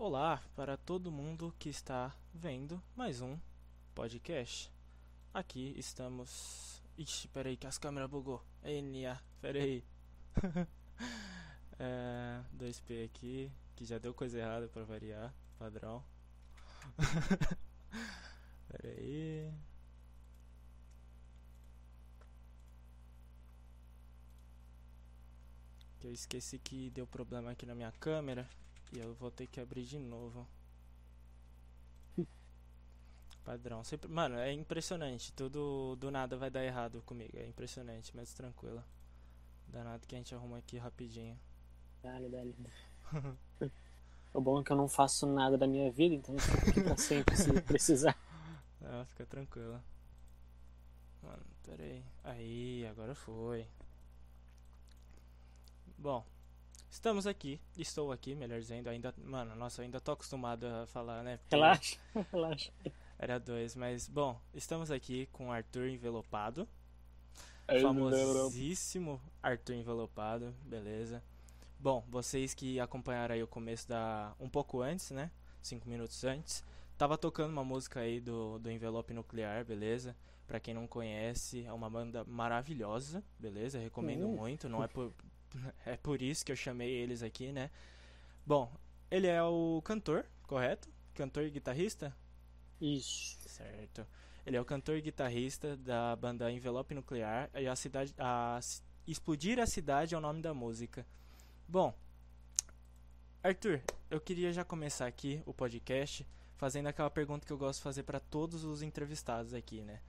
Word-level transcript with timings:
Olá 0.00 0.40
para 0.54 0.76
todo 0.76 1.10
mundo 1.10 1.52
que 1.58 1.68
está 1.68 2.14
vendo 2.32 2.80
mais 2.94 3.20
um 3.20 3.36
podcast. 3.96 4.72
Aqui 5.34 5.74
estamos. 5.76 6.80
Ixi, 6.96 7.26
peraí 7.26 7.56
que 7.56 7.66
as 7.66 7.78
câmeras 7.78 8.08
bugou. 8.08 8.40
NA, 8.62 9.20
peraí. 9.40 9.82
é, 11.80 12.40
2P 12.56 13.06
aqui, 13.06 13.52
que 13.74 13.84
já 13.84 13.98
deu 13.98 14.14
coisa 14.14 14.38
errada 14.38 14.68
para 14.68 14.84
variar, 14.84 15.34
padrão. 15.58 16.04
peraí. 18.68 19.52
Que 25.98 26.06
eu 26.06 26.12
esqueci 26.12 26.56
que 26.60 26.88
deu 26.90 27.04
problema 27.04 27.50
aqui 27.50 27.66
na 27.66 27.74
minha 27.74 27.90
câmera 27.90 28.48
e 28.92 28.98
eu 28.98 29.14
vou 29.14 29.30
ter 29.30 29.46
que 29.46 29.60
abrir 29.60 29.84
de 29.84 29.98
novo. 29.98 30.46
Padrão. 33.44 33.84
Sempre, 33.84 34.08
mano, 34.08 34.36
é 34.36 34.52
impressionante. 34.52 35.32
Tudo 35.32 35.96
do 35.96 36.10
nada 36.10 36.36
vai 36.36 36.50
dar 36.50 36.64
errado 36.64 37.02
comigo. 37.06 37.36
É 37.36 37.46
impressionante, 37.46 38.12
mas 38.14 38.32
tranquilo. 38.32 38.82
Danado 39.68 40.06
que 40.06 40.14
a 40.14 40.18
gente 40.18 40.34
arruma 40.34 40.58
aqui 40.58 40.78
rapidinho. 40.78 41.38
Dale, 42.02 42.28
dale. 42.28 42.54
o 44.32 44.40
bom 44.40 44.60
é 44.60 44.64
que 44.64 44.72
eu 44.72 44.76
não 44.76 44.88
faço 44.88 45.26
nada 45.26 45.58
da 45.58 45.66
minha 45.66 45.90
vida, 45.90 46.14
então 46.14 46.34
eu 46.34 46.40
fico 46.40 46.70
aqui 46.70 46.80
pra 46.80 46.96
sempre 46.96 47.36
se 47.36 47.52
precisar. 47.62 48.16
Ah, 48.82 49.04
fica 49.10 49.26
tranquilo. 49.26 49.82
Mano, 51.22 51.44
pera 51.64 51.82
aí. 51.82 52.04
Aí, 52.24 52.86
agora 52.86 53.14
foi. 53.14 53.66
Bom, 55.98 56.24
estamos 56.90 57.26
aqui. 57.26 57.60
Estou 57.76 58.12
aqui, 58.12 58.34
melhor 58.34 58.60
dizendo. 58.60 58.88
Ainda, 58.88 59.14
mano, 59.24 59.54
nossa, 59.54 59.80
eu 59.80 59.84
ainda 59.84 60.00
tô 60.00 60.12
acostumado 60.12 60.66
a 60.66 60.86
falar, 60.86 61.22
né? 61.22 61.38
Porque 61.38 61.56
relaxa, 61.56 61.98
relaxa. 62.32 62.72
Era 63.18 63.38
dois, 63.38 63.74
mas 63.74 64.08
bom, 64.08 64.40
estamos 64.54 64.90
aqui 64.90 65.26
com 65.32 65.52
Arthur 65.52 65.88
Envelopado. 65.88 66.68
Aí, 67.66 67.82
famosíssimo 67.82 69.20
Arthur 69.42 69.74
Envelopado, 69.74 70.54
beleza. 70.64 71.22
Bom, 71.80 72.04
vocês 72.08 72.54
que 72.54 72.80
acompanharam 72.80 73.34
aí 73.34 73.42
o 73.42 73.46
começo 73.46 73.88
da. 73.88 74.34
um 74.40 74.48
pouco 74.48 74.80
antes, 74.80 75.10
né? 75.10 75.30
Cinco 75.62 75.88
minutos 75.88 76.24
antes. 76.24 76.64
Tava 76.96 77.16
tocando 77.16 77.52
uma 77.52 77.62
música 77.62 78.00
aí 78.00 78.20
do, 78.20 78.58
do 78.58 78.70
Envelope 78.70 79.14
Nuclear, 79.14 79.64
beleza? 79.64 80.16
Pra 80.46 80.58
quem 80.58 80.74
não 80.74 80.88
conhece, 80.88 81.64
é 81.64 81.72
uma 81.72 81.88
banda 81.88 82.24
maravilhosa, 82.24 83.22
beleza? 83.38 83.78
Recomendo 83.78 84.26
muito, 84.26 84.68
não 84.68 84.82
é 84.82 84.88
por, 84.88 85.12
é 85.86 85.96
por 85.96 86.22
isso 86.22 86.44
que 86.44 86.52
eu 86.52 86.56
chamei 86.56 86.90
eles 86.90 87.22
aqui, 87.22 87.52
né? 87.52 87.70
Bom, 88.46 88.72
ele 89.10 89.26
é 89.26 89.42
o 89.42 89.80
cantor, 89.84 90.24
correto? 90.46 90.88
Cantor 91.14 91.44
e 91.44 91.50
guitarrista? 91.50 92.14
Isso. 92.80 93.36
Certo. 93.48 94.06
Ele 94.46 94.56
é 94.56 94.60
o 94.60 94.64
cantor 94.64 94.96
e 94.96 95.02
guitarrista 95.02 95.76
da 95.76 96.16
banda 96.16 96.50
Envelope 96.50 96.94
Nuclear 96.94 97.50
e 97.54 97.66
a 97.66 97.76
cidade 97.76 98.14
a 98.18 98.58
Explodir 99.06 99.58
a 99.58 99.66
cidade 99.66 100.14
é 100.14 100.18
o 100.18 100.20
nome 100.20 100.42
da 100.42 100.52
música. 100.52 101.06
Bom, 101.66 101.94
Arthur, 103.42 103.80
eu 104.10 104.20
queria 104.20 104.52
já 104.52 104.64
começar 104.64 105.06
aqui 105.06 105.42
o 105.46 105.54
podcast 105.54 106.26
fazendo 106.58 106.88
aquela 106.88 107.08
pergunta 107.08 107.46
que 107.46 107.52
eu 107.52 107.56
gosto 107.56 107.78
de 107.78 107.84
fazer 107.84 108.02
para 108.02 108.20
todos 108.20 108.64
os 108.64 108.82
entrevistados 108.82 109.54
aqui, 109.54 109.82
né? 109.82 110.00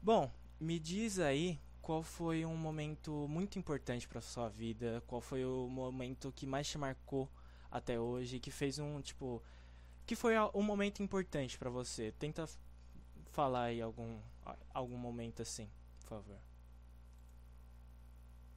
Bom, 0.00 0.30
me 0.60 0.78
diz 0.78 1.18
aí 1.18 1.58
qual 1.90 2.04
foi 2.04 2.46
um 2.46 2.56
momento 2.56 3.26
muito 3.26 3.58
importante 3.58 4.06
para 4.06 4.20
sua 4.20 4.48
vida, 4.48 5.02
qual 5.08 5.20
foi 5.20 5.44
o 5.44 5.66
momento 5.68 6.30
que 6.30 6.46
mais 6.46 6.68
te 6.68 6.78
marcou 6.78 7.28
até 7.68 7.98
hoje, 7.98 8.38
que 8.38 8.48
fez 8.48 8.78
um 8.78 9.00
tipo, 9.00 9.42
que 10.06 10.14
foi 10.14 10.34
um 10.54 10.62
momento 10.62 11.02
importante 11.02 11.58
para 11.58 11.68
você. 11.68 12.12
Tenta 12.12 12.48
falar 13.32 13.64
aí 13.64 13.82
algum 13.82 14.20
algum 14.72 14.96
momento 14.96 15.42
assim, 15.42 15.68
por 15.98 16.10
favor. 16.10 16.38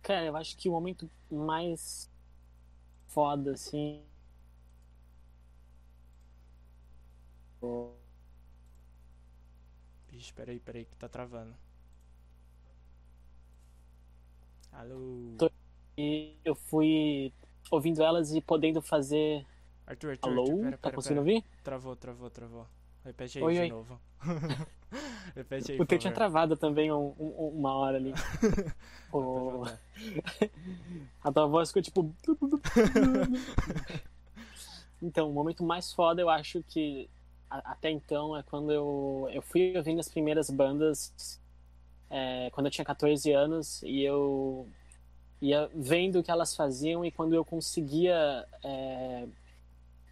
Cara, 0.03 0.27
eu 0.27 0.37
acho 0.37 0.55
que 0.55 0.69
o 0.69 0.71
momento 0.71 1.09
mais 1.31 2.07
foda, 3.07 3.53
assim. 3.53 4.03
Vixe, 10.11 10.31
peraí, 10.33 10.59
peraí, 10.59 10.85
que 10.85 10.95
tá 10.97 11.09
travando. 11.09 11.55
Alô? 14.83 15.49
E 15.97 16.35
eu 16.43 16.55
fui 16.55 17.31
ouvindo 17.71 18.03
elas 18.03 18.33
e 18.33 18.41
podendo 18.41 18.81
fazer. 18.81 19.45
Arthur, 19.87 20.11
Arthur, 20.11 20.29
Alô? 20.29 20.41
Arthur, 20.41 20.57
pera, 20.63 20.71
tá 20.71 20.77
pera, 20.89 20.95
conseguindo 20.95 21.23
pera. 21.23 21.35
ouvir? 21.35 21.47
Travou, 21.63 21.95
travou, 21.95 22.29
travou. 22.29 22.67
Repete 23.05 23.37
aí 23.37 23.43
Oi, 23.43 23.53
de 23.53 23.59
oi. 23.61 23.69
novo. 23.69 23.99
Repete 25.35 25.71
aí, 25.73 25.79
O 25.79 25.85
teu 25.85 25.97
tinha 25.97 26.13
travado 26.13 26.55
também 26.57 26.91
um- 26.91 27.13
um- 27.19 27.49
uma 27.59 27.73
hora 27.75 27.97
ali. 27.97 28.13
O- 29.13 29.63
A 31.23 31.31
tua 31.31 31.45
voz 31.47 31.69
ficou 31.69 31.81
tipo. 31.81 32.13
Então, 35.01 35.29
o 35.29 35.33
momento 35.33 35.63
mais 35.63 35.91
foda 35.93 36.21
eu 36.21 36.29
acho 36.29 36.63
que 36.63 37.09
a- 37.49 37.71
até 37.71 37.91
então 37.91 38.35
é 38.35 38.41
quando 38.43 38.71
eu, 38.71 39.29
eu 39.31 39.41
fui 39.41 39.75
ouvindo 39.77 39.99
as 39.99 40.09
primeiras 40.09 40.49
bandas 40.49 41.39
é, 42.15 42.51
quando 42.51 42.67
eu 42.67 42.71
tinha 42.71 42.85
14 42.85 43.31
anos 43.31 43.81
e 43.81 44.03
eu 44.03 44.67
ia 45.41 45.67
vendo 45.73 46.19
o 46.19 46.23
que 46.23 46.29
elas 46.29 46.55
faziam 46.55 47.03
e 47.03 47.11
quando 47.11 47.33
eu 47.33 47.43
conseguia 47.43 48.45
é, 48.63 49.25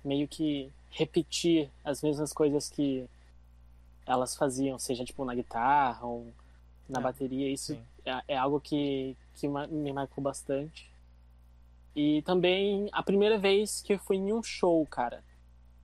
meio 0.04 0.28
que 0.28 0.72
repetir 0.90 1.70
as 1.86 2.02
mesmas 2.02 2.34
coisas 2.34 2.70
que 2.70 3.08
elas 4.04 4.36
faziam, 4.36 4.80
seja 4.80 5.06
tipo 5.06 5.24
na 5.24 5.36
guitarra 5.36 6.06
ou 6.08 6.26
na 6.90 7.00
É, 7.00 7.04
bateria, 7.04 7.48
isso 7.48 7.78
é, 8.04 8.24
é 8.30 8.38
algo 8.38 8.60
que, 8.60 9.16
que 9.36 9.48
me 9.48 9.94
marcou 9.94 10.24
bastante. 10.24 10.90
E 11.96 12.24
também 12.24 12.90
a 12.92 13.04
primeira 13.04 13.38
vez 13.38 13.82
que 13.82 13.94
eu 13.94 14.00
fui 14.00 14.18
em 14.18 14.34
um 14.34 14.42
show, 14.42 14.86
cara. 14.88 15.24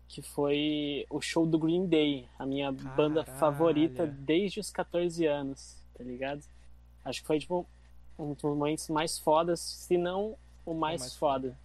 Que 0.10 0.22
foi 0.22 1.06
o 1.10 1.22
show 1.22 1.46
do 1.46 1.60
Green 1.60 1.86
Day, 1.86 2.28
a 2.40 2.46
minha 2.46 2.72
banda 2.72 3.24
Caralho. 3.24 3.40
favorita 3.40 4.08
desde 4.08 4.60
os 4.60 4.72
14 4.72 5.26
anos, 5.26 5.78
tá 5.98 6.04
ligado? 6.04 6.44
Acho 7.04 7.22
que 7.22 7.28
foi 7.28 7.40
tipo 7.40 7.66
um 8.18 8.34
dos 8.34 8.44
momentos 8.44 8.88
mais 8.90 9.18
fodas, 9.18 9.60
se 9.60 9.98
não 9.98 10.38
o 10.66 10.74
mais, 10.74 11.02
mais 11.02 11.16
foda. 11.16 11.58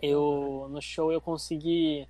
Eu 0.00 0.68
no 0.70 0.80
show 0.80 1.12
eu 1.12 1.20
consegui 1.20 2.06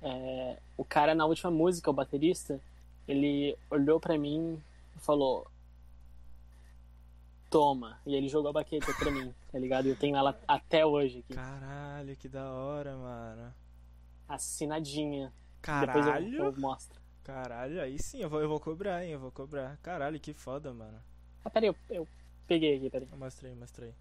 é, 0.00 0.58
o 0.76 0.84
cara 0.84 1.14
na 1.14 1.26
última 1.26 1.50
música, 1.50 1.90
o 1.90 1.94
baterista, 1.94 2.60
ele 3.06 3.56
olhou 3.70 4.00
pra 4.00 4.18
mim 4.18 4.62
e 4.96 5.00
falou: 5.00 5.46
Toma. 7.50 7.98
E 8.06 8.14
ele 8.14 8.28
jogou 8.28 8.50
a 8.50 8.52
baqueta 8.52 8.92
pra 8.94 9.10
mim, 9.10 9.32
tá 9.52 9.58
ligado? 9.58 9.86
Eu 9.86 9.96
tenho 9.96 10.16
ela 10.16 10.38
até 10.48 10.84
hoje 10.84 11.20
aqui. 11.20 11.34
Caralho, 11.34 12.16
que 12.16 12.28
da 12.28 12.50
hora, 12.50 12.96
mano. 12.96 13.54
Assinadinha. 14.28 15.32
Caralho. 15.60 16.24
Depois 16.24 16.34
eu, 16.34 16.44
eu 16.46 16.60
mostro. 16.60 17.03
Caralho, 17.24 17.80
aí 17.80 17.98
sim, 17.98 18.20
eu 18.20 18.28
vou, 18.30 18.40
eu 18.40 18.48
vou 18.48 18.60
cobrar, 18.60 19.02
hein, 19.04 19.12
eu 19.12 19.18
vou 19.18 19.32
cobrar. 19.32 19.76
Caralho, 19.78 20.20
que 20.20 20.32
foda, 20.32 20.72
mano. 20.72 21.02
Ah, 21.44 21.50
peraí, 21.50 21.68
eu, 21.68 21.76
eu 21.90 22.08
peguei 22.46 22.76
aqui, 22.76 22.90
peraí. 22.90 23.08
Mostrei, 23.16 23.54
mostrei. 23.54 23.94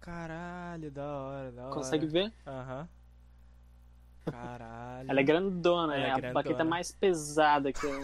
Caralho, 0.00 0.90
da 0.90 1.06
hora, 1.06 1.52
da 1.52 1.62
hora. 1.64 1.74
Consegue 1.74 2.06
ver? 2.06 2.32
Aham. 2.46 2.88
Caralho. 4.30 5.10
Ela 5.10 5.20
é 5.20 5.24
grandona, 5.24 5.94
Ela 5.94 6.04
é 6.04 6.08
é 6.08 6.10
a 6.10 6.14
grandona. 6.16 6.34
baqueta 6.34 6.64
mais 6.64 6.92
pesada 6.92 7.72
que 7.72 7.84
eu, 7.84 8.00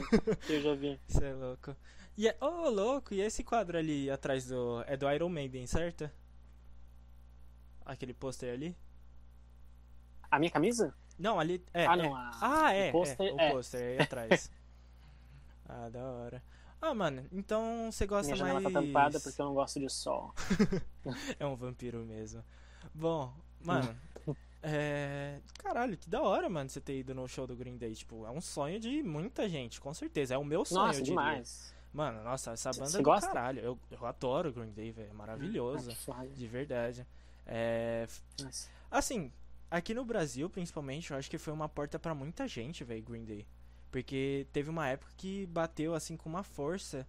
que 0.47 0.53
eu 0.55 0.63
já 0.63 0.75
vi. 0.75 1.01
Você 1.07 1.25
é 1.27 1.33
louco. 1.35 1.77
E 2.17 2.29
é, 2.29 2.37
ô, 2.41 2.69
louco, 2.69 3.15
e 3.15 3.21
esse 3.21 3.45
quadro 3.45 3.79
ali 3.79 4.11
atrás 4.11 4.47
do. 4.47 4.83
É 4.87 4.97
do 4.97 5.11
Iron 5.11 5.29
Maiden, 5.29 5.67
certo? 5.67 6.11
Aquele 7.85 8.13
pôster 8.15 8.53
ali? 8.53 8.77
A 10.31 10.39
minha 10.39 10.51
camisa? 10.51 10.95
Não, 11.19 11.39
ali. 11.41 11.63
É, 11.75 11.87
Ah, 11.87 11.95
é. 11.95 11.97
não, 11.97 12.15
a- 12.15 12.31
ah, 12.41 12.73
é. 12.73 12.89
o 12.91 12.93
pôster 12.93 13.27
é, 13.27 13.33
o 13.33 13.41
é. 13.41 13.51
pôster 13.51 13.81
aí 13.83 13.99
atrás. 14.01 14.51
ah, 15.69 15.89
da 15.89 16.05
hora. 16.05 16.43
Ah, 16.81 16.95
mano, 16.95 17.27
então 17.33 17.91
você 17.91 18.07
gosta 18.07 18.27
Minha 18.27 18.37
janela 18.37 18.61
mais. 18.61 18.73
tá 18.73 18.81
tampada 18.81 19.19
porque 19.21 19.41
eu 19.43 19.47
não 19.47 19.55
gosto 19.55 19.81
de 19.81 19.89
sol. 19.91 20.33
É 21.41 21.45
um 21.47 21.57
vampiro 21.57 22.05
mesmo. 22.05 22.45
Bom, 22.95 23.33
mano. 23.65 23.97
É. 24.63 25.41
Caralho, 25.59 25.97
que 25.97 26.09
da 26.09 26.21
hora, 26.23 26.49
mano, 26.49 26.69
você 26.69 26.81
ter 26.81 26.99
ido 26.99 27.15
no 27.15 27.27
show 27.27 27.47
do 27.47 27.57
Green 27.57 27.77
Day. 27.77 27.95
Tipo, 27.95 28.27
é 28.27 28.31
um 28.31 28.41
sonho 28.41 28.79
de 28.79 29.03
muita 29.03 29.49
gente, 29.49 29.81
com 29.81 29.93
certeza. 29.95 30.35
É 30.35 30.39
o 30.39 30.45
meu 30.45 30.65
sonho, 30.65 30.87
Nossa, 30.89 31.03
demais. 31.03 31.75
Mano, 31.93 32.23
nossa, 32.23 32.53
essa 32.53 32.71
banda 32.73 32.87
cê 32.87 32.97
é 32.97 33.01
do 33.01 33.05
gosta? 33.05 33.27
caralho. 33.29 33.61
Eu, 33.61 33.79
eu 33.91 34.05
adoro 34.07 34.51
o 34.51 34.53
Green 34.53 34.71
Day, 34.71 34.91
velho. 34.93 35.11
É 35.11 35.15
maravilhoso. 35.15 35.91
Ah, 35.91 35.95
que 35.95 35.99
foda. 35.99 36.27
De 36.29 36.47
verdade. 36.47 37.07
É. 37.47 38.07
Nossa. 38.43 38.69
Assim, 38.91 39.33
aqui 39.71 39.95
no 39.95 40.05
Brasil, 40.05 40.49
principalmente, 40.49 41.11
eu 41.11 41.17
acho 41.17 41.31
que 41.31 41.39
foi 41.39 41.53
uma 41.53 41.69
porta 41.69 41.99
pra 41.99 42.15
muita 42.15 42.47
gente, 42.49 42.85
velho, 42.85 43.03
Green 43.03 43.25
Day. 43.25 43.47
Porque 43.91 44.47
teve 44.53 44.69
uma 44.69 44.89
época 44.89 45.13
que 45.17 45.47
bateu, 45.47 45.95
assim, 45.95 46.17
com 46.17 46.29
uma 46.29 46.43
força. 46.43 47.07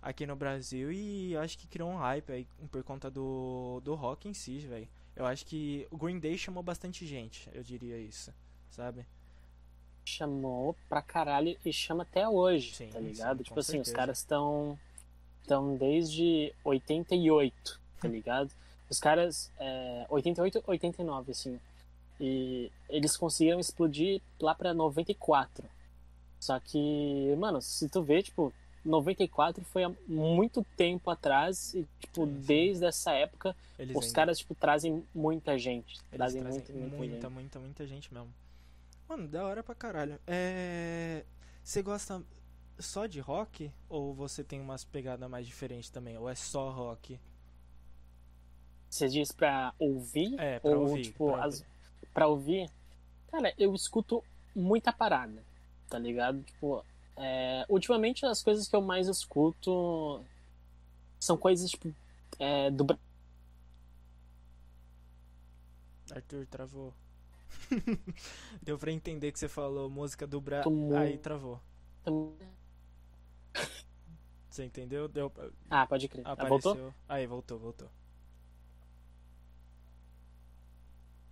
aqui 0.00 0.24
no 0.26 0.36
Brasil 0.36 0.92
e 0.92 1.36
acho 1.36 1.58
que 1.58 1.66
criou 1.66 1.90
um 1.90 1.96
hype 1.96 2.30
aí 2.32 2.46
por 2.70 2.82
conta 2.84 3.10
do, 3.10 3.80
do 3.82 3.94
rock 3.94 4.28
em 4.28 4.34
si, 4.34 4.58
velho. 4.58 4.88
Eu 5.16 5.26
acho 5.26 5.44
que 5.46 5.86
o 5.90 5.96
Green 5.96 6.18
Day 6.18 6.36
chamou 6.38 6.62
bastante 6.62 7.06
gente, 7.06 7.48
eu 7.52 7.62
diria 7.62 7.98
isso, 7.98 8.32
sabe? 8.70 9.04
Chamou 10.04 10.76
pra 10.88 11.02
caralho 11.02 11.58
e 11.64 11.72
chama 11.72 12.02
até 12.04 12.28
hoje, 12.28 12.74
sim, 12.74 12.88
tá 12.88 13.00
ligado? 13.00 13.38
Sim, 13.38 13.44
tipo 13.44 13.58
assim, 13.58 13.72
certeza. 13.72 13.90
os 13.90 13.96
caras 13.96 14.18
estão 14.18 14.78
estão 15.42 15.76
desde 15.76 16.52
88, 16.64 17.80
tá 18.00 18.06
ligado? 18.08 18.50
Os 18.90 19.00
caras, 19.00 19.50
é, 19.58 20.06
88, 20.08 20.62
89, 20.66 21.32
assim. 21.32 21.58
E 22.20 22.70
eles 22.88 23.16
conseguiram 23.16 23.60
explodir 23.60 24.22
lá 24.40 24.54
pra 24.54 24.72
94. 24.72 25.68
Só 26.40 26.58
que, 26.60 27.34
mano, 27.38 27.60
se 27.60 27.88
tu 27.88 28.02
vê, 28.02 28.22
tipo, 28.22 28.52
94 28.84 29.64
foi 29.64 29.84
há 29.84 29.92
muito 30.06 30.64
tempo 30.76 31.10
atrás 31.10 31.74
e, 31.74 31.86
tipo, 32.00 32.24
Sim, 32.26 32.34
sim. 32.34 32.40
desde 32.42 32.84
essa 32.86 33.12
época, 33.12 33.56
Eles 33.78 33.96
os 33.96 34.04
ainda- 34.04 34.14
caras, 34.14 34.38
tipo, 34.38 34.54
trazem 34.54 35.04
muita 35.14 35.58
gente. 35.58 35.94
Eles 35.96 36.10
Trazem 36.10 36.40
trazem 36.42 36.60
muita, 36.60 36.72
muita, 36.72 36.96
muita, 36.96 37.14
gente. 37.20 37.30
muita, 37.34 37.58
muita 37.60 37.86
gente 37.86 38.14
mesmo. 38.14 38.32
Mano, 39.08 39.26
da 39.28 39.44
hora 39.46 39.62
pra 39.62 39.74
caralho. 39.74 40.18
É. 40.26 41.24
Você 41.62 41.82
gosta 41.82 42.22
só 42.78 43.06
de 43.06 43.18
rock? 43.20 43.72
Ou 43.88 44.14
você 44.14 44.42
tem 44.44 44.60
umas 44.60 44.84
pegadas 44.84 45.28
mais 45.28 45.46
diferentes 45.46 45.90
também? 45.90 46.16
Ou 46.16 46.28
é 46.28 46.34
só 46.34 46.70
rock? 46.70 47.18
Você 48.88 49.08
diz 49.08 49.32
pra 49.32 49.74
ouvir? 49.78 50.38
É, 50.38 50.58
pra 50.60 50.70
ou, 50.70 50.88
ouvir. 50.88 51.02
tipo, 51.02 51.32
pra 51.32 51.44
as- 51.44 51.60
ouvir. 51.60 51.75
Pra 52.16 52.26
ouvir? 52.28 52.70
Cara, 53.30 53.52
eu 53.58 53.74
escuto 53.74 54.24
muita 54.54 54.90
parada, 54.90 55.44
tá 55.86 55.98
ligado? 55.98 56.42
Tipo, 56.42 56.82
é, 57.14 57.66
ultimamente 57.68 58.24
as 58.24 58.42
coisas 58.42 58.66
que 58.66 58.74
eu 58.74 58.80
mais 58.80 59.06
escuto 59.06 60.24
são 61.20 61.36
coisas, 61.36 61.70
tipo, 61.70 61.94
é, 62.38 62.70
do 62.70 62.84
Brasil. 62.84 63.04
Arthur, 66.10 66.46
travou. 66.46 66.94
Deu 68.62 68.78
pra 68.78 68.90
entender 68.90 69.30
que 69.30 69.38
você 69.38 69.48
falou 69.48 69.90
música 69.90 70.26
do 70.26 70.40
Bra... 70.40 70.66
Muito. 70.66 70.96
Aí 70.96 71.18
travou. 71.18 71.60
Você 74.48 74.64
entendeu? 74.64 75.06
Deu... 75.06 75.30
Ah, 75.68 75.86
pode 75.86 76.08
crer. 76.08 76.22
Ah, 76.26 76.32
Apareceu. 76.32 76.74
voltou? 76.74 76.94
Aí, 77.06 77.26
voltou, 77.26 77.58
voltou. 77.58 77.90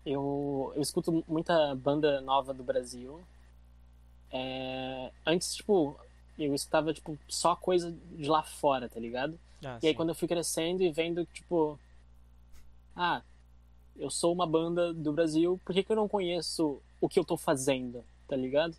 Eu, 0.04 0.72
eu 0.76 0.82
escuto 0.82 1.24
muita 1.26 1.74
banda 1.74 2.20
nova 2.20 2.52
do 2.52 2.62
Brasil. 2.62 3.20
É, 4.30 5.10
antes, 5.24 5.54
tipo, 5.54 5.98
eu 6.38 6.54
escutava, 6.54 6.92
tipo, 6.92 7.16
só 7.28 7.54
coisa 7.56 7.90
de 8.12 8.28
lá 8.28 8.42
fora, 8.42 8.88
tá 8.88 8.98
ligado? 9.00 9.38
Ah, 9.64 9.78
E 9.82 9.86
aí 9.86 9.92
sim. 9.92 9.96
quando 9.96 10.10
eu 10.10 10.14
fui 10.14 10.28
crescendo 10.28 10.82
e 10.82 10.90
vendo, 10.92 11.24
tipo, 11.26 11.78
ah, 12.94 13.22
eu 13.96 14.10
sou 14.10 14.32
uma 14.32 14.46
banda 14.46 14.92
do 14.92 15.12
Brasil, 15.12 15.58
por 15.64 15.72
que, 15.72 15.82
que 15.82 15.92
eu 15.92 15.96
não 15.96 16.08
conheço 16.08 16.80
o 17.00 17.08
que 17.08 17.18
eu 17.18 17.24
tô 17.24 17.36
fazendo, 17.36 18.04
tá 18.28 18.36
ligado? 18.36 18.76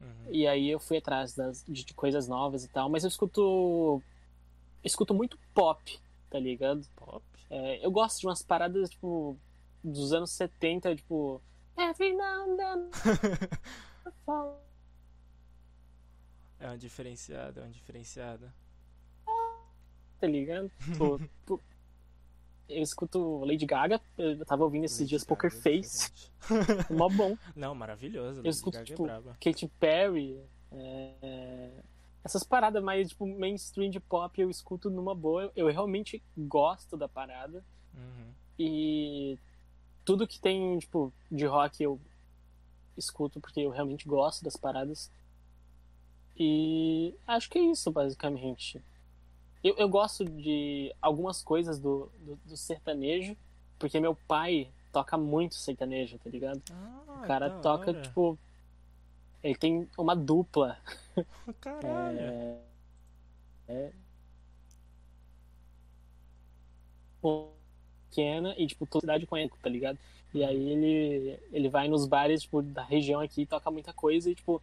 Uhum. 0.00 0.26
E 0.30 0.46
aí 0.46 0.68
eu 0.68 0.78
fui 0.78 0.98
atrás 0.98 1.34
das, 1.34 1.64
de, 1.66 1.84
de 1.84 1.94
coisas 1.94 2.28
novas 2.28 2.64
e 2.64 2.68
tal, 2.68 2.88
mas 2.88 3.02
eu 3.02 3.08
escuto. 3.08 3.40
eu 3.40 4.86
escuto 4.86 5.14
muito 5.14 5.38
pop, 5.54 5.98
tá 6.30 6.38
ligado? 6.38 6.86
Pop? 6.96 7.22
É, 7.48 7.84
eu 7.84 7.90
gosto 7.90 8.20
de 8.20 8.26
umas 8.26 8.42
paradas, 8.42 8.90
tipo, 8.90 9.36
dos 9.82 10.12
anos 10.12 10.30
70, 10.32 10.96
tipo. 10.96 11.40
Every 11.76 12.14
now 12.14 12.42
and 12.42 12.56
then. 12.56 12.90
É 16.60 16.66
uma 16.66 16.76
diferenciada, 16.76 17.60
é 17.60 17.64
uma 17.64 17.70
diferenciada. 17.70 18.54
tá 20.20 20.26
ligado? 20.26 20.70
Tipo, 20.78 21.18
tipo, 21.40 21.60
eu 22.68 22.82
escuto 22.82 23.44
Lady 23.46 23.64
Gaga, 23.64 23.98
eu 24.18 24.44
tava 24.44 24.64
ouvindo 24.64 24.84
esses 24.84 25.00
Lady 25.00 25.08
dias 25.08 25.22
Gaga 25.22 25.28
Poker 25.34 25.50
é 25.50 25.62
Face, 25.62 26.12
mó 26.90 27.08
bom. 27.08 27.36
Não, 27.56 27.74
maravilhoso. 27.74 28.40
Eu 28.40 28.44
Lady 28.44 28.48
escuto, 28.50 28.76
Gaga 28.76 28.84
tipo, 28.84 29.06
é. 29.08 29.22
Katy 29.40 29.68
Perry, 29.80 30.38
é, 30.70 31.14
é, 31.22 31.70
essas 32.22 32.44
paradas 32.44 32.82
mais, 32.82 33.08
tipo, 33.08 33.26
mainstream 33.26 33.90
de 33.90 33.98
pop 33.98 34.38
eu 34.38 34.50
escuto 34.50 34.90
numa 34.90 35.14
boa. 35.14 35.44
Eu, 35.44 35.52
eu 35.56 35.66
realmente 35.68 36.22
gosto 36.36 36.96
da 36.96 37.08
parada. 37.08 37.64
Uhum. 37.94 38.32
E 38.58 39.38
tudo 40.10 40.26
que 40.26 40.40
tem, 40.40 40.76
tipo, 40.80 41.12
de 41.30 41.46
rock 41.46 41.80
eu 41.84 42.00
escuto 42.96 43.40
porque 43.40 43.60
eu 43.60 43.70
realmente 43.70 44.08
gosto 44.08 44.42
das 44.42 44.56
paradas. 44.56 45.08
E 46.36 47.14
acho 47.28 47.48
que 47.48 47.58
é 47.58 47.62
isso, 47.62 47.92
basicamente. 47.92 48.82
Eu, 49.62 49.76
eu 49.76 49.88
gosto 49.88 50.24
de 50.24 50.92
algumas 51.00 51.44
coisas 51.44 51.78
do, 51.78 52.10
do, 52.18 52.34
do 52.44 52.56
sertanejo, 52.56 53.36
porque 53.78 54.00
meu 54.00 54.16
pai 54.26 54.68
toca 54.92 55.16
muito 55.16 55.54
sertanejo, 55.54 56.18
tá 56.18 56.28
ligado? 56.28 56.60
Ah, 56.72 57.02
O 57.06 57.26
cara 57.28 57.48
da 57.48 57.60
toca, 57.60 57.92
hora. 57.92 58.02
tipo. 58.02 58.36
Ele 59.44 59.54
tem 59.54 59.88
uma 59.96 60.16
dupla. 60.16 60.76
Caralho. 61.60 62.18
É, 62.18 62.58
é, 63.68 63.92
pequena 68.10 68.54
e, 68.58 68.66
tipo, 68.66 68.84
toda 68.86 69.02
cidade 69.02 69.26
conhece, 69.26 69.52
tá 69.62 69.70
ligado? 69.70 69.98
E 70.34 70.44
aí 70.44 70.68
ele, 70.70 71.38
ele 71.52 71.68
vai 71.68 71.88
nos 71.88 72.06
bares, 72.06 72.42
tipo, 72.42 72.60
da 72.62 72.82
região 72.82 73.20
aqui 73.20 73.42
e 73.42 73.46
toca 73.46 73.70
muita 73.70 73.92
coisa 73.92 74.30
e, 74.30 74.34
tipo, 74.34 74.60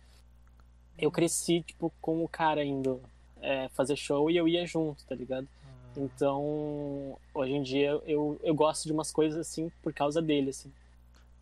eu 0.97 1.11
cresci, 1.11 1.61
tipo, 1.61 1.91
com 2.01 2.23
o 2.23 2.27
cara 2.27 2.63
indo 2.63 3.01
é, 3.41 3.67
fazer 3.69 3.95
show 3.95 4.29
e 4.31 4.37
eu 4.37 4.47
ia 4.47 4.65
junto, 4.65 5.03
tá 5.05 5.15
ligado? 5.15 5.47
Ah, 5.65 5.91
Então, 5.97 7.17
hoje 7.33 7.53
em 7.53 7.61
dia 7.63 7.89
eu, 8.05 8.39
eu 8.43 8.53
gosto 8.55 8.85
de 8.85 8.91
umas 8.93 9.11
coisas 9.11 9.39
assim 9.39 9.71
por 9.81 9.93
causa 9.93 10.21
dele, 10.21 10.49
assim. 10.49 10.71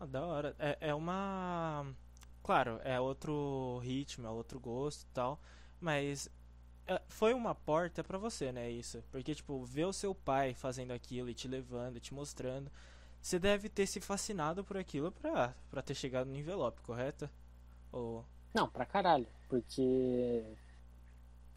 ah, 0.00 0.06
da 0.06 0.24
hora. 0.24 0.54
É, 0.58 0.76
é 0.80 0.94
uma. 0.94 1.86
Claro, 2.42 2.80
é 2.84 3.00
outro 3.00 3.78
ritmo, 3.82 4.26
é 4.26 4.30
outro 4.30 4.60
gosto 4.60 5.02
e 5.02 5.14
tal. 5.14 5.38
Mas 5.80 6.28
foi 7.08 7.34
uma 7.34 7.54
porta 7.54 8.02
pra 8.04 8.18
você, 8.18 8.52
né? 8.52 8.70
Isso. 8.70 9.02
Porque, 9.10 9.34
tipo, 9.34 9.64
ver 9.64 9.86
o 9.86 9.92
seu 9.92 10.14
pai 10.14 10.54
fazendo 10.54 10.92
aquilo 10.92 11.28
e 11.28 11.34
te 11.34 11.48
levando, 11.48 12.00
te 12.00 12.14
mostrando. 12.14 12.70
Você 13.20 13.38
deve 13.38 13.68
ter 13.68 13.86
se 13.86 14.00
fascinado 14.00 14.62
por 14.62 14.76
aquilo 14.76 15.10
pra, 15.10 15.54
pra 15.70 15.82
ter 15.82 15.94
chegado 15.94 16.28
no 16.28 16.36
envelope, 16.36 16.80
correto? 16.82 17.28
Ou. 17.90 18.24
Não, 18.54 18.68
pra 18.68 18.86
caralho, 18.86 19.26
porque 19.48 20.42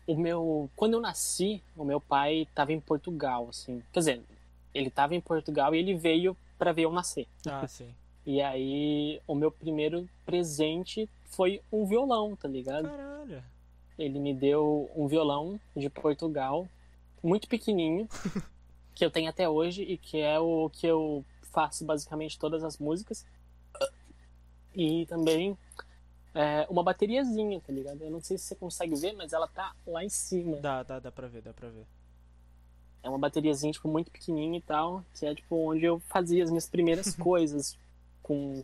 o 0.08 0.16
meu, 0.16 0.70
quando 0.76 0.96
eu 0.96 1.02
nasci, 1.02 1.62
o 1.78 1.86
meu 1.86 2.02
pai 2.02 2.48
tava 2.56 2.74
em 2.74 2.80
Portugal, 2.80 3.48
assim. 3.50 3.84
Quer 3.94 4.00
dizer, 4.00 4.24
ele 4.74 4.90
tava 4.90 5.14
em 5.14 5.22
Portugal 5.22 5.76
e 5.76 5.78
ele 5.78 5.96
veio 5.96 6.36
pra 6.58 6.72
ver 6.72 6.84
eu 6.84 6.92
nascer. 6.92 7.28
Ah, 7.48 7.66
sim. 7.70 7.94
E 8.26 8.42
aí, 8.42 9.22
o 9.28 9.36
meu 9.36 9.52
primeiro 9.52 10.10
presente 10.26 11.08
foi 11.26 11.62
um 11.72 11.86
violão, 11.86 12.36
tá 12.36 12.48
ligado? 12.48 12.90
Caralho. 12.90 13.44
Ele 14.00 14.18
me 14.18 14.34
deu 14.34 14.90
um 14.96 15.08
violão 15.08 15.60
de 15.76 15.90
Portugal, 15.90 16.68
muito 17.22 17.48
pequenininho, 17.48 18.08
que 18.96 19.04
eu 19.04 19.12
tenho 19.12 19.30
até 19.30 19.48
hoje 19.48 19.84
e 19.84 19.98
que 19.98 20.20
é 20.20 20.40
o 20.40 20.70
que 20.70 20.88
eu 20.88 21.24
faço 21.52 21.84
basicamente 21.86 22.40
todas 22.40 22.64
as 22.64 22.78
músicas. 22.78 23.26
E 24.74 25.06
também 25.08 25.58
é, 26.34 26.66
uma 26.70 26.84
bateriazinha, 26.84 27.60
tá 27.60 27.74
ligado? 27.74 28.02
Eu 28.02 28.10
não 28.10 28.22
sei 28.22 28.38
se 28.38 28.46
você 28.46 28.56
consegue 28.56 28.96
ver, 28.96 29.14
mas 29.14 29.34
ela 29.34 29.48
tá 29.48 29.76
lá 29.86 30.04
em 30.04 30.10
cima. 30.10 30.58
Dá, 30.58 30.84
dá, 30.84 31.00
dá 31.00 31.12
pra 31.12 31.28
ver, 31.28 31.42
dá 31.42 31.54
pra 31.54 31.70
ver. 31.70 31.86
É 33.02 33.10
uma 33.10 33.18
bateriazinha, 33.18 33.74
tipo, 33.74 33.88
muito 33.88 34.12
pequenininha 34.12 34.60
e 34.60 34.62
tal, 34.62 35.04
que 35.14 35.26
é, 35.26 35.36
tipo, 35.36 35.56
onde 35.56 35.86
eu 35.86 36.00
fazia 36.08 36.44
as 36.44 36.50
minhas 36.50 36.68
primeiras 36.68 37.16
coisas 37.16 37.78
com, 38.22 38.64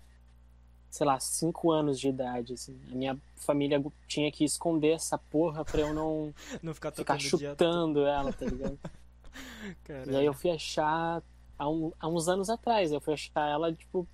sei 0.96 1.06
lá, 1.06 1.20
cinco 1.20 1.72
anos 1.72 2.00
de 2.00 2.08
idade, 2.08 2.54
assim. 2.54 2.80
A 2.90 2.96
minha 2.96 3.18
família 3.36 3.84
tinha 4.08 4.32
que 4.32 4.46
esconder 4.46 4.92
essa 4.94 5.18
porra 5.18 5.66
pra 5.66 5.82
eu 5.82 5.94
não 5.94 6.34
Não 6.64 6.74
ficar 6.74 6.94
ficar 6.94 7.20
chutando 7.20 8.06
ela, 8.06 8.32
tá 8.32 8.46
ligado? 8.46 8.80
Caralho. 9.84 10.12
E 10.12 10.16
aí 10.16 10.26
eu 10.26 10.34
fui 10.34 10.52
achar 10.52 11.22
há, 11.60 11.70
um- 11.70 11.92
há 12.00 12.08
uns 12.08 12.30
anos 12.30 12.50
atrás, 12.50 12.94
eu 12.94 13.02
fui 13.02 13.14
achar 13.14 13.46
ela, 13.50 13.74
tipo, 13.74 14.08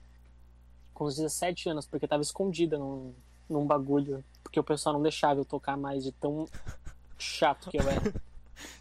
com 0.91 1.05
uns 1.05 1.17
17 1.17 1.69
anos, 1.69 1.85
porque 1.85 2.07
tava 2.07 2.23
escondida 2.23 2.79
num, 2.79 3.13
num 3.47 3.63
bagulho, 3.67 4.23
porque 4.41 4.59
o 4.59 4.63
pessoal 4.63 4.93
não 4.93 5.03
deixava 5.03 5.39
eu 5.39 5.45
tocar 5.45 5.77
mais 5.77 6.03
de 6.03 6.11
tão 6.13 6.47
chato 7.15 7.69
que 7.69 7.77
eu 7.77 7.87
era. 7.87 8.11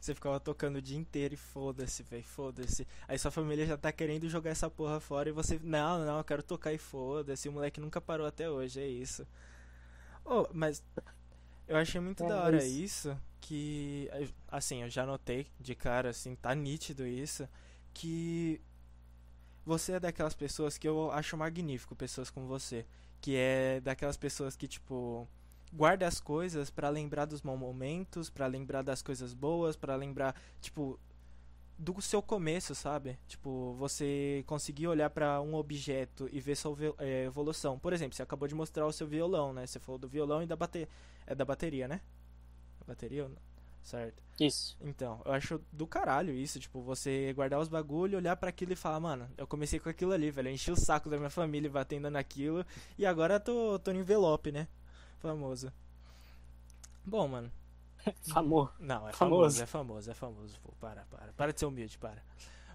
Você 0.01 0.15
ficava 0.15 0.41
tocando 0.41 0.77
o 0.77 0.83
dia 0.83 0.99
inteiro 0.99 1.35
e 1.35 1.37
foda-se, 1.37 2.03
velho, 2.03 2.25
foda-se. 2.25 2.87
Aí 3.09 3.19
sua 3.19 3.31
família 3.31 3.67
já 3.67 3.77
tá 3.77 3.93
querendo 3.93 4.29
jogar 4.29 4.51
essa 4.51 4.71
porra 4.71 5.01
fora 5.01 5.29
e 5.29 5.33
você, 5.33 5.59
não, 5.63 6.05
não, 6.05 6.19
eu 6.19 6.25
quero 6.25 6.43
tocar 6.43 6.73
e 6.73 6.79
foda-se. 6.79 7.49
O 7.49 7.53
moleque 7.53 7.81
nunca 7.81 8.01
parou 8.01 8.27
até 8.27 8.51
hoje, 8.51 8.81
é 8.81 8.87
isso. 8.87 9.27
Oh, 10.25 10.47
mas 10.53 10.83
eu 11.69 11.77
achei 11.77 12.01
muito 12.01 12.23
É, 12.23 12.25
da 12.25 12.43
hora 12.43 12.65
isso. 12.65 12.67
isso, 12.67 13.19
que, 13.41 14.11
assim, 14.49 14.83
eu 14.83 14.91
já 14.91 15.07
notei 15.07 15.47
de 15.59 15.75
cara, 15.75 16.11
assim, 16.11 16.35
tá 16.37 16.55
nítido 16.55 17.07
isso, 17.07 17.49
que 17.95 18.61
você 19.65 19.93
é 19.93 20.01
daquelas 20.01 20.35
pessoas 20.35 20.79
que 20.79 20.89
eu 20.89 21.11
acho 21.13 21.37
magnífico, 21.37 21.95
pessoas 21.97 22.31
como 22.31 22.47
você. 22.47 22.87
Que 23.21 23.37
é 23.37 23.81
daquelas 23.81 24.17
pessoas 24.17 24.57
que, 24.57 24.67
tipo, 24.67 25.29
guarda 25.73 26.07
as 26.07 26.21
coisas 26.21 26.71
pra 26.71 26.89
lembrar 26.89 27.25
dos 27.25 27.41
bons 27.41 27.59
momentos, 27.59 28.29
pra 28.29 28.47
lembrar 28.47 28.83
das 28.83 29.03
coisas 29.03 29.35
boas, 29.35 29.77
pra 29.77 29.97
lembrar, 29.97 30.35
tipo, 30.61 30.99
do 31.79 32.01
seu 32.03 32.21
começo, 32.21 32.75
sabe? 32.75 33.19
Tipo, 33.27 33.75
você 33.79 34.45
conseguir 34.47 34.87
olhar 34.87 35.09
pra 35.11 35.41
um 35.41 35.55
objeto 35.55 36.29
e 36.31 36.39
ver 36.41 36.57
sua 36.57 36.77
é, 36.99 37.25
evolução. 37.25 37.79
Por 37.79 37.93
exemplo, 37.93 38.15
você 38.15 38.23
acabou 38.23 38.47
de 38.47 38.55
mostrar 38.55 38.87
o 38.87 38.93
seu 38.93 39.07
violão, 39.07 39.53
né? 39.53 39.67
Você 39.67 39.79
falou 39.79 39.99
do 39.99 40.09
violão 40.09 40.43
e 40.43 40.47
da 40.47 40.57
bateria. 40.57 40.89
É 41.27 41.35
da 41.35 41.45
bateria, 41.45 41.89
né? 41.89 42.01
Bateria? 42.87 43.25
ou 43.25 43.29
não? 43.31 43.51
Certo. 43.83 44.23
Isso. 44.39 44.77
Então, 44.81 45.23
eu 45.25 45.33
acho 45.33 45.61
do 45.73 45.87
caralho 45.87 46.35
isso, 46.35 46.59
tipo, 46.59 46.81
você 46.83 47.33
guardar 47.33 47.61
os 47.61 47.69
bagulho, 47.69 48.19
olhar 48.19 48.37
pra 48.37 48.51
aquilo 48.51 48.73
e 48.73 48.77
falar, 48.77 49.01
mano, 49.01 49.29
eu 49.37 49.47
comecei 49.47 49.79
com 49.79 49.89
aquilo 49.89 50.13
ali, 50.13 50.31
velho, 50.31 50.49
eu 50.49 50.53
enchi 50.53 50.71
o 50.71 50.77
saco 50.77 51.09
da 51.09 51.17
minha 51.17 51.31
família 51.31 51.69
batendo 51.69 52.11
naquilo, 52.11 52.65
e 52.99 53.05
agora 53.05 53.39
tô, 53.39 53.79
tô 53.79 53.93
no 53.93 54.01
envelope, 54.01 54.51
né? 54.53 54.67
Famoso. 55.21 55.73
Bom, 57.05 57.29
mano. 57.29 57.51
Famoso. 58.23 58.73
Não, 58.79 59.09
é 59.09 59.13
Famoso. 59.13 59.63
famoso, 59.63 59.63
é 59.63 59.67
famoso, 59.67 60.11
é 60.11 60.15
famoso. 60.15 60.61
Pô, 60.61 60.73
para, 60.81 61.05
para. 61.07 61.33
Para 61.33 61.53
de 61.53 61.61
ser 61.61 61.67
humilde, 61.67 61.99
para. 61.99 62.23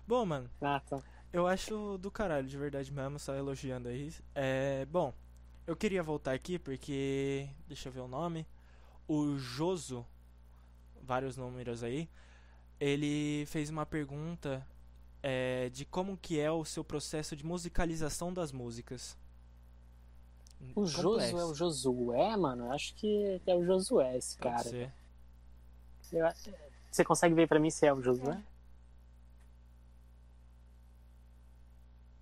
Bom, 0.07 0.25
mano, 0.25 0.49
Ah, 0.61 0.79
tá. 0.79 1.01
eu 1.33 1.47
acho 1.47 1.97
do 1.97 2.11
caralho, 2.11 2.47
de 2.47 2.57
verdade 2.57 2.91
mesmo, 2.91 3.17
só 3.19 3.33
elogiando 3.33 3.87
aí. 3.89 4.13
É, 4.35 4.85
bom, 4.85 5.13
eu 5.65 5.75
queria 5.75 6.03
voltar 6.03 6.33
aqui 6.33 6.59
porque, 6.59 7.49
deixa 7.67 7.89
eu 7.89 7.93
ver 7.93 8.01
o 8.01 8.07
nome, 8.07 8.45
o 9.07 9.35
Joso, 9.37 10.05
vários 11.01 11.35
números 11.37 11.83
aí, 11.83 12.07
ele 12.79 13.45
fez 13.47 13.69
uma 13.71 13.85
pergunta 13.85 14.65
é, 15.23 15.69
de 15.69 15.85
como 15.85 16.17
que 16.17 16.39
é 16.39 16.51
o 16.51 16.63
seu 16.63 16.83
processo 16.83 17.35
de 17.35 17.43
musicalização 17.45 18.31
das 18.31 18.51
músicas. 18.51 19.17
O 20.75 20.85
Josué 20.85 21.31
é 21.31 21.45
o 21.45 21.53
Josué, 21.53 22.35
mano? 22.35 22.65
Eu 22.65 22.71
acho 22.71 22.93
que 22.95 23.41
é 23.45 23.55
o 23.55 23.63
Josué 23.65 24.17
esse 24.17 24.38
Pode 24.38 24.55
cara. 24.55 24.69
ser. 24.69 24.93
Eu 26.12 26.27
Você 26.91 27.03
consegue 27.03 27.33
ver 27.33 27.47
pra 27.47 27.59
mim 27.59 27.69
se 27.69 27.85
é 27.85 27.93
o 27.93 28.01
Josué? 28.01 28.41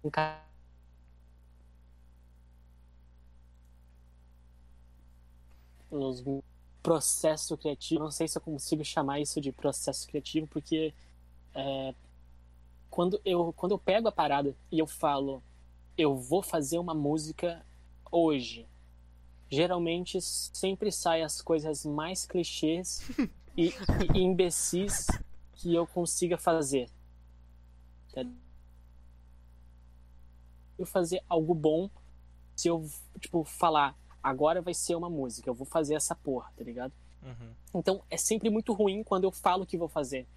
Um 0.03 0.09
cara. 0.09 0.43
Os 5.89 6.23
processo 6.83 7.57
criativo, 7.57 8.03
não 8.03 8.11
sei 8.11 8.27
se 8.27 8.37
eu 8.37 8.41
consigo 8.41 8.83
chamar 8.83 9.21
isso 9.21 9.39
de 9.39 9.53
processo 9.53 10.05
criativo, 10.05 10.45
porque 10.47 10.93
é, 11.55 11.95
quando, 12.89 13.21
eu, 13.23 13.53
quando 13.53 13.71
eu 13.71 13.79
pego 13.79 14.09
a 14.09 14.11
parada 14.11 14.53
e 14.69 14.79
eu 14.79 14.85
falo, 14.85 15.41
eu 15.97 16.17
vou 16.17 16.43
fazer 16.43 16.77
uma 16.77 16.93
música 16.93 17.65
hoje, 18.13 18.67
geralmente 19.50 20.22
sempre 20.22 20.91
saem 20.91 21.24
as 21.24 21.41
coisas 21.41 21.84
mais 21.84 22.25
clichês 22.25 23.01
e, 23.58 23.74
e 24.13 24.20
imbecis 24.20 25.08
que 25.53 25.74
eu 25.74 25.88
consiga 25.88 26.38
fazer. 26.38 26.88
Eu 30.77 30.86
fazer 30.86 31.24
algo 31.27 31.53
bom 31.53 31.89
se 32.55 32.67
eu, 32.67 32.88
tipo, 33.20 33.43
falar, 33.43 33.98
agora 34.22 34.62
vai 34.62 34.74
ser 34.74 34.96
uma 34.96 35.10
música, 35.10 35.50
eu 35.50 35.53
vou 35.53 35.65
fazer 35.65 35.96
essa 35.96 36.15
porra, 36.15 36.51
tá 36.55 36.63
ligado? 36.63 36.93
Uhum. 37.24 37.53
Então 37.74 38.03
é 38.10 38.17
sempre 38.17 38.50
muito 38.50 38.74
ruim 38.74 39.03
quando 39.03 39.24
eu 39.24 39.32
falo 39.32 39.65
que 39.65 39.77
vou 39.77 39.88
fazer. 39.88 40.27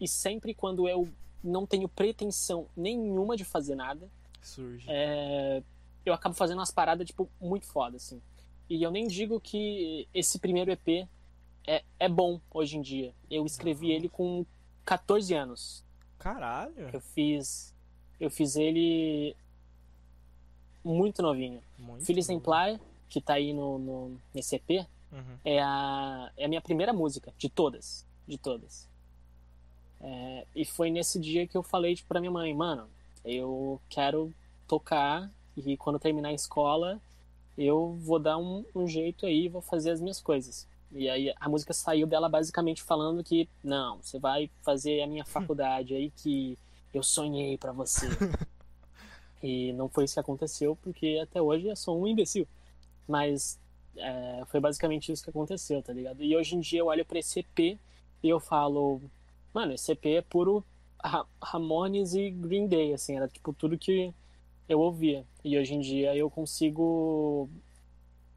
E 0.00 0.08
sempre 0.08 0.52
quando 0.52 0.88
eu 0.88 1.08
não 1.42 1.66
tenho 1.66 1.88
pretensão 1.88 2.66
nenhuma 2.76 3.36
de 3.36 3.44
fazer 3.44 3.74
nada, 3.74 4.08
Surge. 4.42 4.86
é, 4.88 5.62
eu 6.04 6.12
acabo 6.14 6.34
fazendo 6.34 6.58
umas 6.58 6.70
paradas, 6.70 7.06
tipo, 7.06 7.28
muito 7.40 7.66
foda, 7.66 7.96
assim. 7.96 8.20
E 8.68 8.82
eu 8.82 8.90
nem 8.90 9.06
digo 9.06 9.40
que 9.40 10.08
esse 10.14 10.38
primeiro 10.38 10.70
EP 10.70 11.06
é, 11.66 11.82
é 11.98 12.08
bom 12.08 12.40
hoje 12.50 12.76
em 12.76 12.82
dia. 12.82 13.12
Eu 13.30 13.44
escrevi 13.44 13.88
Nossa. 13.88 13.96
ele 13.98 14.08
com 14.08 14.46
14 14.84 15.34
anos. 15.34 15.84
Caralho. 16.18 16.90
Eu 16.92 17.00
fiz. 17.00 17.74
Eu 18.20 18.30
fiz 18.30 18.56
ele 18.56 19.36
muito 20.82 21.22
novinho. 21.22 21.62
Muito 21.78 22.04
Filho 22.04 22.16
bom. 22.16 22.20
Exemplar, 22.20 22.80
que 23.08 23.20
tá 23.20 23.34
aí 23.34 23.52
no, 23.52 23.78
no, 23.78 24.20
nesse 24.32 24.56
EP, 24.56 24.86
Uhum. 25.12 25.38
é 25.44 25.62
a, 25.62 26.32
é 26.36 26.44
a 26.44 26.48
minha 26.48 26.60
primeira 26.60 26.92
música, 26.92 27.32
de 27.38 27.48
todas. 27.48 28.04
De 28.26 28.36
todas. 28.36 28.88
É, 30.00 30.46
e 30.56 30.64
foi 30.64 30.90
nesse 30.90 31.20
dia 31.20 31.46
que 31.46 31.56
eu 31.56 31.62
falei 31.62 31.94
tipo, 31.94 32.08
pra 32.08 32.20
minha 32.20 32.32
mãe, 32.32 32.52
mano, 32.52 32.88
eu 33.24 33.80
quero 33.88 34.34
tocar 34.66 35.30
e 35.56 35.76
quando 35.76 35.98
terminar 35.98 36.30
a 36.30 36.34
escola 36.34 37.00
eu 37.56 37.96
vou 38.00 38.18
dar 38.18 38.36
um, 38.36 38.64
um 38.74 38.86
jeito 38.86 39.26
aí, 39.26 39.48
vou 39.48 39.62
fazer 39.62 39.90
as 39.90 40.00
minhas 40.00 40.20
coisas. 40.20 40.66
E 40.90 41.08
aí 41.08 41.32
a 41.38 41.48
música 41.48 41.72
saiu 41.72 42.06
dela 42.06 42.28
basicamente 42.28 42.82
falando 42.82 43.22
que, 43.22 43.48
não, 43.62 43.98
você 44.02 44.18
vai 44.18 44.50
fazer 44.62 45.02
a 45.02 45.06
minha 45.06 45.24
faculdade 45.26 45.94
aí 45.94 46.10
que 46.10 46.58
eu 46.92 47.02
sonhei 47.02 47.56
pra 47.56 47.72
você. 47.72 48.06
e 49.42 49.72
não 49.72 49.88
foi 49.88 50.04
isso 50.04 50.14
que 50.14 50.20
aconteceu, 50.20 50.76
porque 50.82 51.20
até 51.22 51.40
hoje 51.40 51.66
eu 51.66 51.76
sou 51.76 52.00
um 52.00 52.06
imbecil. 52.06 52.46
Mas 53.06 53.58
é, 53.96 54.42
foi 54.46 54.60
basicamente 54.60 55.12
isso 55.12 55.22
que 55.22 55.30
aconteceu, 55.30 55.82
tá 55.82 55.92
ligado? 55.92 56.22
E 56.22 56.36
hoje 56.36 56.56
em 56.56 56.60
dia 56.60 56.80
eu 56.80 56.86
olho 56.86 57.04
pra 57.04 57.18
esse 57.18 57.40
EP 57.40 57.78
e 58.22 58.28
eu 58.28 58.40
falo, 58.40 59.00
mano, 59.52 59.72
esse 59.72 59.92
EP 59.92 60.06
é 60.06 60.22
puro 60.22 60.64
Ra- 61.02 61.26
Ramones 61.42 62.14
e 62.14 62.30
Green 62.30 62.66
Day, 62.66 62.94
assim, 62.94 63.16
era 63.16 63.28
tipo 63.28 63.52
tudo 63.52 63.78
que 63.78 64.12
eu 64.68 64.80
ouvia. 64.80 65.24
E 65.42 65.58
hoje 65.58 65.74
em 65.74 65.80
dia 65.80 66.14
eu 66.16 66.30
consigo 66.30 67.48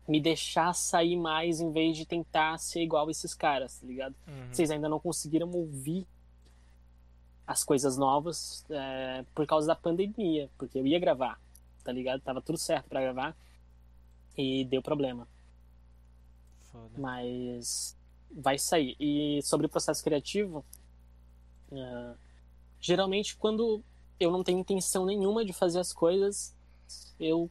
me 0.08 0.22
deixar 0.22 0.74
sair 0.74 1.18
mais 1.18 1.60
em 1.60 1.72
vez 1.72 1.98
de 1.98 2.06
tentar 2.06 2.58
ser 2.58 2.82
igual 2.82 3.10
esses 3.10 3.34
caras, 3.34 3.80
tá 3.80 3.88
ligado? 3.88 4.16
Uhum. 4.28 4.48
Vocês 4.52 4.72
ainda 4.72 4.88
não 4.88 5.00
conseguiram 5.00 5.52
ouvir 5.52 6.08
as 7.46 7.64
coisas 7.64 7.98
novas 7.98 8.66
é, 8.70 9.26
por 9.34 9.46
causa 9.46 9.68
da 9.68 9.76
pandemia, 9.76 10.50
porque 10.58 10.80
eu 10.80 10.88
ia 10.88 11.00
gravar, 11.00 11.40
tá 11.84 11.92
ligado? 11.92 12.22
Tava 12.22 12.42
tudo 12.42 12.58
certo 12.58 12.88
pra 12.88 13.02
gravar 13.02 13.36
e 14.38 14.66
deu 14.66 14.82
problema. 14.82 15.28
Foda. 16.72 16.92
Mas 16.98 17.98
vai 18.32 18.58
sair. 18.58 18.96
E 19.00 19.42
sobre 19.44 19.66
o 19.66 19.70
processo 19.70 20.04
criativo, 20.04 20.64
é, 21.72 22.14
geralmente 22.80 23.36
quando 23.36 23.82
eu 24.20 24.32
não 24.32 24.44
tenho 24.44 24.60
intenção 24.60 25.06
nenhuma 25.06 25.46
de 25.46 25.54
fazer 25.54 25.80
as 25.80 25.94
coisas, 25.94 26.56
eu 27.20 27.50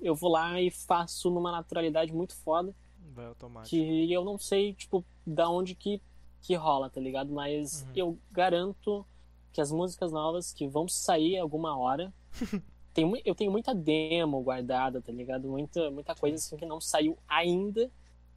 eu 0.00 0.14
vou 0.14 0.30
lá 0.30 0.60
e 0.60 0.70
faço 0.70 1.28
numa 1.30 1.50
naturalidade 1.50 2.12
muito 2.12 2.36
foda, 2.36 2.72
Vai 3.14 3.26
automático. 3.26 3.70
que 3.70 4.12
eu 4.12 4.24
não 4.24 4.38
sei, 4.38 4.72
tipo, 4.72 5.04
da 5.26 5.50
onde 5.50 5.74
que, 5.74 6.00
que 6.40 6.54
rola, 6.54 6.88
tá 6.88 7.00
ligado? 7.00 7.32
Mas 7.32 7.82
Uhum. 7.82 7.92
eu 7.96 8.18
garanto 8.30 9.04
que 9.52 9.60
as 9.60 9.72
músicas 9.72 10.12
novas 10.12 10.52
que 10.52 10.68
vão 10.68 10.86
sair 10.86 11.36
alguma 11.38 11.76
hora. 11.76 12.14
tem, 12.94 13.10
eu 13.24 13.34
tenho 13.34 13.50
muita 13.50 13.74
demo 13.74 14.40
guardada, 14.40 15.02
tá 15.02 15.10
ligado? 15.10 15.48
Muita, 15.48 15.90
muita 15.90 16.14
coisa 16.14 16.36
assim 16.36 16.56
que 16.56 16.64
não 16.66 16.80
saiu 16.80 17.18
ainda, 17.26 17.90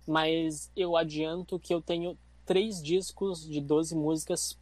mas 0.07 0.71
eu 0.75 0.97
adianto 0.97 1.59
que 1.59 1.71
eu 1.73 1.79
tenho 1.81 2.17
três 2.43 2.81
discos 2.81 3.47
de 3.47 3.61
12 3.61 3.95
músicas 3.95 4.57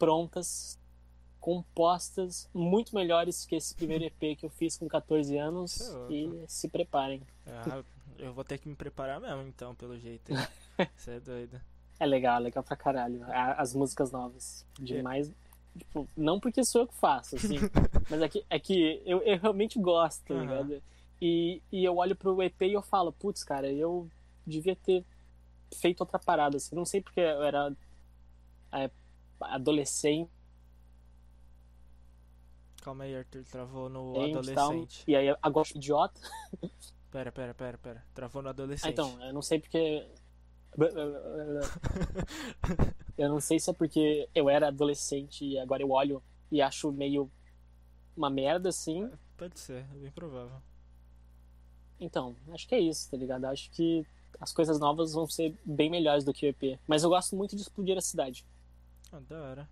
prontas, 0.00 0.79
compostas, 1.40 2.48
muito 2.54 2.94
melhores 2.94 3.44
que 3.46 3.56
esse 3.56 3.74
primeiro 3.74 4.04
EP 4.04 4.36
que 4.38 4.44
eu 4.46 4.50
fiz 4.50 4.76
com 4.76 4.86
14 4.86 5.36
anos. 5.38 5.80
É 5.80 6.12
e 6.12 6.44
se 6.46 6.68
preparem. 6.68 7.22
Ah, 7.46 7.82
eu 8.18 8.32
vou 8.32 8.44
ter 8.44 8.58
que 8.58 8.68
me 8.68 8.74
preparar 8.76 9.20
mesmo, 9.20 9.42
então, 9.42 9.74
pelo 9.74 9.98
jeito. 9.98 10.32
Você 10.96 11.12
é 11.16 11.20
doido. 11.20 11.60
É 11.98 12.06
legal, 12.06 12.36
é 12.36 12.40
legal 12.40 12.62
pra 12.62 12.76
caralho. 12.76 13.22
A- 13.24 13.54
As 13.54 13.74
músicas 13.74 14.12
novas. 14.12 14.64
É. 14.80 14.84
Demais. 14.84 15.30
Tipo, 15.76 16.06
não 16.16 16.38
porque 16.40 16.64
sou 16.64 16.82
eu 16.82 16.86
que 16.86 16.94
faço, 16.94 17.36
assim. 17.36 17.56
mas 18.10 18.20
é 18.22 18.28
que, 18.28 18.44
é 18.50 18.58
que 18.58 19.02
eu, 19.06 19.22
eu 19.22 19.38
realmente 19.38 19.78
gosto, 19.78 20.32
Aham. 20.32 20.40
ligado? 20.42 20.82
E, 21.20 21.62
e 21.70 21.84
eu 21.84 21.96
olho 21.96 22.16
pro 22.16 22.42
EP 22.42 22.62
e 22.62 22.72
eu 22.72 22.82
falo, 22.82 23.12
putz, 23.12 23.44
cara, 23.44 23.70
eu 23.70 24.08
devia 24.46 24.74
ter 24.74 25.04
feito 25.74 26.00
outra 26.00 26.18
parada, 26.18 26.56
assim. 26.56 26.74
Não 26.74 26.84
sei 26.84 27.00
porque 27.00 27.20
eu 27.20 27.42
era 27.42 27.72
é, 28.72 28.90
adolescente 29.40 30.30
Calma 32.80 33.04
aí, 33.04 33.14
Arthur. 33.16 33.44
Travou 33.44 33.88
no 33.88 34.14
tal. 34.14 34.24
adolescente. 34.24 35.04
E 35.06 35.14
aí 35.14 35.34
agora 35.42 35.68
idiota. 35.74 36.20
Pera, 37.10 37.30
pera, 37.32 37.52
pera, 37.54 37.76
pera. 37.78 38.04
Travou 38.14 38.40
no 38.40 38.48
Ah, 38.48 38.50
adolescente. 38.52 38.92
então, 38.92 39.20
eu 39.22 39.32
não 39.32 39.42
sei 39.42 39.58
porque. 39.58 40.06
Eu 43.18 43.28
não 43.28 43.40
sei 43.40 43.58
se 43.60 43.68
é 43.70 43.72
porque 43.72 44.28
eu 44.34 44.48
era 44.48 44.68
adolescente 44.68 45.44
e 45.44 45.58
agora 45.58 45.82
eu 45.82 45.90
olho 45.90 46.22
e 46.50 46.62
acho 46.62 46.90
meio 46.92 47.30
uma 48.16 48.30
merda, 48.30 48.68
assim. 48.70 49.10
Pode 49.36 49.58
ser, 49.60 49.84
é 49.94 49.98
bem 49.98 50.10
provável. 50.10 50.56
Então, 51.98 52.34
acho 52.50 52.66
que 52.66 52.74
é 52.74 52.80
isso, 52.80 53.10
tá 53.10 53.16
ligado? 53.16 53.44
Acho 53.44 53.70
que 53.72 54.06
as 54.40 54.52
coisas 54.52 54.78
novas 54.80 55.12
vão 55.12 55.26
ser 55.26 55.54
bem 55.64 55.90
melhores 55.90 56.24
do 56.24 56.32
que 56.32 56.46
o 56.46 56.48
EP. 56.48 56.78
Mas 56.86 57.02
eu 57.02 57.10
gosto 57.10 57.36
muito 57.36 57.54
de 57.54 57.60
explodir 57.62 57.96
a 57.98 58.00
cidade. 58.00 58.46
Ah, 59.12 59.20
da 59.20 59.42
hora. 59.42 59.68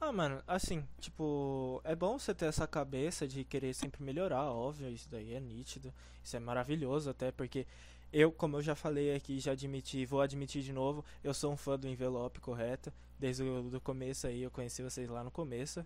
Ah, 0.00 0.12
mano, 0.12 0.42
assim, 0.46 0.86
tipo, 1.00 1.80
é 1.82 1.94
bom 1.96 2.18
você 2.18 2.34
ter 2.34 2.46
essa 2.46 2.66
cabeça 2.66 3.26
de 3.26 3.44
querer 3.44 3.74
sempre 3.74 4.02
melhorar, 4.04 4.44
óbvio, 4.44 4.90
isso 4.90 5.08
daí 5.10 5.32
é 5.34 5.40
nítido, 5.40 5.92
isso 6.22 6.36
é 6.36 6.40
maravilhoso 6.40 7.08
até, 7.10 7.32
porque 7.32 7.66
eu, 8.12 8.30
como 8.30 8.58
eu 8.58 8.62
já 8.62 8.74
falei 8.74 9.14
aqui, 9.14 9.40
já 9.40 9.52
admiti, 9.52 10.04
vou 10.04 10.20
admitir 10.20 10.62
de 10.62 10.72
novo, 10.72 11.04
eu 11.24 11.34
sou 11.34 11.52
um 11.52 11.56
fã 11.56 11.78
do 11.78 11.88
envelope, 11.88 12.40
correto? 12.40 12.92
Desde 13.18 13.42
o 13.42 13.62
do 13.62 13.80
começo 13.80 14.26
aí, 14.26 14.42
eu 14.42 14.50
conheci 14.50 14.82
vocês 14.82 15.08
lá 15.08 15.24
no 15.24 15.30
começo, 15.30 15.84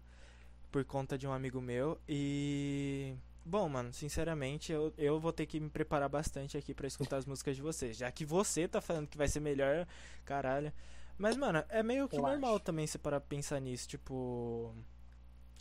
por 0.70 0.84
conta 0.84 1.16
de 1.16 1.26
um 1.26 1.32
amigo 1.32 1.60
meu. 1.60 1.98
E. 2.08 3.14
Bom, 3.44 3.68
mano, 3.68 3.92
sinceramente, 3.92 4.70
eu, 4.70 4.92
eu 4.98 5.18
vou 5.18 5.32
ter 5.32 5.46
que 5.46 5.58
me 5.58 5.70
preparar 5.70 6.08
bastante 6.08 6.58
aqui 6.58 6.74
para 6.74 6.86
escutar 6.86 7.16
as 7.16 7.26
músicas 7.26 7.56
de 7.56 7.62
vocês. 7.62 7.96
Já 7.96 8.10
que 8.12 8.24
você 8.24 8.68
tá 8.68 8.80
falando 8.80 9.08
que 9.08 9.16
vai 9.16 9.28
ser 9.28 9.40
melhor, 9.40 9.86
caralho. 10.24 10.72
Mas, 11.20 11.36
mano, 11.36 11.62
é 11.68 11.82
meio 11.82 12.08
que 12.08 12.16
Eu 12.16 12.22
normal 12.22 12.54
acho. 12.56 12.64
também 12.64 12.86
você 12.86 12.96
parar 12.96 13.20
pra 13.20 13.28
pensar 13.28 13.60
nisso. 13.60 13.86
Tipo. 13.86 14.74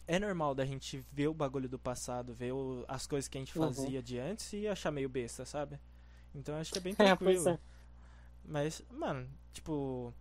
É 0.08 0.18
normal 0.18 0.56
da 0.56 0.66
gente 0.66 1.06
ver 1.12 1.28
o 1.28 1.34
bagulho 1.34 1.68
do 1.68 1.78
passado, 1.78 2.34
ver 2.34 2.54
o- 2.54 2.84
as 2.88 3.06
coisas 3.06 3.28
que 3.28 3.38
a 3.38 3.42
gente 3.42 3.60
Uhum. 3.60 3.66
fazia 3.74 4.02
de 4.02 4.18
antes 4.18 4.54
e 4.54 4.68
achar 4.68 4.90
meio 4.90 5.10
besta, 5.10 5.46
sabe? 5.46 5.78
Então 6.34 6.56
eu 6.56 6.62
acho 6.62 6.72
que 6.72 6.78
é 6.78 6.82
bem 6.82 6.94
É, 6.98 7.16
tranquilo. 7.16 7.50
é. 7.50 7.60
Mas, 8.46 8.82
mano, 8.90 9.30
tipo. 9.52 10.14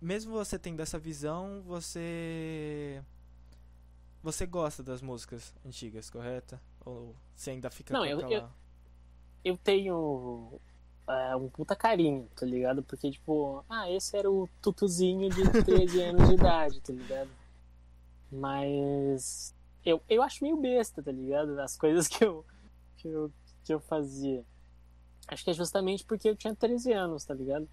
Mesmo 0.00 0.32
você 0.32 0.58
tendo 0.58 0.80
essa 0.80 0.98
visão, 0.98 1.60
você. 1.62 3.02
Você 4.22 4.46
gosta 4.46 4.82
das 4.82 5.02
músicas 5.02 5.52
antigas, 5.66 6.08
correto? 6.08 6.58
Ou 6.86 7.14
você 7.34 7.50
ainda 7.50 7.68
fica 7.70 7.92
Não, 7.92 8.00
com 8.00 8.06
eu- 8.06 8.20
aquela. 8.24 8.54
Eu 9.44 9.56
tenho 9.58 10.58
é, 11.08 11.36
um 11.36 11.48
puta 11.48 11.76
carinho, 11.76 12.28
tá 12.34 12.46
ligado? 12.46 12.82
Porque, 12.82 13.10
tipo, 13.10 13.64
ah, 13.68 13.90
esse 13.90 14.16
era 14.16 14.30
o 14.30 14.48
tutuzinho 14.62 15.28
de 15.30 15.42
13 15.64 16.02
anos 16.02 16.28
de 16.28 16.34
idade, 16.34 16.80
tá 16.80 16.92
ligado? 16.92 17.30
Mas 18.30 19.54
eu, 19.84 20.02
eu 20.08 20.22
acho 20.22 20.42
meio 20.42 20.56
besta, 20.56 21.02
tá 21.02 21.12
ligado? 21.12 21.58
As 21.60 21.76
coisas 21.76 22.08
que 22.08 22.24
eu, 22.24 22.44
que 22.96 23.08
eu, 23.08 23.30
que 23.64 23.74
eu 23.74 23.80
fazia. 23.80 24.44
Acho 25.28 25.44
que 25.44 25.50
é 25.50 25.54
justamente 25.54 26.04
porque 26.04 26.28
eu 26.28 26.36
tinha 26.36 26.54
13 26.54 26.92
anos, 26.92 27.24
tá 27.24 27.34
ligado? 27.34 27.68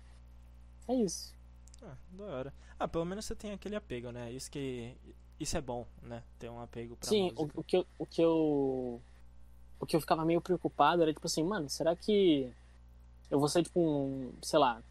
É 0.88 0.94
isso. 0.94 1.34
Ah, 1.82 1.96
da 2.12 2.24
hora. 2.26 2.54
Ah, 2.78 2.88
pelo 2.88 3.06
menos 3.06 3.26
você 3.26 3.36
tem 3.36 3.52
aquele 3.52 3.76
apego, 3.76 4.12
né? 4.12 4.32
Isso 4.32 4.52
que. 4.52 4.96
Isso 5.40 5.58
é 5.58 5.62
bom, 5.62 5.88
né? 6.04 6.24
Ter 6.38 6.50
um 6.50 6.60
apego 6.60 6.96
pra 6.96 7.10
Sim, 7.10 7.32
o, 7.36 7.50
o 7.56 7.64
que 7.64 7.78
eu, 7.78 7.88
o 7.98 8.06
que 8.06 8.22
eu. 8.22 9.02
O 9.80 9.86
que 9.86 9.96
eu 9.96 10.02
ficava 10.02 10.24
meio 10.24 10.40
preocupado 10.40 11.02
era 11.02 11.12
tipo 11.12 11.26
assim, 11.26 11.44
mano, 11.44 11.68
será 11.68 11.96
que 11.96 12.54
eu 13.32 13.40
vou 13.40 13.50
ser 13.50 13.64
tipo 13.64 13.80
um, 13.82 14.34
sei 14.44 14.60
lá, 14.60 14.84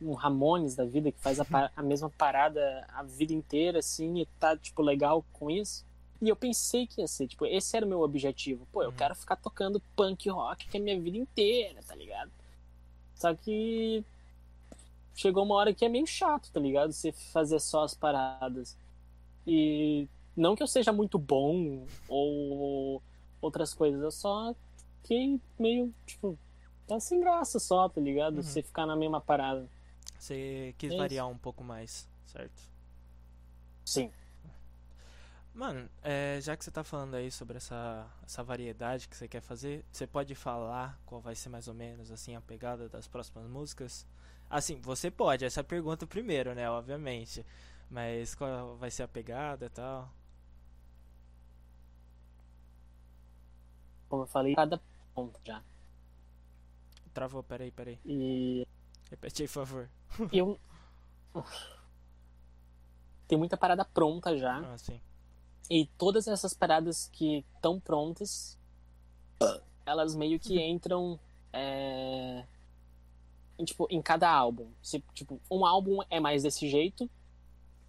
um 0.00 0.14
Ramones 0.14 0.74
da 0.76 0.84
vida 0.84 1.12
que 1.12 1.20
faz 1.20 1.40
a, 1.40 1.46
a 1.76 1.82
mesma 1.82 2.10
parada 2.10 2.86
a 2.90 3.02
vida 3.04 3.32
inteira, 3.34 3.80
assim, 3.80 4.20
e 4.20 4.26
tá, 4.40 4.56
tipo, 4.56 4.82
legal 4.82 5.24
com 5.32 5.50
isso? 5.50 5.84
E 6.22 6.28
eu 6.28 6.36
pensei 6.36 6.86
que 6.86 7.00
ia 7.02 7.08
ser, 7.08 7.28
tipo, 7.28 7.46
esse 7.46 7.76
era 7.76 7.86
o 7.86 7.88
meu 7.88 8.00
objetivo. 8.02 8.66
Pô, 8.72 8.82
eu 8.82 8.90
Uhum. 8.90 8.96
quero 8.96 9.14
ficar 9.14 9.36
tocando 9.36 9.80
punk 9.96 10.28
rock 10.30 10.68
que 10.68 10.78
é 10.78 10.80
a 10.80 10.84
minha 10.84 11.00
vida 11.00 11.18
inteira, 11.18 11.82
tá 11.84 11.94
ligado? 11.94 12.32
Só 13.16 13.34
que 13.34 14.04
chegou 15.14 15.44
uma 15.44 15.54
hora 15.56 15.74
que 15.74 15.84
é 15.84 15.88
meio 15.88 16.06
chato, 16.06 16.50
tá 16.52 16.60
ligado? 16.60 16.92
Você 16.92 17.12
fazer 17.12 17.60
só 17.60 17.84
as 17.84 17.94
paradas. 17.94 18.76
E 19.46 20.08
não 20.36 20.54
que 20.56 20.62
eu 20.62 20.66
seja 20.66 20.92
muito 20.92 21.18
bom 21.18 21.86
ou 22.08 23.02
outras 23.40 23.72
coisas, 23.74 24.02
eu 24.02 24.10
só 24.10 24.54
fiquei 25.02 25.40
meio, 25.58 25.94
tipo, 26.06 26.38
tá 26.86 27.00
sem 27.00 27.20
graça 27.20 27.58
só, 27.58 27.88
tá 27.88 28.00
ligado? 28.00 28.36
Uhum. 28.36 28.42
Você 28.42 28.62
ficar 28.62 28.86
na 28.86 28.96
mesma 28.96 29.20
parada. 29.20 29.68
Você 30.18 30.74
quis 30.78 30.92
É 30.92 30.96
variar 30.96 31.28
um 31.28 31.36
pouco 31.36 31.62
mais, 31.62 32.08
certo? 32.24 32.60
Sim. 33.84 34.10
Mano, 35.54 35.88
é, 36.02 36.38
já 36.42 36.54
que 36.56 36.64
você 36.64 36.70
tá 36.70 36.84
falando 36.84 37.14
aí 37.14 37.30
sobre 37.30 37.56
essa, 37.56 38.06
essa 38.24 38.42
variedade 38.42 39.08
que 39.08 39.16
você 39.16 39.26
quer 39.26 39.40
fazer, 39.40 39.84
você 39.90 40.06
pode 40.06 40.34
falar 40.34 41.00
qual 41.06 41.20
vai 41.20 41.34
ser 41.34 41.48
mais 41.48 41.66
ou 41.66 41.72
menos 41.72 42.10
assim 42.10 42.34
a 42.36 42.40
pegada 42.42 42.88
das 42.88 43.08
próximas 43.08 43.48
músicas? 43.48 44.06
Assim, 44.50 44.80
você 44.80 45.10
pode, 45.10 45.44
essa 45.44 45.64
pergunta 45.64 46.06
primeiro, 46.06 46.54
né, 46.54 46.68
obviamente. 46.70 47.44
Mas 47.90 48.34
qual 48.34 48.76
vai 48.76 48.90
ser 48.90 49.04
a 49.04 49.08
pegada 49.08 49.66
e 49.66 49.70
tal? 49.70 50.10
Como 54.08 54.22
eu 54.22 54.26
falei, 54.26 54.54
cada 54.54 54.80
ponto 55.14 55.38
já. 55.44 55.62
Travou, 57.16 57.42
peraí, 57.42 57.70
peraí. 57.70 57.98
E 58.04 58.68
Repete 59.10 59.40
aí, 59.40 59.48
por 59.48 59.54
favor. 59.54 59.88
eu. 60.30 60.60
Tem 63.26 63.38
muita 63.38 63.56
parada 63.56 63.86
pronta 63.86 64.36
já. 64.36 64.58
Ah, 64.58 64.76
sim. 64.76 65.00
E 65.70 65.86
todas 65.96 66.28
essas 66.28 66.52
paradas 66.52 67.08
que 67.10 67.42
estão 67.54 67.80
prontas, 67.80 68.58
elas 69.86 70.14
meio 70.14 70.38
que 70.38 70.60
entram 70.60 71.18
é, 71.54 72.44
em, 73.58 73.64
tipo, 73.64 73.86
em 73.88 74.02
cada 74.02 74.30
álbum. 74.30 74.70
Se, 74.82 75.02
tipo, 75.14 75.40
um 75.50 75.64
álbum 75.64 76.00
é 76.10 76.20
mais 76.20 76.42
desse 76.42 76.68
jeito 76.68 77.08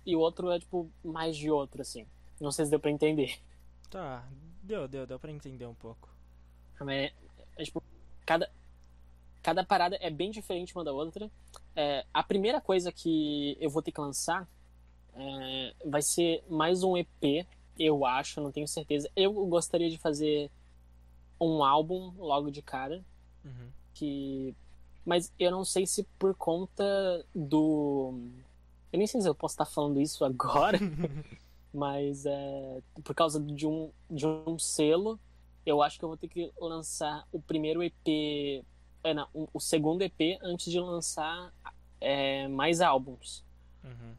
e 0.05 0.15
o 0.15 0.19
outro 0.19 0.51
é 0.51 0.57
tipo 0.57 0.89
mais 1.03 1.35
de 1.35 1.51
outro, 1.51 1.81
assim. 1.81 2.07
Não 2.39 2.49
sei 2.49 2.63
se 2.63 2.71
deu 2.71 2.79
pra 2.79 2.91
entender. 2.91 3.37
Tá, 3.89 4.25
deu, 4.63 4.87
deu, 4.87 5.05
deu 5.05 5.19
pra 5.19 5.33
entender 5.33 5.65
um 5.65 5.75
pouco. 5.75 6.07
É, 6.87 7.11
é, 7.57 7.63
tipo, 7.65 7.83
cada, 8.25 8.49
cada 9.47 9.63
parada 9.63 9.97
é 10.01 10.09
bem 10.09 10.29
diferente 10.29 10.75
uma 10.75 10.83
da 10.83 10.91
outra. 10.91 11.31
É, 11.73 12.05
a 12.13 12.21
primeira 12.21 12.59
coisa 12.59 12.91
que 12.91 13.55
eu 13.61 13.69
vou 13.69 13.81
ter 13.81 13.93
que 13.93 14.01
lançar 14.01 14.45
é, 15.15 15.73
vai 15.85 16.01
ser 16.01 16.43
mais 16.49 16.83
um 16.83 16.97
EP, 16.97 17.47
eu 17.79 18.05
acho, 18.05 18.41
não 18.41 18.51
tenho 18.51 18.67
certeza. 18.67 19.09
Eu 19.15 19.31
gostaria 19.45 19.89
de 19.89 19.97
fazer 19.97 20.51
um 21.39 21.63
álbum 21.63 22.11
logo 22.17 22.51
de 22.51 22.61
cara, 22.61 23.01
Uhum. 23.45 23.69
que 23.93 24.53
mas 25.05 25.31
eu 25.39 25.49
não 25.49 25.63
sei 25.63 25.87
se 25.87 26.03
por 26.19 26.35
conta 26.35 26.83
do 27.33 28.19
eu 28.91 28.97
nem 28.97 29.07
sei 29.07 29.21
se 29.21 29.29
eu 29.29 29.35
posso 29.35 29.53
estar 29.53 29.63
falando 29.63 30.01
isso 30.01 30.25
agora 30.25 30.77
mas 31.73 32.25
é 32.25 32.81
por 33.05 33.15
causa 33.15 33.39
de 33.39 33.65
um 33.65 33.89
de 34.11 34.27
um 34.27 34.59
selo 34.59 35.17
eu 35.65 35.81
acho 35.81 35.97
que 35.97 36.03
eu 36.03 36.09
vou 36.09 36.17
ter 36.17 36.27
que 36.27 36.51
lançar 36.59 37.25
o 37.31 37.39
primeiro 37.39 37.81
EP 37.81 38.65
o- 39.33 39.47
o 39.53 39.59
segundo 39.59 40.01
EP 40.01 40.37
antes 40.41 40.71
de 40.71 40.79
lançar 40.79 41.53
é, 41.99 42.47
mais 42.47 42.81
álbuns. 42.81 43.43
Uhum. 43.83 44.15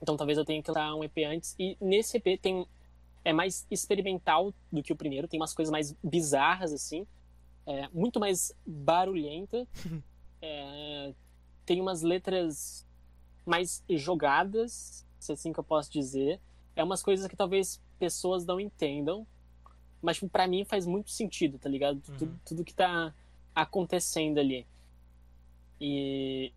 então 0.00 0.16
talvez 0.16 0.38
eu 0.38 0.44
tenha 0.44 0.62
que 0.62 0.70
lançar 0.70 0.94
um 0.94 1.02
EP 1.02 1.24
antes. 1.24 1.54
E 1.58 1.76
nesse 1.80 2.16
EP 2.18 2.38
tem 2.40 2.66
é 3.24 3.32
mais 3.32 3.66
experimental 3.70 4.54
do 4.72 4.82
que 4.82 4.92
o 4.92 4.96
primeiro 4.96 5.26
tem 5.28 5.38
umas 5.40 5.52
coisas 5.52 5.70
mais 5.72 5.92
bizarras 6.04 6.72
assim. 6.72 7.06
É, 7.66 7.88
muito 7.88 8.18
mais 8.20 8.52
barulhenta. 8.66 9.66
É, 10.40 11.12
tem 11.66 11.80
umas 11.80 12.02
letras 12.02 12.86
mais 13.44 13.82
jogadas 13.90 15.04
se 15.18 15.32
é 15.32 15.34
assim 15.34 15.52
que 15.52 15.58
eu 15.58 15.64
posso 15.64 15.90
dizer. 15.90 16.40
É 16.76 16.84
umas 16.84 17.02
coisas 17.02 17.26
que 17.26 17.34
talvez 17.34 17.82
pessoas 17.98 18.46
não 18.46 18.60
entendam 18.60 19.26
mas 20.02 20.16
tipo, 20.16 20.28
pra 20.28 20.46
mim 20.46 20.64
faz 20.64 20.86
muito 20.86 21.10
sentido 21.10 21.58
tá 21.58 21.68
ligado 21.68 22.02
Uhum. 22.08 22.16
tudo, 22.18 22.40
tudo 22.44 22.64
que 22.64 22.74
tá 22.74 23.14
acontecendo 23.54 24.38
ali 24.38 24.66
e 25.80 26.52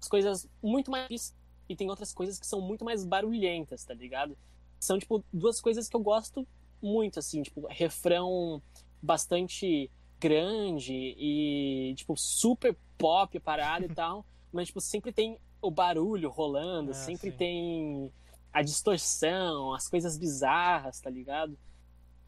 as 0.00 0.08
coisas 0.08 0.48
muito 0.62 0.90
mais 0.90 1.34
e 1.68 1.74
tem 1.74 1.88
outras 1.88 2.12
coisas 2.12 2.38
que 2.38 2.46
são 2.46 2.60
muito 2.60 2.84
mais 2.84 3.04
barulhentas, 3.06 3.84
tá 3.84 3.94
ligado? 3.94 4.36
São 4.78 4.98
tipo 4.98 5.24
duas 5.32 5.60
coisas 5.60 5.88
que 5.88 5.96
eu 5.96 6.00
gosto 6.00 6.46
muito 6.82 7.18
assim, 7.18 7.42
tipo, 7.42 7.66
refrão 7.68 8.62
bastante 9.00 9.90
grande 10.20 10.92
e 11.18 11.94
tipo 11.96 12.14
super 12.16 12.76
pop 12.98 13.36
a 13.36 13.40
parada 13.40 13.86
e 13.86 13.88
tal, 13.94 14.26
mas 14.52 14.66
tipo 14.68 14.80
sempre 14.80 15.10
tem 15.12 15.38
o 15.62 15.70
barulho 15.70 16.28
rolando, 16.28 16.90
Ah, 16.90 16.94
sempre 16.94 17.30
sim. 17.30 17.36
tem 17.38 18.12
a 18.54 18.62
distorção, 18.62 19.74
as 19.74 19.88
coisas 19.88 20.16
bizarras, 20.16 21.00
tá 21.00 21.10
ligado? 21.10 21.58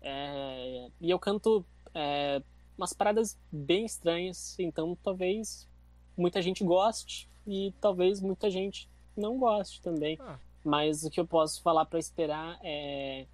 É, 0.02 0.88
e 1.00 1.08
eu 1.08 1.20
canto 1.20 1.64
é, 1.94 2.42
umas 2.76 2.92
paradas 2.92 3.38
bem 3.50 3.86
estranhas, 3.86 4.58
então 4.58 4.98
talvez 5.02 5.68
muita 6.16 6.42
gente 6.42 6.64
goste 6.64 7.30
e 7.46 7.72
talvez 7.80 8.20
muita 8.20 8.50
gente 8.50 8.90
não 9.16 9.38
goste 9.38 9.80
também. 9.80 10.18
Ah. 10.20 10.36
Mas 10.64 11.04
o 11.04 11.10
que 11.10 11.20
eu 11.20 11.26
posso 11.26 11.62
falar 11.62 11.84
pra 11.86 11.98
esperar 11.98 12.58
é 12.60 13.26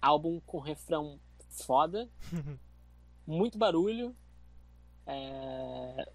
álbum 0.00 0.40
com 0.46 0.60
refrão 0.60 1.18
foda, 1.48 2.08
muito 3.26 3.58
barulho 3.58 4.14
é, 5.04 6.08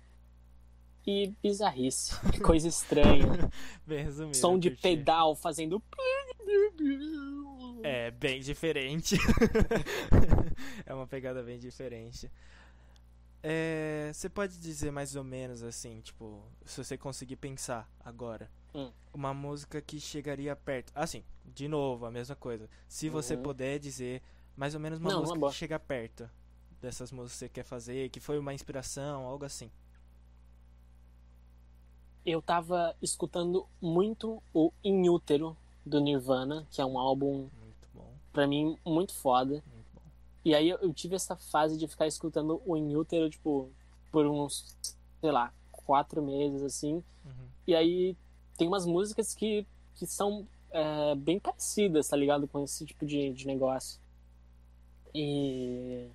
e 1.06 1.34
bizarrice, 1.42 2.16
coisa 2.42 2.68
estranha, 2.68 3.52
Bem 3.86 4.06
resumido. 4.06 4.38
som 4.38 4.58
de 4.58 4.72
pedal 4.72 5.36
fazendo 5.36 5.82
É 7.84 8.12
bem 8.12 8.40
diferente. 8.42 9.16
é 10.86 10.94
uma 10.94 11.08
pegada 11.08 11.42
bem 11.44 11.58
diferente. 11.60 12.32
É, 13.44 14.12
você 14.14 14.30
pode 14.30 14.60
dizer 14.60 14.92
mais 14.92 15.16
ou 15.16 15.24
menos 15.24 15.64
assim, 15.64 16.00
tipo, 16.02 16.44
se 16.66 16.84
você 16.84 16.98
conseguir 16.98 17.36
pensar 17.38 17.90
agora, 18.00 18.50
Hum. 18.74 18.90
Uma 19.14 19.34
música 19.34 19.82
que 19.82 20.00
chegaria 20.00 20.56
perto. 20.56 20.94
Assim, 20.96 21.26
de 21.44 21.68
novo, 21.68 22.06
a 22.06 22.12
mesma 22.12 22.38
coisa. 22.38 22.70
Se 22.88 23.10
você 23.10 23.36
Uhum. 23.36 23.44
puder 23.44 23.78
dizer 23.80 24.22
mais 24.56 24.74
ou 24.74 24.80
menos 24.80 24.98
uma 25.00 25.10
Não, 25.10 25.18
uma 25.18 25.22
música 25.24 25.40
boa. 25.40 25.52
que 25.52 25.58
chega 25.58 25.78
perto 25.78 26.30
dessas 26.80 27.12
músicas 27.12 27.34
que 27.34 27.40
você 27.40 27.50
quer 27.50 27.64
fazer, 27.66 28.10
que 28.10 28.22
foi 28.22 28.40
uma 28.40 28.54
inspiração, 28.54 29.26
algo 29.26 29.44
assim. 29.44 29.70
Eu 32.26 32.42
tava 32.42 32.96
escutando 33.02 33.68
muito 33.82 34.42
o 34.54 34.72
In 34.84 35.10
Útero 35.10 35.58
do 35.86 36.00
Nirvana, 36.00 36.68
que 36.72 36.82
é 36.82 36.86
um 36.86 36.98
álbum, 36.98 37.48
pra 38.32 38.48
mim, 38.48 38.78
muito 38.86 39.14
foda. 39.14 39.64
muito. 39.74 39.92
E 40.44 40.56
aí 40.56 40.70
eu, 40.70 40.78
eu 40.78 40.94
tive 40.94 41.16
essa 41.16 41.36
fase 41.36 41.78
de 41.78 41.88
ficar 41.88 42.08
escutando 42.08 42.62
o 42.66 42.76
In 42.76 42.96
Útero, 42.96 43.30
tipo, 43.30 43.70
por 44.12 44.26
uns, 44.26 44.76
sei 45.20 45.32
lá, 45.32 45.54
quatro 45.72 46.22
meses, 46.22 46.64
assim. 46.64 46.96
Uhum. 47.26 47.48
E 47.68 47.76
aí 47.76 48.16
tem 48.58 48.68
umas 48.68 48.86
músicas 48.86 49.34
que, 49.34 49.66
que 49.96 50.06
são 50.06 50.48
é, 50.72 51.16
bem 51.16 51.40
parecidas, 51.40 52.08
tá 52.08 52.16
ligado? 52.16 52.48
Com 52.48 52.64
esse 52.64 52.86
tipo 52.86 53.06
de, 53.06 53.34
de 53.34 53.46
negócio. 53.46 54.00
E 55.14 56.08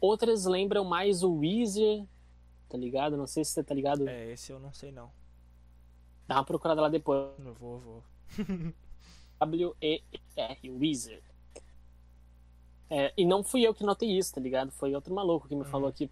outras 0.00 0.44
lembram 0.46 0.84
mais 0.84 1.22
o 1.22 1.32
Weezer, 1.34 2.04
tá 2.68 2.76
ligado? 2.76 3.16
Não 3.16 3.26
sei 3.26 3.44
se 3.44 3.52
você 3.52 3.62
tá 3.62 3.74
ligado. 3.74 4.08
É, 4.08 4.32
esse 4.32 4.50
eu 4.50 4.58
não 4.58 4.72
sei 4.72 4.90
não. 4.90 5.10
Dá 6.26 6.36
uma 6.36 6.44
procurada 6.44 6.80
lá 6.80 6.88
depois. 6.88 7.30
Não 7.38 7.52
vou, 7.54 7.78
vou. 7.78 8.02
W-E-R, 9.40 10.70
Weezer. 10.70 11.22
É, 12.88 13.12
e 13.16 13.24
não 13.26 13.42
fui 13.42 13.62
eu 13.66 13.74
que 13.74 13.84
notei 13.84 14.16
isso, 14.16 14.34
tá 14.34 14.40
ligado? 14.40 14.70
Foi 14.70 14.94
outro 14.94 15.14
maluco 15.14 15.48
que 15.48 15.54
me 15.54 15.62
Uhum. 15.62 15.70
falou 15.70 15.92
que, 15.92 16.10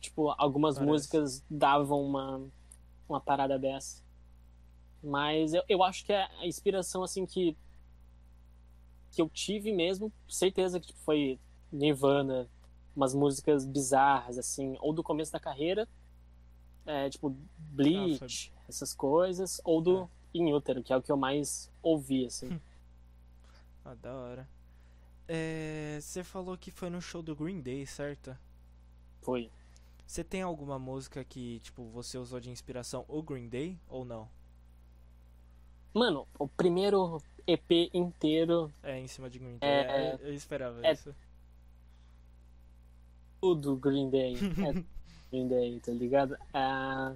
tipo, 0.00 0.30
algumas 0.38 0.76
Parece. 0.76 0.90
músicas 0.90 1.44
davam 1.50 2.02
uma, 2.02 2.40
uma 3.08 3.20
parada 3.20 3.58
dessa. 3.58 4.02
Mas 5.02 5.52
eu, 5.52 5.62
eu 5.68 5.82
acho 5.82 6.04
que 6.04 6.12
a 6.12 6.46
inspiração, 6.46 7.02
assim, 7.02 7.26
que, 7.26 7.56
que 9.10 9.20
eu 9.20 9.28
tive 9.28 9.72
mesmo, 9.72 10.12
certeza 10.28 10.78
que 10.78 10.86
tipo, 10.88 10.98
foi 11.00 11.38
Nirvana, 11.72 12.48
umas 12.94 13.14
músicas 13.14 13.66
bizarras, 13.66 14.38
assim, 14.38 14.76
ou 14.80 14.92
do 14.92 15.02
começo 15.02 15.32
da 15.32 15.40
carreira, 15.40 15.88
é, 16.86 17.10
tipo, 17.10 17.34
Bleach, 17.58 18.52
essas 18.68 18.94
coisas, 18.94 19.60
ou 19.64 19.80
do 19.80 20.10
In 20.34 20.52
Utero, 20.52 20.82
que 20.82 20.92
é 20.92 20.96
o 20.96 21.02
que 21.02 21.12
eu 21.12 21.16
mais 21.16 21.70
ouvi, 21.82 22.26
assim. 22.26 22.60
Ah, 23.84 23.94
da 23.94 24.14
hora. 24.14 24.48
É, 25.28 25.98
você 26.00 26.22
falou 26.24 26.56
que 26.56 26.70
foi 26.70 26.88
no 26.90 27.00
show 27.00 27.22
do 27.22 27.34
Green 27.34 27.60
Day, 27.60 27.86
certo? 27.86 28.36
Foi. 29.20 29.50
Você 30.06 30.22
tem 30.24 30.42
alguma 30.42 30.78
música 30.78 31.24
que, 31.24 31.60
tipo, 31.60 31.84
você 31.90 32.18
usou 32.18 32.38
de 32.40 32.50
inspiração 32.50 33.04
o 33.08 33.22
Green 33.22 33.48
Day 33.48 33.78
ou 33.88 34.04
não? 34.04 34.28
Mano, 35.94 36.26
o 36.38 36.48
primeiro 36.48 37.22
EP 37.46 37.90
inteiro, 37.92 38.72
É, 38.82 38.98
em 38.98 39.06
cima 39.08 39.28
de 39.28 39.38
Green 39.38 39.58
Day. 39.58 39.68
É, 39.68 40.12
É, 40.12 40.18
eu 40.22 40.34
esperava 40.34 40.84
é- 40.86 40.92
isso. 40.92 41.14
tudo 43.40 43.76
Green 43.76 44.10
Day. 44.10 44.34
É 44.36 44.72
Green 45.30 45.48
Day, 45.48 45.80
tá 45.80 45.92
ligado? 45.92 46.36
Ah, 46.52 47.14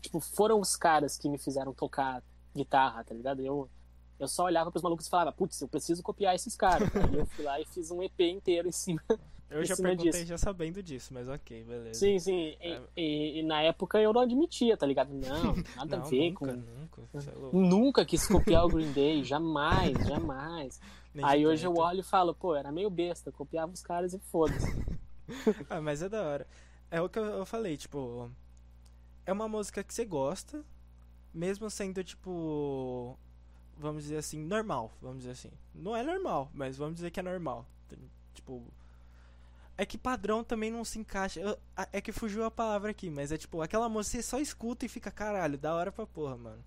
tipo, 0.00 0.20
foram 0.20 0.60
os 0.60 0.76
caras 0.76 1.16
que 1.16 1.28
me 1.28 1.38
fizeram 1.38 1.72
tocar 1.72 2.22
guitarra, 2.54 3.04
tá 3.04 3.14
ligado? 3.14 3.40
Eu, 3.40 3.68
eu 4.18 4.26
só 4.28 4.44
olhava 4.44 4.70
pros 4.70 4.82
malucos 4.82 5.06
e 5.06 5.10
falava, 5.10 5.32
putz, 5.32 5.60
eu 5.60 5.68
preciso 5.68 6.02
copiar 6.02 6.34
esses 6.34 6.56
caras. 6.56 6.88
Aí 6.96 7.14
eu 7.16 7.26
fui 7.26 7.44
lá 7.44 7.60
e 7.60 7.64
fiz 7.66 7.90
um 7.90 8.02
EP 8.02 8.20
inteiro 8.20 8.68
em 8.68 8.72
cima. 8.72 9.00
Eu 9.50 9.62
em 9.62 9.64
já 9.64 9.76
cima 9.76 9.88
perguntei 9.88 10.12
disso. 10.12 10.26
já 10.26 10.36
sabendo 10.36 10.82
disso, 10.82 11.14
mas 11.14 11.26
ok, 11.26 11.64
beleza. 11.64 11.98
Sim, 11.98 12.18
sim. 12.18 12.54
E, 12.60 12.70
É. 12.70 12.82
e- 12.94 13.38
e 13.38 13.42
na 13.42 13.62
época 13.62 13.98
eu 13.98 14.12
não 14.12 14.20
admitia, 14.20 14.76
tá 14.76 14.84
ligado? 14.84 15.08
Não, 15.08 15.54
nada 15.74 15.96
não, 15.96 16.04
a 16.04 16.06
ver 16.10 16.28
nunca, 16.32 16.38
com. 16.46 16.52
nunca. 16.52 17.02
É. 17.14 17.56
Nunca 17.56 18.04
quis 18.04 18.28
copiar 18.28 18.66
o 18.66 18.68
Green 18.76 18.92
Day, 18.92 19.24
jamais, 19.24 19.96
jamais. 20.06 20.78
Nem 21.14 21.24
Aí 21.24 21.46
hoje 21.46 21.66
eu 21.66 21.74
olho 21.78 22.00
e 22.00 22.02
falo, 22.02 22.34
pô, 22.34 22.54
era 22.54 22.70
meio 22.70 22.90
besta, 22.90 23.32
copiava 23.32 23.72
os 23.72 23.80
caras 23.80 24.12
e 24.12 24.18
foda-se. 24.18 24.84
Ah, 25.70 25.80
mas 25.80 26.02
é 26.02 26.10
da 26.10 26.22
hora. 26.22 26.46
É 26.90 27.00
o 27.00 27.08
que 27.08 27.18
eu 27.18 27.46
falei, 27.46 27.78
tipo. 27.78 28.30
É 29.28 29.32
uma 29.32 29.46
música 29.46 29.84
que 29.84 29.92
você 29.92 30.06
gosta, 30.06 30.64
mesmo 31.34 31.68
sendo, 31.68 32.02
tipo. 32.02 33.14
Vamos 33.76 34.04
dizer 34.04 34.16
assim, 34.16 34.38
normal. 34.42 34.90
Vamos 35.02 35.18
dizer 35.18 35.32
assim. 35.32 35.50
Não 35.74 35.94
é 35.94 36.02
normal, 36.02 36.50
mas 36.54 36.78
vamos 36.78 36.94
dizer 36.94 37.10
que 37.10 37.20
é 37.20 37.22
normal. 37.22 37.66
Tipo. 38.34 38.62
É 39.76 39.84
que 39.84 39.98
padrão 39.98 40.42
também 40.42 40.70
não 40.70 40.82
se 40.84 40.98
encaixa. 40.98 41.40
eu- 41.40 41.58
é 41.92 42.00
que 42.00 42.10
fugiu 42.10 42.42
a 42.44 42.50
palavra 42.50 42.90
aqui, 42.90 43.10
mas 43.10 43.30
é 43.30 43.36
tipo, 43.36 43.60
aquela 43.60 43.86
música 43.88 44.16
você 44.16 44.22
só 44.22 44.40
escuta 44.40 44.86
e 44.86 44.88
fica, 44.88 45.10
caralho, 45.10 45.58
da 45.58 45.74
hora 45.74 45.92
pra 45.92 46.06
porra, 46.06 46.36
mano. 46.36 46.64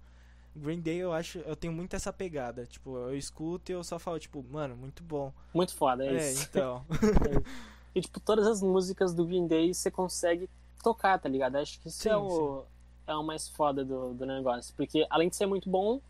Green 0.56 0.80
Day 0.80 0.98
eu 0.98 1.12
acho, 1.12 1.40
eu 1.40 1.56
tenho 1.56 1.74
muito 1.74 1.96
essa 1.96 2.14
pegada. 2.14 2.66
Tipo, 2.68 2.96
eu 2.96 3.18
escuto 3.18 3.72
e 3.72 3.74
eu 3.74 3.84
só 3.84 3.98
falo, 3.98 4.20
tipo, 4.20 4.44
mano, 4.50 4.78
muito 4.78 5.04
bom. 5.04 5.34
Muito 5.54 5.76
foda, 5.76 6.06
é, 6.06 6.16
É, 6.16 6.32
isso. 6.32 6.44
então. 6.50 6.86
E, 7.94 8.00
tipo, 8.00 8.22
todas 8.22 8.48
as 8.48 8.62
músicas 8.62 9.14
do 9.14 9.26
Green 9.26 9.48
Day 9.48 9.74
você 9.74 9.92
consegue 9.92 10.50
tocar, 10.82 11.20
tá 11.20 11.30
ligado? 11.30 11.56
Acho 11.58 11.80
que 11.80 11.88
isso 11.88 12.04
Sim, 12.04 12.10
é, 12.10 12.18
o, 12.18 12.66
é 13.08 13.16
o 13.16 13.24
mais 13.24 13.48
foda 13.50 13.84
do, 13.84 14.14
do 14.14 14.26
negócio. 14.26 14.74
Porque, 14.76 15.06
além 15.10 15.30
de 15.30 15.36
ser 15.36 15.46
muito 15.46 15.70
bom, 15.70 16.02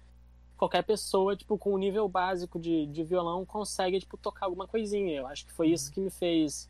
qualquer 0.58 0.84
pessoa, 0.84 1.36
tipo, 1.36 1.58
com 1.58 1.74
um 1.74 1.78
nível 1.78 2.08
básico 2.08 2.60
de, 2.60 2.86
de 2.86 3.04
violão 3.04 3.46
consegue, 3.46 4.00
tipo, 4.00 4.16
tocar 4.18 4.46
alguma 4.46 4.68
coisinha. 4.68 5.16
Eu 5.16 5.28
acho 5.28 5.46
que 5.46 5.52
foi 5.52 5.70
isso 5.70 5.92
que 5.92 6.00
me 6.00 6.10
fez 6.10 6.70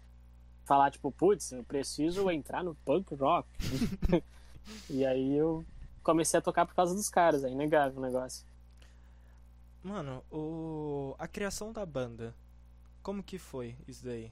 falar, 0.63 0.91
tipo, 0.91 1.11
putz, 1.11 1.51
eu 1.51 1.63
preciso 1.63 2.29
entrar 2.31 2.63
no 2.63 2.73
punk 2.75 3.13
rock. 3.15 3.49
e 4.89 5.05
aí 5.05 5.35
eu 5.35 5.65
comecei 6.01 6.37
a 6.37 6.41
tocar 6.41 6.65
por 6.65 6.73
causa 6.73 6.95
dos 6.95 7.09
caras, 7.09 7.43
é 7.43 7.49
inegável 7.49 7.99
o 7.99 8.01
negócio. 8.01 8.45
Mano, 9.83 10.23
o... 10.31 11.15
a 11.17 11.27
criação 11.27 11.73
da 11.73 11.85
banda, 11.85 12.35
como 13.03 13.21
que 13.23 13.37
foi 13.37 13.75
isso 13.87 14.05
daí? 14.05 14.31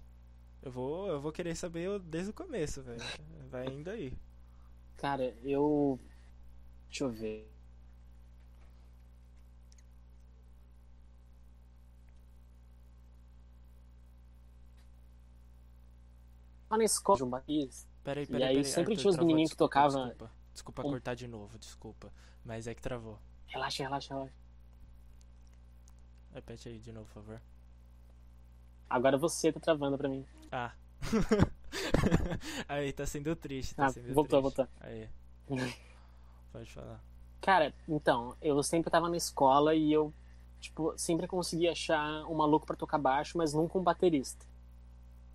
Eu 0.61 0.71
vou, 0.71 1.07
eu 1.07 1.19
vou 1.21 1.31
querer 1.31 1.55
saber 1.55 1.99
desde 1.99 2.31
o 2.31 2.33
começo, 2.33 2.81
velho. 2.83 3.01
Vai 3.49 3.67
indo 3.67 3.89
aí. 3.89 4.13
Cara, 4.97 5.33
eu. 5.43 5.99
Deixa 6.89 7.03
eu 7.05 7.09
ver. 7.11 7.49
Lá 16.69 16.77
na 16.77 16.83
escola 16.83 17.17
de 17.17 17.23
um 17.23 17.29
país, 17.29 17.87
Peraí, 18.03 18.23
E 18.23 18.27
peraí, 18.27 18.43
aí 18.43 18.55
peraí. 18.55 18.65
sempre 18.65 18.93
Arthur, 18.93 19.01
tinha 19.01 19.11
os 19.11 19.17
menininhos 19.17 19.51
que 19.51 19.57
tocavam- 19.57 20.07
Desculpa, 20.07 20.31
desculpa 20.53 20.81
Um- 20.87 20.89
cortar 20.91 21.13
de 21.15 21.27
novo, 21.27 21.57
desculpa. 21.59 22.13
Mas 22.45 22.65
é 22.67 22.73
que 22.73 22.81
travou. 22.81 23.19
relaxa, 23.47 23.83
relaxa, 23.83 24.13
relaxa. 24.13 24.33
Repete 26.33 26.69
aí 26.69 26.79
de 26.79 26.91
novo, 26.91 27.05
por 27.07 27.13
favor. 27.23 27.41
Agora 28.89 29.17
você 29.17 29.51
tá 29.51 29.59
travando 29.59 29.97
pra 29.97 30.09
mim. 30.09 30.25
Ah. 30.51 30.71
aí, 32.67 32.91
tá 32.91 33.05
sendo 33.05 33.35
triste, 33.35 33.75
tá 33.75 33.85
Ah, 33.85 33.89
sendo 33.89 34.13
voltou, 34.13 34.41
triste. 34.41 34.57
voltou. 34.57 34.67
Aí, 34.81 35.07
pode 36.51 36.71
falar. 36.71 36.99
Cara, 37.41 37.73
então, 37.87 38.35
eu 38.41 38.61
sempre 38.63 38.89
tava 38.91 39.07
na 39.09 39.15
escola 39.17 39.73
e 39.75 39.91
eu, 39.93 40.13
tipo, 40.59 40.93
sempre 40.97 41.27
conseguia 41.27 41.71
achar 41.71 42.25
um 42.25 42.35
maluco 42.35 42.65
pra 42.65 42.75
tocar 42.75 42.97
baixo, 42.97 43.37
mas 43.37 43.53
nunca 43.53 43.77
um 43.77 43.83
baterista. 43.83 44.45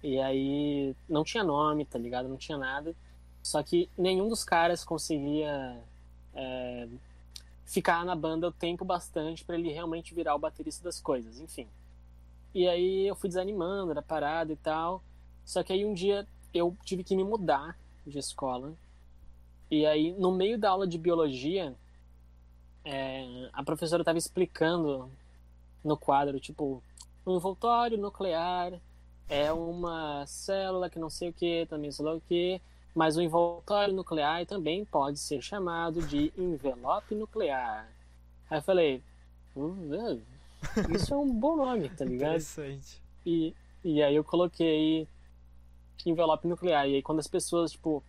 E 0.02 0.18
aí 0.20 0.94
não 1.08 1.24
tinha 1.24 1.42
nome, 1.42 1.86
tá 1.86 1.98
ligado? 1.98 2.28
Não 2.28 2.36
tinha 2.36 2.58
nada. 2.58 2.94
Só 3.42 3.62
que 3.62 3.88
nenhum 3.96 4.28
dos 4.28 4.44
caras 4.44 4.84
conseguia 4.84 5.80
é, 6.34 6.88
ficar 7.64 8.04
na 8.04 8.14
banda 8.14 8.48
o 8.48 8.52
tempo 8.52 8.84
bastante 8.84 9.44
pra 9.44 9.56
ele 9.56 9.72
realmente 9.72 10.14
virar 10.14 10.34
o 10.34 10.38
baterista 10.38 10.84
das 10.84 11.00
coisas, 11.00 11.40
enfim. 11.40 11.66
E 12.54 12.68
aí 12.68 13.06
eu 13.08 13.16
fui 13.16 13.28
desanimando 13.28 13.92
da 13.92 14.02
parada 14.02 14.52
e 14.52 14.56
tal. 14.56 15.02
Só 15.44 15.62
que 15.62 15.72
aí 15.72 15.84
um 15.84 15.92
dia 15.92 16.26
eu 16.52 16.76
tive 16.84 17.02
que 17.02 17.16
me 17.16 17.24
mudar 17.24 17.76
de 18.06 18.18
escola. 18.18 18.74
E 19.70 19.84
aí, 19.84 20.12
no 20.12 20.30
meio 20.30 20.58
da 20.58 20.70
aula 20.70 20.86
de 20.86 20.96
biologia, 20.96 21.74
é, 22.84 23.48
a 23.52 23.62
professora 23.64 24.02
estava 24.02 24.18
explicando 24.18 25.10
no 25.82 25.96
quadro, 25.96 26.38
tipo, 26.38 26.82
o 27.24 27.36
envoltório 27.36 27.98
nuclear 27.98 28.80
é 29.28 29.52
uma 29.52 30.24
célula 30.26 30.90
que 30.90 30.98
não 30.98 31.10
sei 31.10 31.30
o 31.30 31.32
que, 31.32 31.66
também 31.66 31.90
sei 31.90 32.04
lá 32.04 32.14
o 32.14 32.20
que, 32.20 32.60
mas 32.94 33.16
o 33.16 33.22
envoltório 33.22 33.92
nuclear 33.92 34.46
também 34.46 34.84
pode 34.84 35.18
ser 35.18 35.42
chamado 35.42 36.02
de 36.06 36.32
envelope 36.36 37.14
nuclear. 37.14 37.88
Aí 38.48 38.58
eu 38.58 38.62
falei, 38.62 39.02
"Hum, 39.56 39.92
é, 39.94 40.18
isso 40.90 41.14
é 41.14 41.16
um 41.16 41.32
bom 41.32 41.56
nome, 41.56 41.88
tá 41.88 42.04
ligado? 42.04 42.30
Interessante. 42.30 43.02
E, 43.24 43.54
e 43.82 44.02
aí 44.02 44.14
eu 44.14 44.24
coloquei 44.24 45.08
envelope 46.06 46.46
nuclear. 46.46 46.88
E 46.88 46.96
aí 46.96 47.02
quando 47.02 47.18
as 47.20 47.26
pessoas, 47.26 47.72
tipo, 47.72 48.02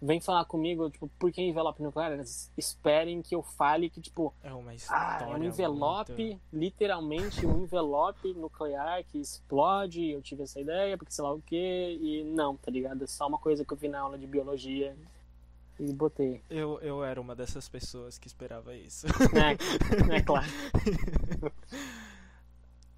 vêm 0.00 0.20
falar 0.20 0.44
comigo, 0.44 0.90
tipo, 0.90 1.08
por 1.18 1.30
que 1.30 1.40
envelope 1.42 1.82
nuclear? 1.82 2.12
Elas 2.12 2.50
esperem 2.56 3.22
que 3.22 3.34
eu 3.34 3.42
fale 3.42 3.88
que, 3.88 4.00
tipo, 4.00 4.34
É 4.42 4.52
uma 4.52 4.72
ah, 4.72 4.74
história. 4.74 5.24
é 5.24 5.26
um 5.28 5.44
envelope, 5.44 6.12
muito- 6.12 6.40
literalmente 6.52 7.46
um 7.46 7.62
envelope 7.62 8.32
nuclear 8.34 9.04
que 9.04 9.18
explode. 9.18 10.10
Eu 10.10 10.20
tive 10.20 10.42
essa 10.42 10.60
ideia, 10.60 10.96
porque 10.98 11.12
sei 11.12 11.22
lá 11.22 11.32
o 11.32 11.40
quê. 11.40 11.98
E 12.00 12.24
não, 12.24 12.56
tá 12.56 12.70
ligado? 12.70 13.04
É 13.04 13.06
só 13.06 13.28
uma 13.28 13.38
coisa 13.38 13.64
que 13.64 13.72
eu 13.72 13.76
vi 13.76 13.88
na 13.88 14.00
aula 14.00 14.18
de 14.18 14.26
biologia. 14.26 14.96
E 15.78 15.92
botei. 15.92 16.42
Eu, 16.48 16.78
eu 16.80 17.04
era 17.04 17.20
uma 17.20 17.34
dessas 17.34 17.68
pessoas 17.68 18.18
que 18.18 18.26
esperava 18.26 18.74
isso. 18.74 19.06
É, 19.36 20.16
é 20.16 20.22
claro. 20.22 20.46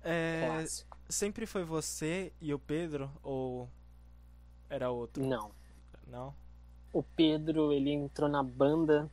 É, 0.06 0.46
Clássico. 0.46 0.98
sempre 1.08 1.46
foi 1.46 1.64
você 1.64 2.30
e 2.38 2.52
o 2.52 2.58
Pedro 2.58 3.10
ou 3.22 3.70
era 4.68 4.90
outro? 4.90 5.24
Não. 5.24 5.50
Não? 6.06 6.34
O 6.92 7.02
Pedro, 7.02 7.72
ele 7.72 7.90
entrou 7.90 8.28
na 8.28 8.42
banda 8.42 9.10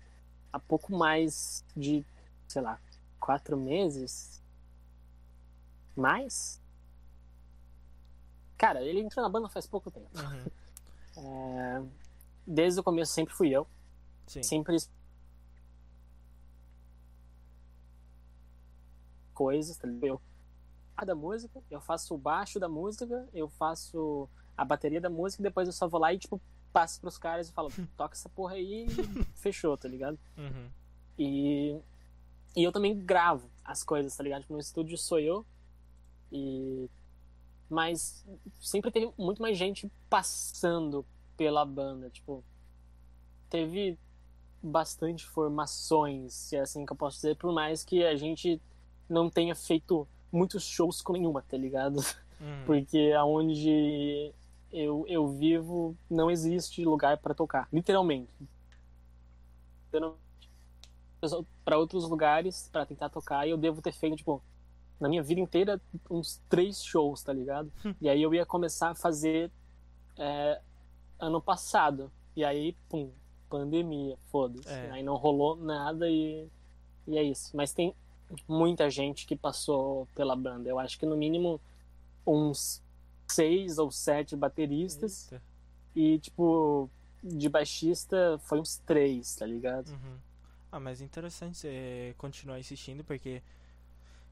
há 0.52 0.60
pouco 0.60 0.91
mais 0.91 1.63
de, 1.76 2.06
sei 2.45 2.62
lá, 2.62 2.78
quatro 3.21 3.56
meses? 3.56 4.43
Mais? 5.95 6.62
Cara, 8.58 8.84
ele 8.84 9.00
entrou 9.00 9.24
na 9.24 9.30
banda 9.30 9.47
faz 9.47 9.65
pouco 9.65 9.89
tempo. 9.89 10.10
Uhum. 10.19 10.45
É, 11.24 11.84
desde 12.45 12.80
o 12.80 12.84
começo 12.84 13.13
sempre 13.13 13.34
fui 13.34 13.49
eu. 13.49 13.67
Sim. 14.27 14.43
Sempre 14.43 14.77
coisas, 19.34 19.77
tá 19.77 19.88
ligado? 19.88 20.06
Eu 20.06 20.21
a 20.95 21.06
da 21.06 21.15
música, 21.15 21.62
eu 21.69 21.82
faço 21.82 22.13
o 22.13 22.17
baixo 22.17 22.60
da 22.60 22.69
música, 22.69 23.27
eu 23.34 23.49
faço 23.49 24.30
a 24.56 24.63
bateria 24.63 25.01
da 25.01 25.10
música, 25.10 25.41
e 25.41 25.43
depois 25.43 25.67
eu 25.67 25.73
só 25.73 25.88
vou 25.88 25.99
lá 25.99 26.13
e, 26.13 26.19
tipo, 26.19 26.39
passo 26.71 27.01
pros 27.01 27.17
caras 27.17 27.49
e 27.49 27.54
falo, 27.54 27.69
toca 27.97 28.13
essa 28.13 28.30
porra 28.30 28.54
aí 28.54 28.86
e 28.86 29.25
fechou, 29.36 29.75
tá 29.77 29.88
ligado? 29.88 30.19
Uhum. 30.38 30.69
E, 31.17 31.80
e 32.56 32.63
eu 32.63 32.71
também 32.71 32.97
gravo 32.97 33.49
as 33.63 33.84
coisas, 33.84 34.15
tá 34.15 34.23
ligado? 34.23 34.41
Tipo, 34.41 34.54
no 34.54 34.60
estúdio 34.60 34.97
sou 34.97 35.19
eu. 35.19 35.45
E 36.32 36.89
mas 37.69 38.25
sempre 38.60 38.91
teve 38.91 39.12
muito 39.17 39.41
mais 39.41 39.58
gente 39.58 39.89
passando 40.10 41.06
pela 41.41 41.65
banda, 41.65 42.08
tipo, 42.12 42.43
teve 43.49 43.97
bastante 44.62 45.25
formações, 45.25 46.36
se 46.36 46.56
é 46.56 46.60
assim 46.60 46.86
que 46.86 46.93
eu 46.93 46.95
posso 46.95 47.15
dizer, 47.15 47.36
por 47.36 47.51
mais 47.51 47.84
que 47.84 48.06
a 48.06 48.15
gente 48.15 48.62
não 49.10 49.27
tenha 49.27 49.56
feito 49.56 50.08
muitos 50.32 50.63
shows 50.63 51.01
com 51.01 51.13
nenhuma, 51.13 51.41
tá 51.41 51.58
ligado? 51.58 51.97
Uhum. 52.39 52.63
Porque 52.67 53.12
aonde 53.17 54.32
eu, 54.71 55.04
eu 55.08 55.30
vivo 55.30 55.97
não 56.08 56.30
existe 56.30 56.86
lugar 56.86 57.17
para 57.17 57.34
tocar, 57.34 57.67
literalmente. 57.73 58.32
Para 61.65 61.77
outros 61.80 62.08
lugares 62.08 62.69
para 62.71 62.86
tentar 62.86 63.10
tocar 63.10 63.47
e 63.47 63.49
eu 63.49 63.58
devo 63.58 63.82
ter 63.82 63.93
feito 63.93 64.17
tipo 64.17 64.43
na 64.99 65.10
minha 65.10 65.23
vida 65.23 65.41
inteira 65.41 65.82
uns 66.08 66.39
três 66.47 66.84
shows, 66.84 67.23
tá 67.23 67.34
ligado? 67.34 67.71
e 67.99 68.08
aí 68.08 68.21
eu 68.21 68.32
ia 68.32 68.45
começar 68.45 68.91
a 68.91 68.95
fazer 68.95 69.51
é, 70.17 70.62
ano 71.22 71.42
passado 71.42 72.12
e 72.36 72.44
aí 72.44 72.76
pum 72.90 73.10
pandemia, 73.50 74.18
foda-se. 74.32 74.68
É. 74.70 74.92
Aí 74.92 75.04
não 75.04 75.16
rolou 75.16 75.56
nada 75.56 76.10
e 76.10 76.48
e 77.08 77.18
é 77.18 77.24
isso. 77.24 77.56
Mas 77.56 77.74
tem 77.74 77.94
muita 78.48 78.90
gente 78.90 79.26
que 79.26 79.36
passou 79.36 80.08
pela 80.16 80.36
banda. 80.36 80.70
Eu 80.70 80.80
acho 80.80 80.98
que 81.00 81.06
no 81.06 81.16
mínimo 81.18 81.60
uns 82.26 82.82
seis 83.28 83.78
ou 83.78 83.92
sete 83.92 84.36
bateristas 84.36 85.32
Eita. 85.32 85.44
e 85.96 86.20
tipo 86.20 86.90
de 87.24 87.50
baixista 87.50 88.40
foi 88.44 88.60
uns 88.60 88.78
três, 88.78 89.36
tá 89.36 89.46
ligado? 89.46 89.90
Uhum. 89.90 90.18
Ah, 90.72 90.80
mas 90.80 91.02
interessante 91.02 91.58
você 91.58 92.16
continuar 92.18 92.60
insistindo, 92.60 93.04
porque, 93.04 93.42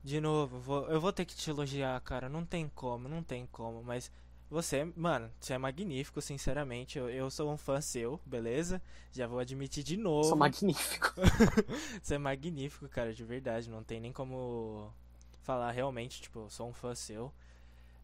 de 0.03 0.21
novo, 0.21 0.59
vou- 0.59 0.87
eu 0.87 0.99
vou 1.01 1.11
ter 1.11 1.25
que 1.25 1.35
te 1.35 1.49
elogiar, 1.49 1.99
cara. 2.01 2.29
Não 2.29 2.45
tem 2.45 2.69
como, 2.73 3.09
não 3.09 3.21
tem 3.21 3.45
como. 3.51 3.83
Mas 3.83 4.09
você, 4.49 4.83
mano, 4.95 5.31
você 5.39 5.53
é 5.53 5.57
magnífico, 5.57 6.21
sinceramente. 6.21 6.97
Eu, 6.97 7.09
eu 7.09 7.29
sou 7.29 7.51
um 7.51 7.57
fã 7.57 7.79
seu, 7.79 8.19
beleza? 8.25 8.81
Já 9.11 9.27
vou 9.27 9.39
admitir 9.39 9.83
de 9.83 9.95
novo. 9.95 10.29
Sou 10.29 10.37
magnífico. 10.37 11.13
Você 12.01 12.15
é 12.15 12.17
magnífico, 12.17 12.87
cara, 12.89 13.13
de 13.13 13.23
verdade. 13.23 13.69
Não 13.69 13.83
tem 13.83 13.99
nem 13.99 14.11
como 14.11 14.91
falar 15.43 15.71
realmente, 15.71 16.21
tipo, 16.21 16.49
sou 16.49 16.67
um 16.67 16.73
fã 16.73 16.95
seu. 16.95 17.31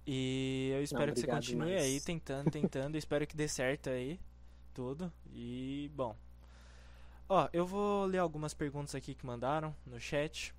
E 0.05 0.69
eu 0.73 0.83
espero 0.83 1.13
que 1.13 1.19
você 1.19 1.27
continue 1.27 1.67
demais. 1.67 1.83
aí 1.83 1.99
tentando, 1.99 2.49
tentando. 2.51 2.95
espero 2.95 3.25
que 3.25 3.35
dê 3.35 3.47
certo 3.47 3.89
aí 3.89 4.19
tudo. 4.73 5.11
E 5.33 5.89
bom. 5.95 6.15
Ó, 7.27 7.49
eu 7.51 7.65
vou 7.65 8.05
ler 8.05 8.19
algumas 8.19 8.53
perguntas 8.53 8.93
aqui 8.93 9.15
que 9.15 9.25
mandaram 9.25 9.75
no 9.85 9.99
chat. 9.99 10.53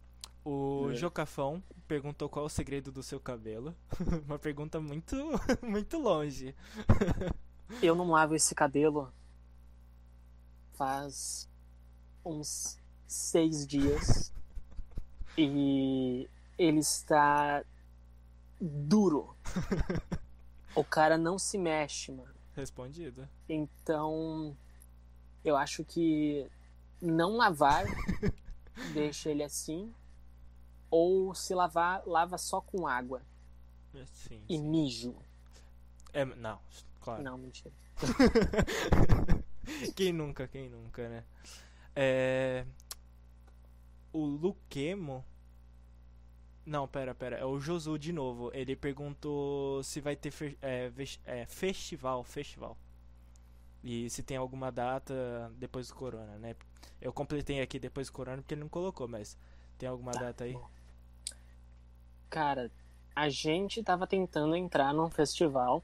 O 0.48 0.90
É. 0.92 0.94
Jocafão 0.94 1.60
perguntou 1.88 2.28
qual 2.28 2.44
é 2.44 2.46
o 2.46 2.48
segredo 2.48 2.92
do 2.92 3.02
seu 3.02 3.18
cabelo. 3.18 3.74
Uma 4.26 4.38
pergunta 4.38 4.80
muito 4.80 5.16
muito 5.60 5.98
longe. 5.98 6.54
Eu 7.82 7.96
não 7.96 8.10
lavo 8.12 8.32
esse 8.36 8.54
cabelo 8.54 9.12
faz 10.74 11.48
uns 12.24 12.78
seis 13.08 13.66
dias 13.66 14.32
e 15.36 16.28
ele 16.56 16.78
está 16.78 17.64
duro. 18.60 19.36
O 20.76 20.84
cara 20.84 21.18
não 21.18 21.40
se 21.40 21.58
mexe, 21.58 22.12
mano. 22.12 22.32
Respondido. 22.54 23.28
Então, 23.48 24.56
eu 25.44 25.56
acho 25.56 25.84
que 25.84 26.48
não 27.02 27.36
lavar 27.36 27.84
deixa 28.94 29.30
ele 29.30 29.42
assim, 29.42 29.92
ou 30.98 31.34
se 31.34 31.54
lavar, 31.54 32.02
lava 32.06 32.38
só 32.38 32.60
com 32.60 32.86
água 32.86 33.20
Sim. 34.06 34.42
e 34.48 34.58
mijo. 34.58 35.14
É, 36.12 36.24
não, 36.24 36.58
claro. 37.00 37.22
Não, 37.22 37.36
mentira. 37.36 37.74
quem 39.94 40.12
nunca, 40.12 40.48
quem 40.48 40.68
nunca, 40.70 41.08
né? 41.08 41.24
É... 41.94 42.64
O 44.12 44.24
Luquemo. 44.24 45.24
Não, 46.64 46.88
pera, 46.88 47.14
pera. 47.14 47.36
É 47.36 47.44
o 47.44 47.60
Josu 47.60 47.98
de 47.98 48.12
novo. 48.12 48.50
Ele 48.54 48.74
perguntou 48.74 49.82
se 49.82 50.00
vai 50.00 50.16
ter 50.16 50.30
fe- 50.30 50.58
é, 50.62 50.90
é, 51.24 51.46
festival, 51.46 52.24
festival. 52.24 52.76
E 53.84 54.08
se 54.10 54.22
tem 54.22 54.36
alguma 54.36 54.72
data 54.72 55.52
depois 55.58 55.88
do 55.88 55.94
corona, 55.94 56.38
né? 56.38 56.56
Eu 57.00 57.12
completei 57.12 57.60
aqui 57.60 57.78
depois 57.78 58.08
do 58.08 58.12
corona 58.14 58.38
porque 58.42 58.54
ele 58.54 58.62
não 58.62 58.68
colocou, 58.68 59.06
mas 59.06 59.36
tem 59.78 59.88
alguma 59.88 60.10
Tá, 60.12 60.20
data 60.24 60.44
aí? 60.44 60.54
bom. 60.54 60.68
Cara, 62.28 62.70
a 63.14 63.28
gente 63.28 63.82
tava 63.82 64.06
tentando 64.06 64.54
entrar 64.54 64.92
num 64.92 65.10
festival 65.10 65.82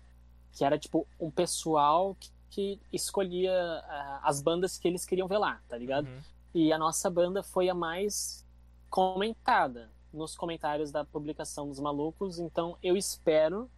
que 0.52 0.64
era 0.64 0.78
tipo 0.78 1.06
um 1.18 1.30
pessoal 1.30 2.14
que, 2.20 2.30
que 2.50 2.80
escolhia 2.92 3.52
ah, 3.52 4.20
as 4.22 4.42
bandas 4.42 4.76
que 4.76 4.86
eles 4.86 5.04
queriam 5.04 5.26
ver 5.26 5.38
lá, 5.38 5.60
tá 5.68 5.76
ligado? 5.76 6.06
Uhum. 6.06 6.20
E 6.54 6.72
a 6.72 6.78
nossa 6.78 7.08
banda 7.08 7.42
foi 7.42 7.68
a 7.70 7.74
mais 7.74 8.44
comentada 8.90 9.90
nos 10.12 10.36
comentários 10.36 10.92
da 10.92 11.04
publicação 11.04 11.66
dos 11.66 11.80
malucos, 11.80 12.38
então 12.38 12.76
eu 12.82 12.94
espero 12.96 13.70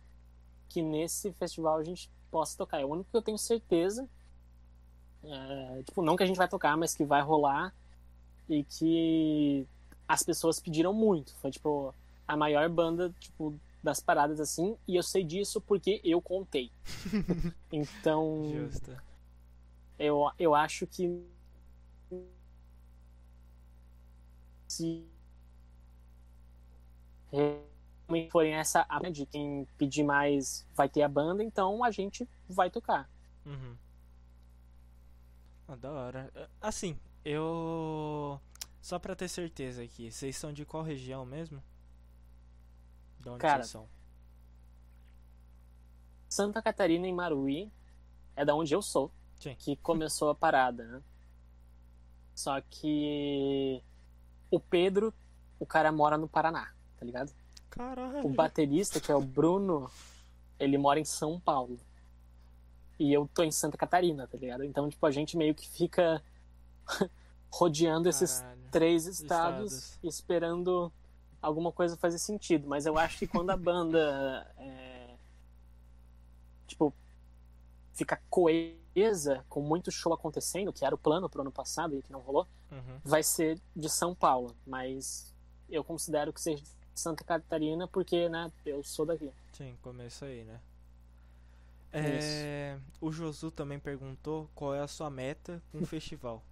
que 0.68 0.82
nesse 0.82 1.32
festival 1.34 1.78
a 1.78 1.84
gente 1.84 2.10
possa 2.30 2.58
tocar. 2.58 2.80
É 2.80 2.84
o 2.84 2.88
único 2.88 3.08
que 3.08 3.16
eu 3.16 3.22
tenho 3.22 3.38
certeza. 3.38 4.08
É, 5.22 5.82
tipo, 5.84 6.02
não 6.02 6.16
que 6.16 6.24
a 6.24 6.26
gente 6.26 6.36
vai 6.36 6.48
tocar, 6.48 6.76
mas 6.76 6.96
que 6.96 7.04
vai 7.04 7.22
rolar 7.22 7.72
e 8.48 8.64
que 8.64 9.66
as 10.08 10.24
pessoas 10.24 10.58
pediram 10.58 10.92
muito. 10.92 11.32
Foi 11.36 11.52
tipo 11.52 11.94
a 12.26 12.36
maior 12.36 12.68
banda 12.68 13.14
tipo 13.20 13.58
das 13.82 14.00
paradas 14.00 14.40
assim, 14.40 14.76
e 14.88 14.96
eu 14.96 15.02
sei 15.02 15.22
disso 15.22 15.60
porque 15.60 16.00
eu 16.02 16.20
contei. 16.20 16.70
então, 17.70 18.42
Justo. 18.50 18.96
eu, 19.98 20.30
eu 20.38 20.54
acho 20.54 20.86
que 20.86 21.22
se 24.66 25.04
realmente 27.30 28.30
forem 28.30 28.54
essa 28.54 28.86
a 28.88 28.98
de 29.10 29.26
quem 29.26 29.66
pedir 29.76 30.02
mais 30.02 30.66
vai 30.74 30.88
ter 30.88 31.02
a 31.02 31.08
banda, 31.08 31.44
então 31.44 31.84
a 31.84 31.90
gente 31.90 32.26
vai 32.48 32.70
tocar. 32.70 33.08
Uhum. 33.44 33.76
Ah, 35.68 35.76
da 35.76 35.92
hora. 35.92 36.50
Assim, 36.60 36.98
eu. 37.24 38.40
Só 38.80 38.98
pra 38.98 39.16
ter 39.16 39.28
certeza 39.28 39.82
aqui, 39.82 40.10
vocês 40.10 40.36
são 40.36 40.52
de 40.52 40.64
qual 40.64 40.82
região 40.82 41.24
mesmo? 41.24 41.62
De 43.24 43.30
onde 43.30 43.38
Cara, 43.40 43.62
vocês 43.62 43.70
são? 43.70 43.88
Santa 46.28 46.60
Catarina 46.60 47.08
e 47.08 47.12
Maruí 47.12 47.72
é 48.36 48.44
da 48.44 48.54
onde 48.54 48.74
eu 48.74 48.82
sou, 48.82 49.10
Sim. 49.40 49.54
que 49.58 49.76
começou 49.76 50.28
a 50.30 50.34
parada, 50.34 50.84
né? 50.84 51.02
Só 52.34 52.60
que 52.60 53.82
o 54.50 54.60
Pedro, 54.60 55.14
o 55.58 55.64
cara 55.64 55.90
mora 55.90 56.18
no 56.18 56.28
Paraná, 56.28 56.72
tá 56.98 57.06
ligado? 57.06 57.32
Caralho. 57.70 58.26
O 58.26 58.28
baterista, 58.28 59.00
que 59.00 59.10
é 59.10 59.14
o 59.14 59.20
Bruno, 59.20 59.90
ele 60.58 60.76
mora 60.76 61.00
em 61.00 61.04
São 61.04 61.40
Paulo. 61.40 61.78
E 62.98 63.12
eu 63.12 63.28
tô 63.32 63.42
em 63.42 63.50
Santa 63.50 63.76
Catarina, 63.76 64.26
tá 64.26 64.36
ligado? 64.36 64.64
Então, 64.64 64.88
tipo, 64.88 65.04
a 65.06 65.10
gente 65.10 65.36
meio 65.36 65.54
que 65.54 65.68
fica 65.68 66.22
rodeando 67.50 68.08
esses 68.08 68.40
Caralho. 68.40 68.60
três 68.70 69.06
estados, 69.06 69.72
Estados. 69.72 69.98
esperando 70.04 70.92
alguma 71.46 71.70
coisa 71.72 71.96
fazer 71.96 72.18
sentido. 72.18 72.66
Mas 72.68 72.86
eu 72.86 72.96
acho 72.98 73.18
que 73.18 73.26
quando 73.26 73.50
a 73.50 73.56
banda 73.56 74.46
é, 74.58 75.14
tipo 76.66 76.92
fica 77.92 78.20
coesa 78.28 79.44
com 79.48 79.60
muito 79.60 79.90
show 79.92 80.12
acontecendo, 80.12 80.72
que 80.72 80.84
era 80.84 80.94
o 80.94 80.98
plano 80.98 81.28
pro 81.28 81.42
ano 81.42 81.52
passado 81.52 81.96
e 81.96 82.02
que 82.02 82.10
não 82.12 82.20
rolou, 82.20 82.46
Uhum. 82.72 82.98
vai 83.04 83.22
ser 83.22 83.60
de 83.76 83.88
São 83.88 84.14
Paulo, 84.14 84.56
mas 84.66 85.32
eu 85.70 85.84
considero 85.84 86.32
que 86.32 86.40
seja 86.40 86.60
de 86.62 86.68
Santa 87.00 87.22
Catarina 87.22 87.86
porque, 87.86 88.28
né, 88.28 88.50
eu 88.66 88.82
sou 88.82 89.06
daqui. 89.06 89.30
Sim, 89.52 89.76
começa 89.82 90.26
aí, 90.26 90.42
né? 90.44 90.60
É, 91.92 92.76
o 93.00 93.12
Josu 93.12 93.52
também 93.52 93.78
perguntou 93.78 94.48
qual 94.56 94.74
é 94.74 94.80
a 94.80 94.88
sua 94.88 95.08
meta 95.08 95.62
com 95.70 95.78
o 95.78 95.86
festival. 95.86 96.42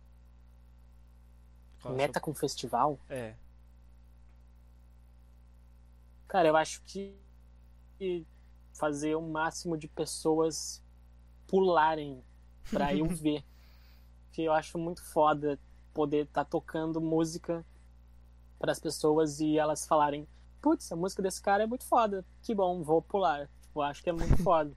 Qual 1.82 1.94
é 1.94 1.96
Meta 1.96 2.20
com 2.20 2.32
festival? 2.32 3.00
sua- 3.08 3.16
É. 3.16 3.34
Cara, 6.32 6.48
eu 6.48 6.56
acho 6.56 6.80
que 6.84 7.14
fazer 8.72 9.14
o 9.14 9.20
máximo 9.20 9.76
de 9.76 9.86
pessoas 9.86 10.82
pularem 11.46 12.24
pra 12.70 12.94
eu 12.94 13.04
ver. 13.14 13.44
Que 14.32 14.44
eu 14.44 14.54
acho 14.54 14.78
muito 14.78 15.04
foda 15.04 15.60
poder 15.92 16.24
estar 16.24 16.46
tocando 16.46 17.02
música 17.02 17.62
para 18.58 18.72
as 18.72 18.80
pessoas 18.80 19.40
e 19.40 19.58
elas 19.58 19.86
falarem: 19.86 20.26
Putz, 20.62 20.90
a 20.90 20.96
música 20.96 21.20
desse 21.20 21.42
cara 21.42 21.64
é 21.64 21.66
muito 21.66 21.84
foda, 21.84 22.24
que 22.40 22.54
bom, 22.54 22.82
vou 22.82 23.02
pular. 23.02 23.50
Tipo, 23.60 23.80
eu 23.80 23.82
acho 23.82 24.02
que 24.02 24.08
é 24.08 24.12
muito 24.14 24.34
foda. 24.42 24.74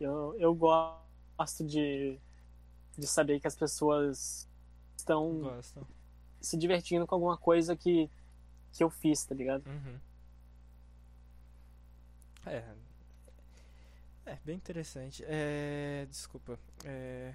Eu, 0.00 0.34
eu 0.38 0.54
gosto 0.54 1.62
de, 1.62 2.18
de 2.96 3.06
saber 3.06 3.38
que 3.38 3.46
as 3.46 3.54
pessoas 3.54 4.48
estão 4.96 5.40
Gostam. 5.40 5.86
se 6.40 6.56
divertindo 6.56 7.06
com 7.06 7.16
alguma 7.16 7.36
coisa 7.36 7.76
que, 7.76 8.10
que 8.72 8.82
eu 8.82 8.88
fiz, 8.88 9.26
tá 9.26 9.34
ligado? 9.34 9.66
Uhum. 9.66 10.09
É. 12.46 12.62
É, 14.26 14.38
bem 14.44 14.56
interessante. 14.56 15.24
É. 15.26 16.06
Desculpa. 16.10 16.58
É. 16.84 17.34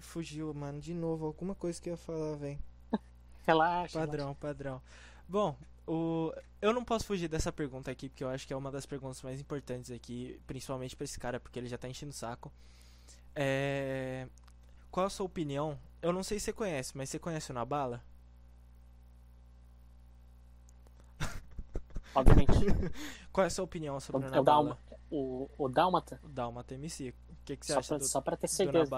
Fugiu, 0.00 0.52
mano, 0.54 0.80
de 0.80 0.94
novo. 0.94 1.26
Alguma 1.26 1.54
coisa 1.54 1.80
que 1.80 1.88
eu 1.88 1.92
ia 1.92 1.96
falar, 1.96 2.36
velho. 2.36 2.58
Relaxa. 3.46 3.98
Padrão, 3.98 4.34
padrão. 4.34 4.82
Bom, 5.28 5.56
o... 5.86 6.32
eu 6.60 6.72
não 6.72 6.84
posso 6.84 7.06
fugir 7.06 7.28
dessa 7.28 7.52
pergunta 7.52 7.90
aqui, 7.90 8.08
porque 8.08 8.22
eu 8.22 8.28
acho 8.28 8.46
que 8.46 8.52
é 8.52 8.56
uma 8.56 8.70
das 8.70 8.86
perguntas 8.86 9.20
mais 9.22 9.40
importantes 9.40 9.90
aqui, 9.90 10.40
principalmente 10.46 10.94
pra 10.94 11.04
esse 11.04 11.18
cara, 11.18 11.40
porque 11.40 11.58
ele 11.58 11.68
já 11.68 11.76
tá 11.76 11.88
enchendo 11.88 12.10
o 12.10 12.14
saco. 12.14 12.52
É... 13.34 14.26
Qual 14.90 15.06
a 15.06 15.10
sua 15.10 15.26
opinião? 15.26 15.78
Eu 16.00 16.12
não 16.12 16.22
sei 16.22 16.38
se 16.38 16.46
você 16.46 16.52
conhece, 16.52 16.96
mas 16.96 17.10
você 17.10 17.18
conhece 17.18 17.50
o 17.50 17.54
Nabala? 17.54 18.02
Obviamente. 22.20 22.52
Qual 23.32 23.44
é 23.44 23.46
a 23.46 23.50
sua 23.50 23.64
opinião 23.64 23.98
sobre 24.00 24.26
o 24.26 24.40
o? 24.40 24.42
Dalma, 24.44 24.78
o, 25.10 25.48
o 25.58 25.68
Dálmata, 25.68 26.20
O 26.22 26.28
Dálmata 26.28 26.74
MC. 26.74 27.14
O 27.30 27.34
que, 27.44 27.56
que 27.56 27.66
você 27.66 27.72
só 27.72 27.78
acha 27.78 27.88
pra, 27.88 27.98
do, 27.98 28.04
só 28.04 28.20
pra 28.20 28.36
ter 28.36 28.48
certeza. 28.48 28.90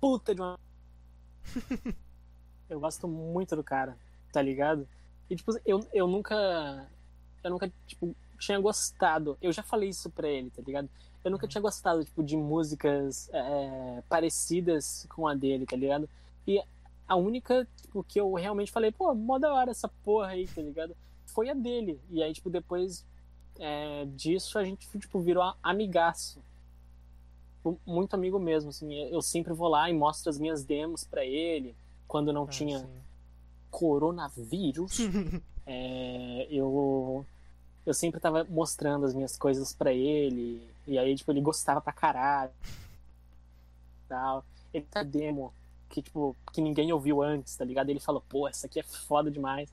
Puta 0.00 0.34
de 0.34 0.40
uma. 0.40 0.58
eu 2.68 2.80
gosto 2.80 3.06
muito 3.08 3.54
do 3.56 3.64
cara, 3.64 3.96
tá 4.32 4.42
ligado? 4.42 4.88
E, 5.30 5.36
tipo, 5.36 5.52
eu, 5.64 5.86
eu 5.92 6.06
nunca. 6.06 6.88
Eu 7.42 7.50
nunca, 7.50 7.72
tipo, 7.86 8.14
tinha 8.38 8.58
gostado. 8.60 9.38
Eu 9.40 9.52
já 9.52 9.62
falei 9.62 9.88
isso 9.90 10.10
pra 10.10 10.28
ele, 10.28 10.50
tá 10.50 10.62
ligado? 10.62 10.88
Eu 11.24 11.30
nunca 11.30 11.46
Uhum. 11.46 11.48
tinha 11.48 11.60
gostado, 11.62 12.04
tipo, 12.04 12.22
de 12.22 12.36
músicas 12.36 13.28
é, 13.32 14.02
parecidas 14.08 15.06
com 15.10 15.26
a 15.26 15.34
dele, 15.34 15.66
tá 15.66 15.76
ligado? 15.76 16.08
E 16.46 16.60
a 17.08 17.16
única, 17.16 17.66
tipo, 17.80 18.02
que 18.04 18.20
eu 18.20 18.32
realmente 18.34 18.72
falei, 18.72 18.90
pô, 18.92 19.14
mó 19.14 19.38
da 19.38 19.52
hora 19.54 19.70
essa 19.70 19.88
porra 20.04 20.28
aí, 20.28 20.46
tá 20.48 20.60
ligado? 20.62 20.96
Foi 21.26 21.48
a 21.48 21.54
dele. 21.54 22.00
E 22.10 22.22
aí, 22.22 22.32
tipo, 22.32 22.48
depois 22.50 23.04
é, 23.58 24.04
disso 24.16 24.58
a 24.58 24.64
gente, 24.64 24.86
tipo, 24.98 25.20
virou 25.20 25.54
amigaço. 25.62 26.40
Tipo, 27.58 27.78
Muito 27.86 28.14
amigo 28.14 28.38
mesmo, 28.38 28.70
assim. 28.70 28.92
Eu 28.94 29.22
sempre 29.22 29.52
vou 29.52 29.68
lá 29.68 29.88
e 29.90 29.92
mostro 29.94 30.30
as 30.30 30.38
minhas 30.38 30.64
demos 30.64 31.04
pra 31.04 31.24
ele. 31.24 31.74
Quando 32.08 32.32
não 32.32 32.44
Ah, 32.44 32.48
tinha 32.48 32.78
sim. 32.80 32.86
coronavírus, 33.70 34.98
é, 35.66 36.46
eu 36.50 37.24
eu 37.84 37.94
sempre 37.94 38.18
tava 38.20 38.42
mostrando 38.44 39.06
as 39.06 39.14
minhas 39.14 39.36
coisas 39.36 39.72
pra 39.72 39.92
ele 39.92 40.60
e 40.88 40.98
aí 40.98 41.14
tipo 41.14 41.30
ele 41.30 41.40
gostava 41.40 41.80
pra 41.80 41.92
caralho 41.92 42.50
tal 44.08 44.44
ele 44.74 44.84
tá 44.90 45.04
demo 45.04 45.52
que 45.88 46.02
tipo 46.02 46.36
que 46.52 46.60
ninguém 46.60 46.92
ouviu 46.92 47.22
antes 47.22 47.56
tá 47.56 47.64
ligado 47.64 47.90
ele 47.90 48.00
falou 48.00 48.22
pô 48.28 48.48
essa 48.48 48.66
aqui 48.66 48.80
é 48.80 48.82
foda 48.82 49.30
demais 49.30 49.72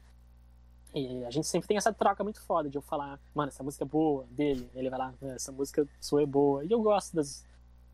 e 0.93 1.25
a 1.25 1.31
gente 1.31 1.47
sempre 1.47 1.67
tem 1.67 1.77
essa 1.77 1.91
troca 1.91 2.23
muito 2.23 2.41
foda 2.41 2.69
de 2.69 2.77
eu 2.77 2.81
falar 2.81 3.19
mano 3.33 3.49
essa 3.49 3.63
música 3.63 3.83
é 3.83 3.87
boa 3.87 4.25
dele 4.29 4.69
ele 4.75 4.89
vai 4.89 4.99
lá 4.99 5.13
essa 5.23 5.51
música 5.51 5.87
sua 5.99 6.21
é 6.21 6.25
boa 6.25 6.63
e 6.63 6.71
eu 6.71 6.81
gosto 6.81 7.15
das 7.15 7.45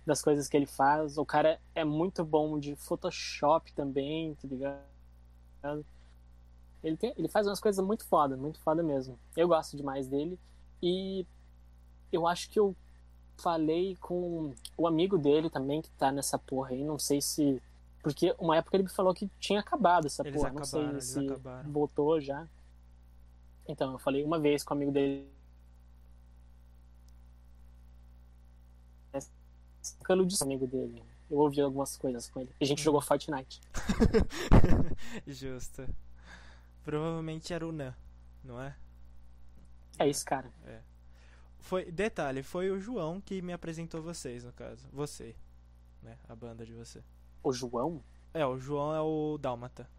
das 0.05 0.22
coisas 0.22 0.47
que 0.47 0.57
ele 0.57 0.65
faz 0.65 1.17
o 1.17 1.26
cara 1.26 1.59
é 1.76 1.84
muito 1.84 2.26
bom 2.26 2.59
de 2.59 2.76
Photoshop 2.76 3.72
também 3.74 4.36
tá 4.36 4.47
ligado 4.47 5.86
ele, 6.84 6.95
tem, 6.97 7.13
ele 7.17 7.28
faz 7.28 7.45
umas 7.45 7.59
coisas 7.59 7.86
muito 7.86 8.05
foda, 8.05 8.38
muito 8.38 8.59
foda 8.61 8.82
mesmo. 8.82 9.20
Eu 9.36 9.47
gosto 9.47 9.76
demais 9.76 10.07
dele. 10.07 10.39
E 10.82 11.26
eu 12.11 12.26
acho 12.26 12.49
que 12.49 12.59
eu 12.59 12.76
falei 13.38 13.97
com 13.97 14.53
o 14.78 14.88
amigo 14.88 15.17
dele 15.17 15.49
também, 15.49 15.82
que 15.82 15.89
tá 15.91 16.11
nessa 16.11 16.38
porra 16.38 16.72
aí. 16.72 16.84
Não 16.84 16.97
sei 16.97 17.22
se. 17.22 17.61
Porque 18.02 18.34
uma 18.39 18.56
época 18.58 18.76
ele 18.78 18.84
me 18.84 18.89
falou 18.89 19.14
que 19.14 19.30
tinha 19.39 19.60
acabado 19.60 20.06
essa 20.08 20.22
Eles 20.26 20.34
porra. 20.36 20.50
Não 20.52 20.62
acabaram, 20.62 20.66
sei 20.66 20.93
eles 20.93 21.06
se 21.06 21.20
acabaram. 21.20 21.72
voltou 21.72 22.20
já. 22.22 22.47
Então, 23.68 23.91
eu 23.93 24.00
falei 24.00 24.24
uma 24.24 24.39
vez 24.39 24.64
com 24.64 24.74
o 24.74 24.78
amigo 24.78 24.91
dele. 24.91 25.28
De 30.26 30.43
amigo 30.43 30.68
dele. 30.68 31.04
Eu 31.30 31.38
ouvi 31.38 31.62
algumas 31.62 31.95
coisas 31.95 32.30
com 32.30 32.41
ele. 32.41 32.52
A 32.60 32.66
gente 32.66 32.82
Hum. 32.82 32.86
jogou 32.86 33.02
Fortnite. 33.02 33.62
Justo. 35.28 35.88
Provavelmente 36.84 37.54
era 37.54 37.68
o 37.68 37.72
Nan, 37.72 37.93
não 38.43 38.60
é? 38.60 38.76
É 40.00 40.08
isso, 40.08 40.26
cara. 40.26 40.52
Foi, 41.60 41.91
detalhe, 41.91 42.41
foi 42.41 42.72
o 42.72 42.80
João 42.80 43.22
que 43.22 43.41
me 43.41 43.54
apresentou 43.54 44.02
vocês, 44.02 44.43
no 44.43 44.52
caso. 44.54 44.88
Você, 44.91 45.36
né? 46.02 46.18
A 46.28 46.36
banda 46.36 46.66
de 46.66 46.74
você. 46.74 47.04
O 47.44 47.52
João? 47.54 48.04
É, 48.34 48.46
o 48.46 48.58
João 48.60 48.94
é 48.94 49.02
o 49.02 49.38
Dálmata. 49.38 49.90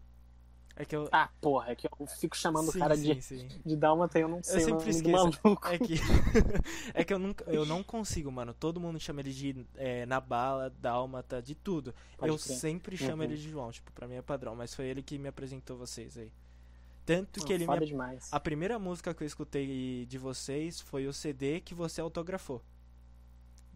É 0.75 0.85
que 0.85 0.95
eu. 0.95 1.09
Ah, 1.11 1.29
porra, 1.41 1.71
é 1.71 1.75
que 1.75 1.85
eu 1.87 2.07
fico 2.07 2.35
chamando 2.35 2.71
sim, 2.71 2.77
o 2.77 2.81
cara 2.81 2.95
sim, 2.95 3.13
de, 3.15 3.21
sim. 3.21 3.47
de 3.63 3.75
Dálmata 3.75 4.17
e 4.17 4.21
eu 4.21 4.29
não 4.29 4.41
sei 4.41 4.57
o 4.57 4.59
sempre 4.61 4.71
nome 4.71 4.83
do 4.85 4.89
esqueço. 4.89 5.39
maluco. 5.43 5.67
É 5.67 5.77
que. 5.77 5.95
é 6.93 7.03
que 7.03 7.13
eu 7.13 7.19
nunca. 7.19 7.43
Eu 7.51 7.65
não 7.65 7.83
consigo, 7.83 8.31
mano. 8.31 8.53
Todo 8.53 8.79
mundo 8.79 8.97
chama 8.99 9.19
ele 9.19 9.33
de 9.33 9.67
é, 9.75 10.05
na 10.05 10.21
bala, 10.21 10.69
Dálmata, 10.69 11.41
de 11.41 11.55
tudo. 11.55 11.93
Pode 12.17 12.31
eu 12.31 12.37
crer. 12.39 12.57
sempre 12.57 12.95
chamo 12.97 13.17
Uhum. 13.17 13.23
ele 13.23 13.35
de 13.35 13.49
João, 13.49 13.69
tipo, 13.71 13.91
pra 13.91 14.07
mim 14.07 14.15
é 14.15 14.21
padrão, 14.21 14.55
mas 14.55 14.73
foi 14.73 14.85
ele 14.85 15.03
que 15.03 15.17
me 15.19 15.27
apresentou 15.27 15.77
vocês 15.77 16.17
aí. 16.17 16.31
Tanto 17.05 17.43
que 17.43 17.51
Ah, 17.51 17.55
ele 17.55 17.67
me 17.67 17.85
demais. 17.85 18.29
A 18.31 18.39
primeira 18.39 18.79
música 18.79 19.13
que 19.13 19.23
eu 19.23 19.27
escutei 19.27 20.05
de 20.05 20.17
vocês 20.17 20.79
foi 20.79 21.05
o 21.05 21.11
CD 21.13 21.59
que 21.59 21.75
você 21.75 21.99
autografou. 21.99 22.63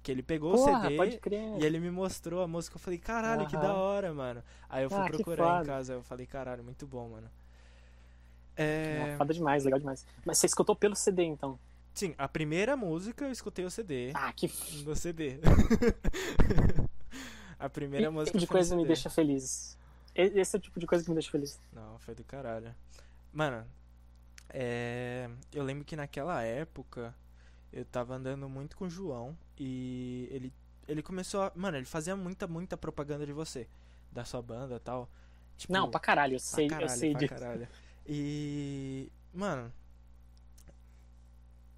Que 0.06 0.12
ele 0.12 0.22
pegou 0.22 0.54
Porra, 0.54 0.78
o 0.78 0.82
CD 0.84 0.98
pode 0.98 1.18
crer. 1.18 1.58
e 1.60 1.66
ele 1.66 1.80
me 1.80 1.90
mostrou 1.90 2.44
a 2.44 2.48
música. 2.48 2.76
Eu 2.76 2.80
falei, 2.80 3.00
caralho, 3.00 3.48
que 3.48 3.56
Aham. 3.56 3.66
da 3.66 3.74
hora, 3.74 4.14
mano. 4.14 4.44
Aí 4.70 4.84
eu 4.84 4.90
fui 4.92 5.00
Ah, 5.00 5.06
que 5.10 5.18
procurar 5.18 5.64
em 5.64 5.66
casa. 5.66 5.94
Eu 5.94 6.04
falei, 6.04 6.28
caralho, 6.28 6.64
muito 6.64 6.86
bom, 6.86 7.10
mano. 7.10 7.28
É... 8.56 9.14
Ah, 9.14 9.18
Foda 9.18 9.34
demais, 9.34 9.64
legal 9.66 9.80
demais. 9.80 10.06
Mas 10.24 10.38
você 10.38 10.46
escutou 10.46 10.76
pelo 10.76 10.96
CD, 10.96 11.24
então? 11.24 11.58
Sim, 11.96 12.14
a 12.20 12.28
primeira 12.28 12.78
música 12.78 13.26
eu 13.26 13.32
escutei 13.32 13.66
o 13.66 13.72
CD. 13.72 14.12
Ah, 14.14 14.32
que. 14.32 14.48
No 14.86 14.96
CD. 14.96 15.40
a 17.58 17.68
primeira 17.68 18.06
Esse 18.06 18.14
música 18.14 18.38
tipo 18.38 18.42
de 18.42 18.48
coisa 18.48 18.76
me 18.76 18.86
deixa 18.86 19.10
feliz. 19.10 19.76
E- 20.14 20.40
Esse 20.40 20.56
é 20.56 20.60
o 20.60 20.62
tipo 20.62 20.80
de 20.80 20.86
coisa 20.86 21.04
que 21.04 21.10
me 21.10 21.16
deixa 21.16 21.32
feliz. 21.32 21.60
Não, 21.74 21.98
foi 22.00 22.14
do 22.14 22.24
caralho. 22.24 22.74
Mano, 23.34 23.66
é... 24.50 25.30
eu 25.52 25.64
lembro 25.64 25.84
que 25.84 25.96
naquela 25.96 26.44
época 26.44 27.12
eu 27.76 27.84
tava 27.84 28.16
andando 28.16 28.48
muito 28.48 28.78
com 28.78 28.86
o 28.86 28.90
João 28.90 29.38
e 29.60 30.30
ele, 30.32 30.54
ele 30.88 31.04
começou 31.04 31.42
a. 31.42 31.52
Mano, 31.54 31.76
ele 31.76 31.86
fazia 31.86 32.16
muita, 32.16 32.48
muita 32.48 32.78
propaganda 32.78 33.26
de 33.26 33.34
você, 33.34 33.68
da 34.10 34.24
sua 34.24 34.42
banda 34.42 34.78
e 34.78 34.80
tal. 34.80 35.10
Tipo, 35.58 35.74
Não, 35.74 35.92
pra 35.92 36.00
caralho, 36.00 36.36
eu 36.36 36.40
pra 36.40 36.46
sei, 36.48 36.68
caralho, 36.70 36.86
eu 36.90 36.98
sei 36.98 37.12
pra 37.12 37.20
disso. 37.20 37.34
caralho. 37.34 37.68
E. 38.08 39.12
Mano. 39.34 39.72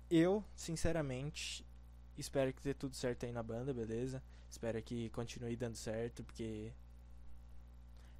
Eu, 0.10 0.44
sinceramente, 0.56 1.66
espero 2.16 2.54
que 2.54 2.62
dê 2.64 2.74
tudo 2.76 2.96
certo 2.96 3.26
aí 3.26 3.32
na 3.32 3.42
banda, 3.44 3.74
beleza? 3.74 4.24
Espero 4.50 4.82
que 4.84 5.10
continue 5.10 5.56
dando 5.56 5.76
certo, 5.76 6.24
porque. 6.24 6.72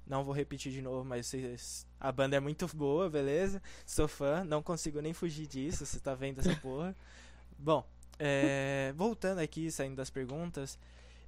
Não 0.04 0.24
vou 0.24 0.34
repetir 0.34 0.72
de 0.72 0.82
novo, 0.82 1.04
mas 1.04 1.86
a 2.00 2.10
banda 2.10 2.34
é 2.34 2.40
muito 2.40 2.66
boa, 2.74 3.08
beleza? 3.08 3.62
Sou 3.86 4.08
fã, 4.08 4.42
não 4.42 4.62
consigo 4.62 5.00
nem 5.00 5.12
fugir 5.12 5.46
disso, 5.46 5.86
você 5.86 6.00
tá 6.00 6.14
vendo 6.14 6.40
essa 6.40 6.56
porra. 6.56 6.96
Bom, 7.58 7.84
é, 8.18 8.92
voltando 8.96 9.38
aqui, 9.40 9.70
saindo 9.70 9.96
das 9.96 10.10
perguntas, 10.10 10.78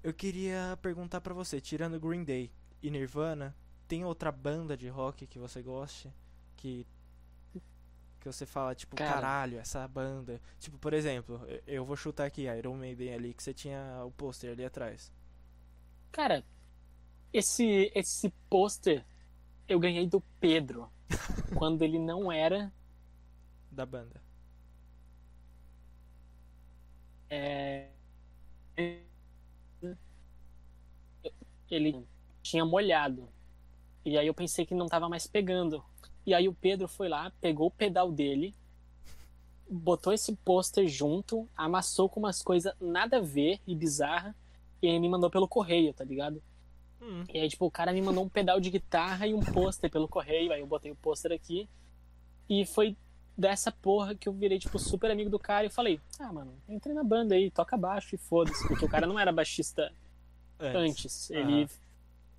eu 0.03 0.13
queria 0.15 0.79
perguntar 0.81 1.21
pra 1.21 1.35
você, 1.35 1.61
tirando 1.61 1.99
Green 2.01 2.25
Day 2.25 2.51
e 2.83 2.91
Nirvana, 2.91 3.55
tem 3.89 4.05
outra 4.05 4.31
banda 4.31 4.77
de 4.77 4.89
rock 4.89 5.27
que 5.27 5.39
você 5.39 5.61
goste? 5.63 6.11
Que 6.57 6.87
Que 8.21 8.31
você 8.31 8.45
fala, 8.45 8.75
tipo, 8.75 8.97
Cara. 8.97 9.15
caralho, 9.15 9.59
essa 9.59 9.89
banda. 9.89 10.39
Tipo, 10.59 10.77
por 10.79 10.93
exemplo, 10.93 11.41
eu- 11.49 11.63
eu 11.67 11.85
vou 11.87 11.97
chutar 11.97 12.27
aqui 12.27 12.43
Iron 12.43 12.75
Maiden 12.77 13.15
ali, 13.15 13.33
que 13.33 13.43
você 13.43 13.55
tinha 13.55 14.03
o 14.05 14.11
pôster 14.11 14.53
ali 14.53 14.63
atrás. 14.63 15.11
Cara, 16.13 16.45
esse, 17.33 17.91
esse 17.95 18.29
pôster 18.51 19.07
eu 19.67 19.81
ganhei 19.81 20.07
do 20.07 20.21
Pedro. 20.39 20.91
quando 21.59 21.81
ele 21.83 21.99
não 21.99 22.31
era. 22.31 22.71
Da 23.71 23.87
banda. 23.87 24.21
É, 27.31 27.89
Ele 31.71 32.05
tinha 32.43 32.65
molhado. 32.65 33.29
E 34.05 34.19
aí 34.19 34.27
eu 34.27 34.35
pensei 34.35 34.67
que 34.67 34.75
não 34.75 34.89
tava 34.89 35.09
mais 35.09 35.27
pegando. 35.27 35.85
E 36.27 36.35
aí 36.35 36.49
o 36.49 36.55
Pedro 36.55 36.89
foi 36.89 37.09
lá, 37.09 37.33
pegou 37.41 37.69
o 37.69 37.73
pedal 37.73 38.13
dele, 38.13 38.55
botou 39.69 40.13
esse 40.13 40.35
pôster 40.37 40.89
junto, 40.89 41.49
amassou 41.57 42.09
com 42.09 42.21
umas 42.21 42.43
coisas 42.43 42.73
nada 42.81 43.19
a 43.19 43.21
ver 43.21 43.61
e 43.67 43.75
bizarra, 43.75 44.35
e 44.83 44.89
aí 44.89 44.99
me 44.99 45.09
mandou 45.09 45.31
pelo 45.31 45.49
correio, 45.49 45.93
tá 45.95 46.05
ligado? 46.05 46.43
Hum, 47.01 47.27
E 47.33 47.39
aí, 47.39 47.49
tipo, 47.49 47.67
o 47.67 47.71
cara 47.71 47.93
me 47.93 48.03
mandou 48.03 48.25
um 48.25 48.29
pedal 48.29 48.61
de 48.61 48.71
guitarra 48.71 49.27
e 49.27 49.35
um 49.35 49.41
pôster 49.41 49.91
pelo 49.91 50.09
correio. 50.09 50.53
Aí 50.53 50.61
eu 50.61 50.67
botei 50.67 50.91
o 50.93 50.97
pôster 50.97 51.33
aqui. 51.33 51.69
E 52.49 52.67
foi 52.67 52.97
dessa 53.41 53.73
porra 53.73 54.15
que 54.15 54.29
eu 54.29 54.33
virei, 54.33 54.59
tipo, 54.59 54.79
super 54.79 55.11
amigo 55.11 55.31
do 55.31 55.39
cara 55.39 55.67
e 55.67 55.71
falei, 55.71 55.99
ah, 56.19 56.33
mano, 56.33 56.53
entra 56.69 56.93
na 56.93 57.03
banda 57.03 57.35
aí, 57.35 57.51
toca 57.51 57.77
baixo 57.77 58.15
e 58.15 58.19
foda-se. 58.19 58.67
Porque 58.69 58.85
o 58.85 58.89
cara 58.89 59.07
não 59.07 59.19
era 59.19 59.33
baixista 59.33 59.93
antes. 60.61 61.31
Ele, 61.31 61.63
Aham. 61.63 61.69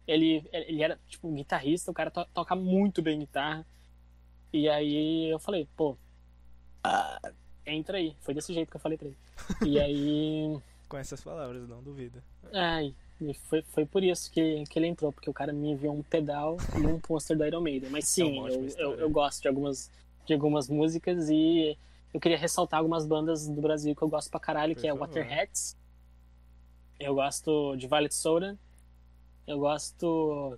ele, 0.07 0.49
ele 0.51 0.83
era, 0.83 0.99
tipo, 1.09 1.31
guitarrista, 1.31 1.89
o 1.89 1.93
cara 1.93 2.11
to- 2.11 2.27
toca 2.33 2.55
muito 2.55 3.01
bem 3.01 3.19
guitarra. 3.19 3.65
E 4.53 4.69
aí 4.69 5.29
eu 5.29 5.39
falei, 5.39 5.67
pô, 5.75 5.97
ah, 6.83 7.19
entra 7.65 7.97
aí. 7.97 8.15
Foi 8.21 8.33
desse 8.33 8.53
jeito 8.53 8.69
que 8.69 8.77
eu 8.77 8.81
falei 8.81 8.97
pra 8.97 9.07
ele. 9.07 9.17
E 9.65 9.79
aí. 9.79 10.57
Com 10.87 10.97
essas 10.97 11.21
palavras, 11.21 11.67
não 11.69 11.81
duvida. 11.81 12.21
Ai, 12.53 12.93
e 13.21 13.33
foi, 13.33 13.61
foi 13.61 13.85
por 13.85 14.03
isso 14.03 14.29
que, 14.29 14.65
que 14.65 14.77
ele 14.77 14.87
entrou, 14.87 15.11
porque 15.13 15.29
o 15.29 15.33
cara 15.33 15.53
me 15.53 15.71
enviou 15.71 15.95
um 15.95 16.03
pedal 16.03 16.57
e 16.77 16.85
um 16.85 16.99
pôster 16.99 17.37
do 17.37 17.45
Iron 17.45 17.61
Maiden. 17.61 17.89
Mas 17.89 18.03
É 18.03 18.07
sim, 18.07 18.39
ótima 18.39 18.67
eu, 18.77 18.91
eu, 18.91 18.99
eu 18.99 19.09
gosto 19.09 19.41
de 19.41 19.47
algumas, 19.47 19.89
de 20.31 20.35
algumas 20.35 20.69
músicas 20.69 21.29
e 21.29 21.77
eu 22.13 22.19
queria 22.19 22.37
ressaltar 22.37 22.79
algumas 22.79 23.05
bandas 23.05 23.47
do 23.47 23.61
Brasil 23.61 23.93
que 23.95 24.01
eu 24.01 24.07
gosto 24.07 24.29
pra 24.31 24.39
caralho, 24.39 24.75
que 24.75 24.87
é. 24.87 24.93
Waterheads. 24.93 25.77
Eu 26.99 27.15
gosto 27.15 27.75
de 27.75 27.87
Violet 27.87 28.13
Soda. 28.13 28.57
Eu 29.45 29.59
gosto 29.59 30.57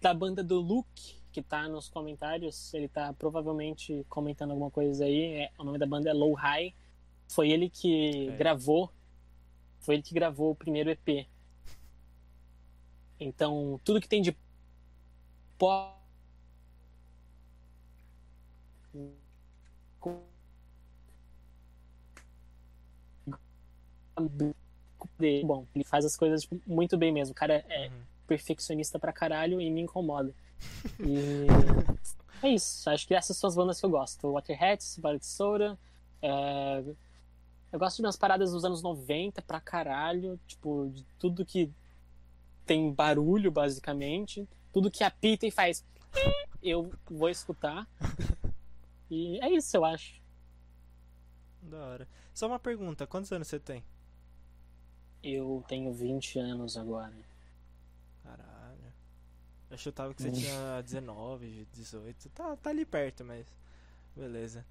da 0.00 0.14
banda 0.14 0.42
do 0.42 0.60
Luke, 0.60 1.16
que 1.32 1.42
tá 1.42 1.68
nos 1.68 1.88
comentários. 1.88 2.72
Ele 2.72 2.88
tá 2.88 3.12
provavelmente 3.12 4.04
comentando 4.08 4.52
alguma 4.52 4.70
coisa 4.70 5.04
aí. 5.04 5.34
É, 5.34 5.50
o 5.58 5.64
nome 5.64 5.78
da 5.78 5.86
banda 5.86 6.08
é 6.08 6.12
Low 6.14 6.32
High. 6.32 6.74
Foi 7.28 7.50
ele 7.50 7.68
que 7.68 8.28
É. 8.28 8.36
gravou. 8.36 8.90
Foi 9.80 9.96
ele 9.96 10.02
que 10.02 10.14
gravou 10.14 10.52
o 10.52 10.54
primeiro 10.54 10.90
EP. 10.90 11.26
Então, 13.18 13.78
tudo 13.84 14.00
que 14.00 14.08
tem 14.08 14.22
de 14.22 14.34
pop. 15.58 15.99
Bom, 25.44 25.66
ele 25.74 25.84
faz 25.84 26.04
as 26.04 26.16
coisas 26.16 26.42
tipo, 26.42 26.60
muito 26.66 26.96
bem 26.98 27.12
mesmo. 27.12 27.32
O 27.32 27.34
cara 27.34 27.64
é 27.68 27.88
Uhum. 27.88 28.00
perfeccionista 28.26 28.98
pra 28.98 29.12
caralho 29.12 29.60
e 29.60 29.70
me 29.70 29.80
incomoda. 29.80 30.32
E 31.00 31.46
é 32.42 32.48
isso. 32.50 32.88
Acho 32.90 33.06
que 33.06 33.14
essas 33.14 33.36
são 33.36 33.48
as 33.48 33.54
bandas 33.56 33.80
que 33.80 33.86
eu 33.86 33.90
gosto. 33.90 34.32
Waterheads, 34.32 34.96
Violet 34.96 35.24
Soda. 35.26 35.78
é, 36.22 36.82
Eu 37.72 37.78
gosto 37.78 37.96
de 37.96 38.02
umas 38.02 38.16
paradas 38.16 38.50
dos 38.52 38.64
anos 38.64 38.82
90 38.82 39.40
pra 39.42 39.60
caralho. 39.60 40.38
Tipo, 40.46 40.90
de 40.92 41.04
tudo 41.18 41.44
que 41.46 41.70
tem 42.66 42.92
barulho, 42.92 43.50
basicamente. 43.50 44.46
Tudo 44.72 44.90
que 44.90 45.02
apita 45.04 45.46
e 45.46 45.50
faz. 45.50 45.84
Eu 46.62 46.92
vou 47.08 47.28
escutar. 47.30 47.86
E 49.12 49.40
é 49.40 49.50
isso, 49.50 49.76
eu 49.76 49.84
acho. 49.84 50.22
Da 51.62 51.78
hora. 51.78 52.08
Só 52.32 52.46
uma 52.46 52.60
pergunta, 52.60 53.08
quantos 53.08 53.32
anos 53.32 53.48
você 53.48 53.58
tem? 53.58 53.82
Eu 55.22 55.64
tenho 55.66 55.92
20 55.94 56.38
anos 56.38 56.76
agora. 56.76 57.14
Caralho. 58.22 58.92
Eu 59.70 59.78
chutava 59.78 60.14
que 60.14 60.22
você 60.22 60.30
Hum. 60.30 60.32
tinha 60.32 60.82
19, 60.82 61.66
18. 61.72 62.28
Tá, 62.30 62.56
tá 62.56 62.70
ali 62.70 62.84
perto, 62.86 63.24
mas. 63.24 63.46
Beleza. 64.16 64.64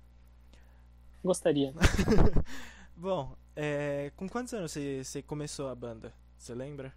Gostaria. 1.24 1.74
Bom, 2.96 3.36
é, 3.56 4.12
com 4.16 4.28
quantos 4.28 4.54
anos 4.54 4.72
você, 4.72 5.04
você 5.04 5.22
começou 5.22 5.70
a 5.70 5.76
banda? 5.76 6.14
Você 6.38 6.54
lembra? 6.54 6.94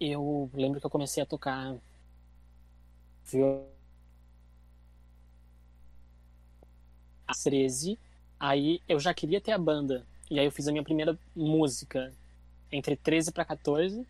Eu 0.00 0.50
lembro 0.54 0.80
que 0.80 0.86
eu 0.86 0.90
comecei 0.90 1.22
a 1.22 1.26
tocar 1.26 1.76
violão 3.24 3.68
às 7.26 7.42
13. 7.42 7.98
Aí 8.40 8.80
eu 8.88 8.98
já 9.00 9.12
queria 9.12 9.40
ter 9.40 9.52
a 9.52 9.58
banda. 9.58 10.06
E 10.30 10.38
aí 10.38 10.46
eu 10.46 10.52
fiz 10.52 10.68
a 10.68 10.72
minha 10.72 10.84
primeira 10.84 11.18
música 11.34 12.12
entre 12.70 12.96
13 12.96 13.32
para 13.32 13.44
14. 13.44 14.06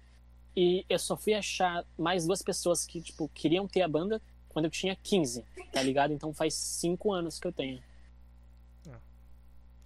E 0.56 0.84
eu 0.88 0.98
só 0.98 1.16
fui 1.16 1.34
achar 1.34 1.84
mais 1.96 2.26
duas 2.26 2.42
pessoas 2.42 2.84
que, 2.84 3.00
tipo, 3.00 3.28
queriam 3.28 3.68
ter 3.68 3.82
a 3.82 3.88
banda 3.88 4.20
quando 4.48 4.64
eu 4.64 4.70
tinha 4.70 4.96
15, 4.96 5.44
tá 5.72 5.82
ligado? 5.82 6.12
Então 6.12 6.32
faz 6.32 6.54
5 6.54 7.12
anos 7.12 7.38
que 7.38 7.46
eu 7.46 7.52
tenho. 7.52 7.80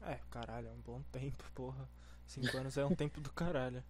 É, 0.07 0.19
caralho, 0.31 0.69
é 0.69 0.73
um 0.73 0.81
bom 0.81 1.01
tempo, 1.13 1.45
porra. 1.55 1.89
Cinco 2.27 2.57
anos 2.57 2.77
é 2.77 2.85
um 2.85 2.95
tempo 2.95 3.21
do 3.21 3.31
caralho. 3.31 3.83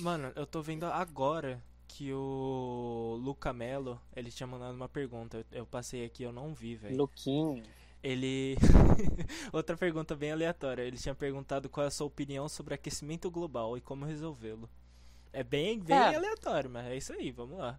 Mano, 0.00 0.32
eu 0.34 0.46
tô 0.46 0.60
vendo 0.60 0.84
agora 0.84 1.62
que 1.88 2.12
o 2.12 3.18
Luca 3.22 3.52
Mello, 3.52 4.00
ele 4.14 4.30
tinha 4.30 4.46
mandado 4.46 4.74
uma 4.74 4.88
pergunta. 4.88 5.38
Eu, 5.38 5.60
eu 5.60 5.66
passei 5.66 6.04
aqui, 6.04 6.22
eu 6.22 6.32
não 6.32 6.52
vi, 6.52 6.76
velho. 6.76 6.96
Luquinho. 6.96 7.62
Ele. 8.02 8.56
Outra 9.52 9.76
pergunta 9.76 10.16
bem 10.16 10.32
aleatória. 10.32 10.82
Ele 10.82 10.96
tinha 10.96 11.14
perguntado 11.14 11.68
qual 11.68 11.84
é 11.84 11.88
a 11.88 11.90
sua 11.90 12.06
opinião 12.06 12.48
sobre 12.48 12.74
aquecimento 12.74 13.30
global 13.30 13.76
e 13.76 13.80
como 13.80 14.04
resolvê-lo. 14.04 14.68
É 15.32 15.44
bem, 15.44 15.78
bem 15.78 15.96
É. 15.96 16.16
aleatório, 16.16 16.70
mas 16.70 16.86
é 16.86 16.96
isso 16.96 17.12
aí, 17.12 17.30
vamos 17.30 17.58
lá. 17.58 17.78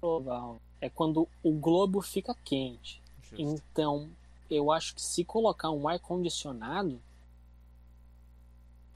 global 0.00 0.60
é 0.80 0.88
quando 0.88 1.28
o 1.42 1.52
globo 1.52 2.00
fica 2.00 2.34
quente. 2.44 3.00
Justo. 3.22 3.36
Então, 3.38 4.08
eu 4.50 4.72
acho 4.72 4.94
que 4.94 5.02
se 5.02 5.24
colocar 5.24 5.70
um 5.70 5.86
ar 5.86 5.98
condicionado, 6.00 7.00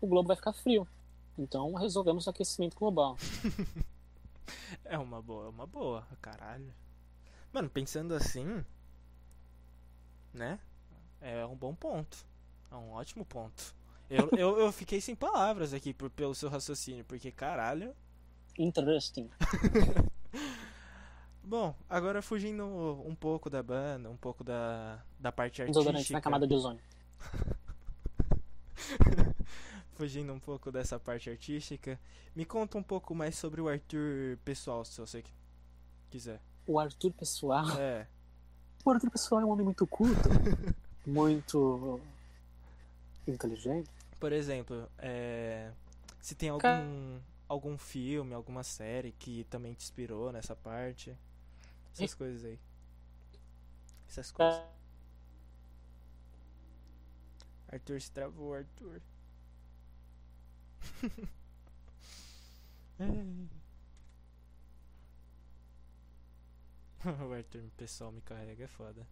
o 0.01 0.07
globo 0.07 0.29
vai 0.29 0.37
ficar 0.37 0.53
frio. 0.53 0.89
Então, 1.39 1.75
resolvemos 1.75 2.27
o 2.27 2.31
aquecimento 2.31 2.77
global. 2.77 3.17
É 4.85 4.99
uma 4.99 5.23
boa, 5.23 5.47
é 5.47 5.49
uma 5.49 5.67
boa, 5.67 6.07
caralho. 6.21 6.73
Mano, 7.53 7.71
pensando 7.71 8.15
assim, 8.15 8.65
né? 10.33 10.59
É 11.21 11.45
um 11.47 11.57
bom 11.57 11.75
ponto. 11.75 12.27
É 12.71 12.75
um 12.75 12.93
ótimo 12.93 13.25
ponto. 13.25 13.75
Eu, 14.11 14.29
eu, 14.37 14.59
eu 14.59 14.73
fiquei 14.73 15.01
sem 15.01 15.15
palavras 15.15 15.73
aqui 15.73 15.95
por, 15.95 16.11
pelo 16.11 16.35
seu 16.35 16.49
raciocínio, 16.49 17.05
porque 17.05 17.31
caralho. 17.31 17.95
Interesting. 18.59 19.31
Bom, 21.43 21.75
agora 21.89 22.23
fugindo 22.23 22.65
um 23.07 23.15
pouco 23.15 23.51
da 23.51 23.63
banda, 23.63 24.11
um 24.11 24.17
pouco 24.17 24.43
da, 24.43 25.03
da 25.19 25.31
parte 25.31 25.63
Desodorante 25.65 25.97
artística. 25.97 26.17
na 26.17 26.23
camada 26.23 26.47
de 26.47 26.55
ozônio. 26.55 26.81
Fugindo 29.95 30.33
um 30.33 30.41
pouco 30.41 30.73
dessa 30.73 30.99
parte 30.99 31.31
artística, 31.31 31.99
me 32.35 32.45
conta 32.45 32.77
um 32.77 32.83
pouco 32.83 33.15
mais 33.15 33.37
sobre 33.37 33.61
o 33.61 33.69
Arthur 33.69 34.37
pessoal, 34.45 34.85
se 34.85 35.01
você 35.01 35.23
qui- 35.23 35.33
quiser. 36.11 36.41
O 36.67 36.79
Arthur 36.81 37.13
Pessoal. 37.13 37.69
É, 37.79 38.07
O 38.85 38.91
Arthur 38.91 39.11
Pessoal 39.11 39.41
é 39.43 39.45
um 39.45 39.51
homem 39.51 39.65
muito 39.65 39.87
culto. 39.87 40.29
muito 41.07 42.01
inteligente. 43.29 43.89
por 44.19 44.33
exemplo, 44.33 44.89
é, 44.99 45.71
se 46.21 46.35
tem 46.35 46.49
algum 46.49 47.21
algum 47.49 47.77
filme, 47.79 48.35
alguma 48.35 48.63
série 48.65 49.13
que 49.13 49.45
também 49.45 49.75
te 49.75 49.85
inspirou 49.85 50.33
nessa 50.33 50.57
parte, 50.57 51.15
essas 51.93 52.15
coisas 52.15 52.45
aí. 52.45 52.59
Essas 54.09 54.31
coisas. 54.33 54.61
Arthur 57.71 58.01
se 58.01 58.11
travou, 58.11 58.55
Arthur. 58.55 59.01
o 67.05 67.33
Arthur 67.33 67.69
pessoal 67.77 68.13
me 68.13 68.21
carrega, 68.23 68.65
é 68.65 68.69
foda. 68.69 69.07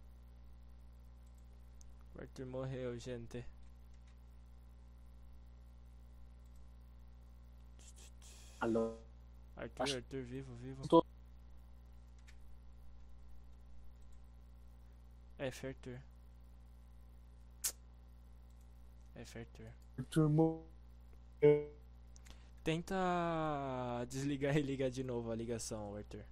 O 2.15 2.21
Arthur 2.21 2.45
morreu, 2.45 2.97
gente. 2.97 3.45
Alô? 8.59 8.97
Arthur, 9.55 9.83
Acho... 9.83 9.95
Arthur, 9.97 10.23
vivo, 10.23 10.55
vivo. 10.55 10.87
Tô... 10.87 11.05
F, 15.37 15.67
Arthur. 15.67 16.01
F, 19.15 19.39
Arthur. 19.39 19.71
Arthur 19.97 20.29
morreu. 20.29 20.73
Tenta 22.63 24.05
desligar 24.07 24.55
e 24.57 24.61
ligar 24.61 24.89
de 24.89 25.03
novo 25.03 25.29
a 25.31 25.35
ligação, 25.35 25.93
Arthur. 25.95 26.23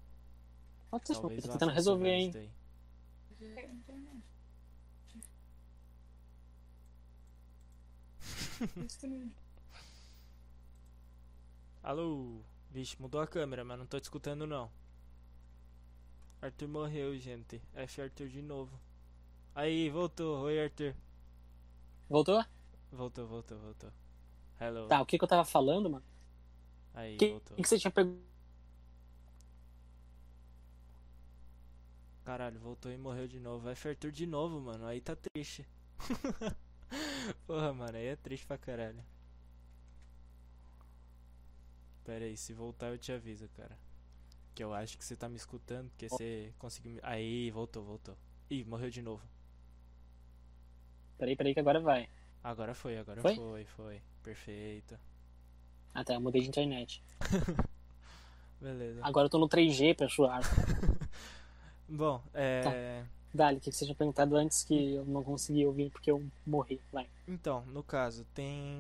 Nossa, 0.92 1.06
tô 1.06 1.14
Talvez 1.22 1.46
vá 1.46 1.54
tentando 1.54 1.72
resolver, 1.74 2.10
hein? 2.10 2.32
Alô? 11.84 12.42
Vixe, 12.70 12.96
mudou 13.02 13.20
a 13.20 13.28
câmera, 13.28 13.66
mas 13.66 13.78
não 13.78 13.86
tô 13.86 14.00
te 14.00 14.04
escutando 14.04 14.48
não. 14.48 14.72
Arthur 16.42 16.70
morreu, 16.70 17.18
gente. 17.18 17.62
F 17.74 18.02
Arthur 18.02 18.30
de 18.30 18.42
novo. 18.42 18.80
Aí, 19.54 19.90
voltou. 19.90 20.44
Oi, 20.44 20.64
Arthur. 20.64 20.96
Voltou? 22.08 22.46
Voltou, 22.92 23.28
voltou, 23.28 23.60
voltou. 23.60 23.92
Hello. 24.62 24.88
Tá, 24.88 25.02
o 25.02 25.06
que 25.06 25.18
que 25.18 25.24
eu 25.24 25.28
tava 25.28 25.44
falando, 25.44 25.90
mano? 25.90 26.06
Aí, 26.94 27.16
O 27.16 27.18
que, 27.18 27.28
voltou. 27.30 27.56
que, 27.58 27.64
que 27.64 27.68
você 27.70 27.80
tinha 27.80 27.92
perguntado? 27.92 28.22
Caralho, 32.24 32.60
voltou 32.60 32.92
e 32.92 32.98
morreu 32.98 33.28
de 33.28 33.40
novo. 33.40 33.70
F 33.70 33.90
Arthur 33.90 34.12
de 34.12 34.26
novo, 34.26 34.60
mano. 34.62 34.86
Aí 34.86 35.02
tá 35.02 35.16
triste. 35.16 35.68
Porra, 37.48 37.74
mano, 37.74 37.98
aí 37.98 38.08
é 38.08 38.16
triste 38.16 38.46
pra 38.46 38.58
caralho. 38.58 39.04
Pera 42.04 42.26
aí, 42.26 42.36
se 42.38 42.54
voltar 42.54 42.90
eu 42.90 42.98
te 42.98 43.12
aviso, 43.12 43.48
cara. 43.50 43.78
Que 44.56 44.64
eu 44.64 44.74
acho 44.74 44.98
que 44.98 45.06
você 45.06 45.16
tá 45.16 45.30
me 45.30 45.38
escutando, 45.38 45.90
porque 45.92 46.10
você 46.10 46.54
conseguiu 46.60 46.94
me... 46.94 47.00
Aí, 47.04 47.50
voltou, 47.52 47.84
voltou. 47.84 48.18
Ih, 48.50 48.64
morreu 48.66 48.90
de 48.90 49.02
novo. 49.02 49.24
Peraí, 51.18 51.36
peraí, 51.36 51.54
que 51.54 51.60
agora 51.60 51.80
vai. 51.80 52.10
Agora 52.44 52.74
foi, 52.74 52.98
agora 52.98 53.22
Foi? 53.22 53.36
foi, 53.36 53.66
foi. 53.66 54.02
Perfeito. 54.24 54.98
Ah, 55.94 56.04
tá, 56.04 56.14
eu 56.14 56.22
mudei 56.22 56.42
de 56.42 56.48
internet. 56.48 57.04
Beleza. 58.62 59.00
Agora 59.04 59.26
eu 59.26 59.30
tô 59.30 59.40
no 59.40 59.50
3G, 59.50 59.96
pessoal. 59.96 60.40
Bom, 61.90 62.22
é. 62.34 63.04
Dali, 63.34 63.58
o 63.58 63.60
que 63.62 63.72
você 63.72 63.86
tinha 63.86 63.96
perguntado 63.96 64.36
antes 64.36 64.64
que 64.64 64.94
eu 64.94 65.06
não 65.06 65.24
consegui 65.24 65.66
ouvir 65.66 65.90
porque 65.90 66.12
eu 66.12 66.24
morri? 66.46 66.80
Vai. 66.92 67.08
Então, 67.28 67.66
no 67.68 67.82
caso, 67.82 68.26
tem. 68.34 68.80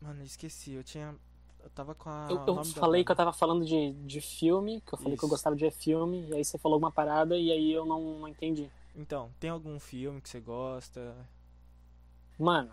Mano, 0.00 0.22
esqueci, 0.22 0.72
eu 0.72 0.84
tinha. 0.84 1.14
Eu 1.62 1.70
tava 1.70 1.94
com 1.94 2.08
a. 2.08 2.28
eu 2.30 2.44
eu 2.46 2.64
falei 2.64 3.04
que 3.04 3.10
eu 3.10 3.16
tava 3.16 3.32
falando 3.32 3.64
de, 3.64 3.92
de 3.92 4.20
filme, 4.20 4.80
que 4.82 4.94
eu 4.94 4.98
falei 4.98 5.16
que 5.16 5.24
eu 5.24 5.26
Isso. 5.26 5.34
gostava 5.34 5.56
de 5.56 5.64
ver 5.64 5.72
filme, 5.72 6.28
e 6.28 6.34
aí 6.34 6.44
você 6.44 6.58
falou 6.58 6.74
alguma 6.74 6.92
parada 6.92 7.36
e 7.36 7.50
aí 7.50 7.72
eu 7.72 7.86
não, 7.86 8.20
não 8.20 8.28
entendi. 8.28 8.70
Então, 8.94 9.30
tem 9.40 9.50
algum 9.50 9.78
filme 9.80 10.20
que 10.20 10.28
você 10.28 10.40
gosta? 10.40 11.14
Mano, 12.38 12.72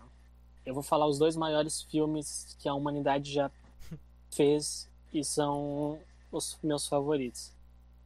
eu 0.64 0.74
vou 0.74 0.82
falar 0.82 1.06
os 1.06 1.18
dois 1.18 1.36
maiores 1.36 1.82
filmes 1.82 2.56
que 2.58 2.68
a 2.68 2.74
humanidade 2.74 3.32
já 3.32 3.50
fez 4.30 4.88
e 5.12 5.24
são 5.24 5.98
os 6.32 6.58
meus 6.62 6.86
favoritos. 6.86 7.52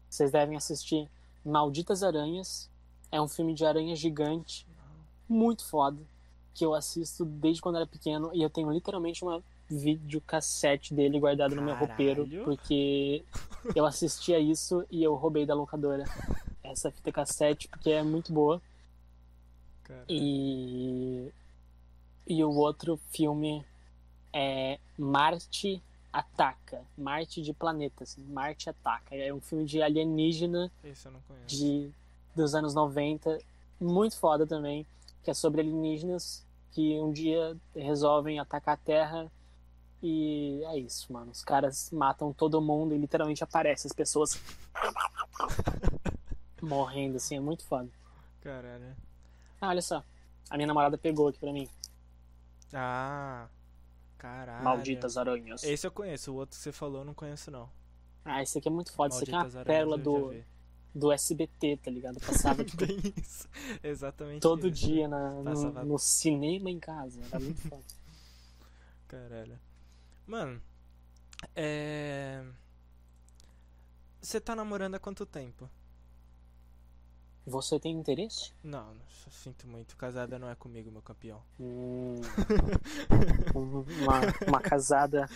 Vocês 0.09 0.31
devem 0.31 0.57
assistir 0.57 1.09
Malditas 1.45 2.03
Aranhas. 2.03 2.69
É 3.11 3.21
um 3.21 3.29
filme 3.29 3.55
de 3.55 3.65
aranha 3.65 3.97
gigante, 3.97 4.67
muito 5.27 5.65
foda, 5.65 5.99
que 6.55 6.63
eu 6.63 6.75
assisto 6.75 7.25
desde 7.25 7.63
quando 7.63 7.77
era 7.77 7.87
pequeno 7.87 8.31
e 8.35 8.43
eu 8.43 8.51
tenho 8.51 8.71
literalmente 8.71 9.25
uma 9.25 9.43
videocassete 9.69 10.93
dele 10.93 11.19
guardado 11.19 11.55
no 11.55 11.63
meu 11.63 11.75
roupeiro, 11.75 12.25
Caralho. 12.27 12.45
porque 12.45 13.25
eu 13.75 13.87
assistia 13.87 14.39
isso 14.39 14.85
e 14.91 15.03
eu 15.03 15.15
roubei 15.15 15.47
da 15.47 15.55
locadora 15.55 16.05
essa 16.63 16.91
fita 16.91 17.13
cassete 17.13 17.69
porque 17.69 17.91
é 17.91 18.03
muito 18.03 18.33
boa. 18.33 18.61
Cara. 19.85 20.05
E 20.09 21.33
e 22.29 22.45
o 22.45 22.51
outro 22.51 23.01
filme 23.11 23.65
é 24.33 24.79
Marte 24.99 25.83
Ataca, 26.13 26.83
Marte 26.97 27.41
de 27.41 27.55
planetas, 27.55 28.17
Marte 28.29 28.69
Ataca. 28.69 29.17
É 29.17 29.33
um 29.33 29.41
filme 29.41 29.65
de 29.65 29.81
alienígena 29.83 30.71
Esse 30.85 31.07
eu 31.07 31.13
não 31.13 31.21
conheço. 31.23 31.47
de 31.47 31.91
dos 32.37 32.55
anos 32.55 32.75
90, 32.75 33.39
muito 33.81 34.17
foda 34.17 34.47
também, 34.47 34.87
que 35.25 35.31
é 35.31 35.35
sobre 35.35 35.61
alienígenas 35.63 36.47
que 36.71 37.01
um 37.01 37.11
dia 37.11 37.57
resolvem 37.75 38.39
atacar 38.39 38.75
a 38.75 38.77
Terra 38.77 39.33
e 40.03 40.63
é 40.67 40.79
isso, 40.79 41.13
mano. 41.13 41.33
Os 41.33 41.43
caras 41.43 41.91
matam 41.91 42.33
todo 42.33 42.61
mundo 42.61 42.95
e 42.95 42.99
literalmente 42.99 43.43
aparecem 43.43 43.89
as 43.89 43.93
pessoas 43.93 44.41
morrendo 46.63 47.17
assim, 47.17 47.37
é 47.37 47.41
muito 47.41 47.65
foda. 47.65 47.89
Caralho. 48.41 48.95
Ah, 49.61 49.69
olha 49.69 49.83
só. 49.83 50.05
A 50.49 50.57
minha 50.57 50.67
namorada 50.67 50.97
pegou 50.97 51.29
aqui 51.29 51.39
pra 51.39 51.53
mim. 51.53 51.69
Ah. 52.73 53.49
Caralho. 54.19 54.65
Malditas 54.65 55.17
aranhas. 55.17 55.63
Esse 55.63 55.87
eu 55.87 55.93
conheço, 55.93 56.33
o 56.33 56.37
outro 56.37 56.57
que 56.57 56.63
você 56.63 56.73
falou 56.73 57.03
eu 57.03 57.05
não 57.05 57.15
conheço 57.15 57.51
não. 57.51 57.71
Ah, 58.25 58.43
esse 58.43 58.59
aqui 58.59 58.69
é 58.69 58.71
muito 58.71 58.93
foda. 58.93 59.15
Isso 59.15 59.23
aqui 59.23 59.31
é 59.31 59.35
uma 59.35 59.43
Malditas 59.45 59.65
pérola 59.65 59.97
eu 59.97 60.03
do, 60.03 60.45
do 60.95 61.13
SBT, 61.13 61.79
tá 61.83 61.91
ligado? 61.91 62.19
Passava 62.21 62.63
tipo, 62.65 62.85
Bem 62.85 62.99
isso. 63.17 63.49
Exatamente 63.83 64.41
todo 64.41 64.69
isso. 64.69 64.87
dia 64.87 65.07
na, 65.07 65.31
no, 65.31 65.85
no 65.85 65.99
cinema 65.99 66.69
em 66.69 66.81
casa. 66.81 67.21
Era 67.31 67.39
muito 67.39 67.61
foda. 67.61 67.85
Caralho. 69.07 69.59
Mano, 70.27 70.61
é. 71.55 72.45
Você 74.21 74.41
tá 74.41 74.55
namorando 74.55 74.97
há 74.97 74.99
quanto 74.99 75.25
tempo? 75.25 75.71
Você 77.49 77.81
tem 77.81 77.97
interesse? 77.97 78.53
Não, 78.63 78.93
sinto 79.31 79.67
muito. 79.67 79.97
Casada 79.97 80.39
não 80.39 80.51
é 80.51 80.55
comigo, 80.55 80.91
meu 80.91 81.01
campeão. 81.01 81.43
Hum, 81.59 82.17
uma, 83.55 84.21
uma 84.47 84.61
casada. 84.61 85.27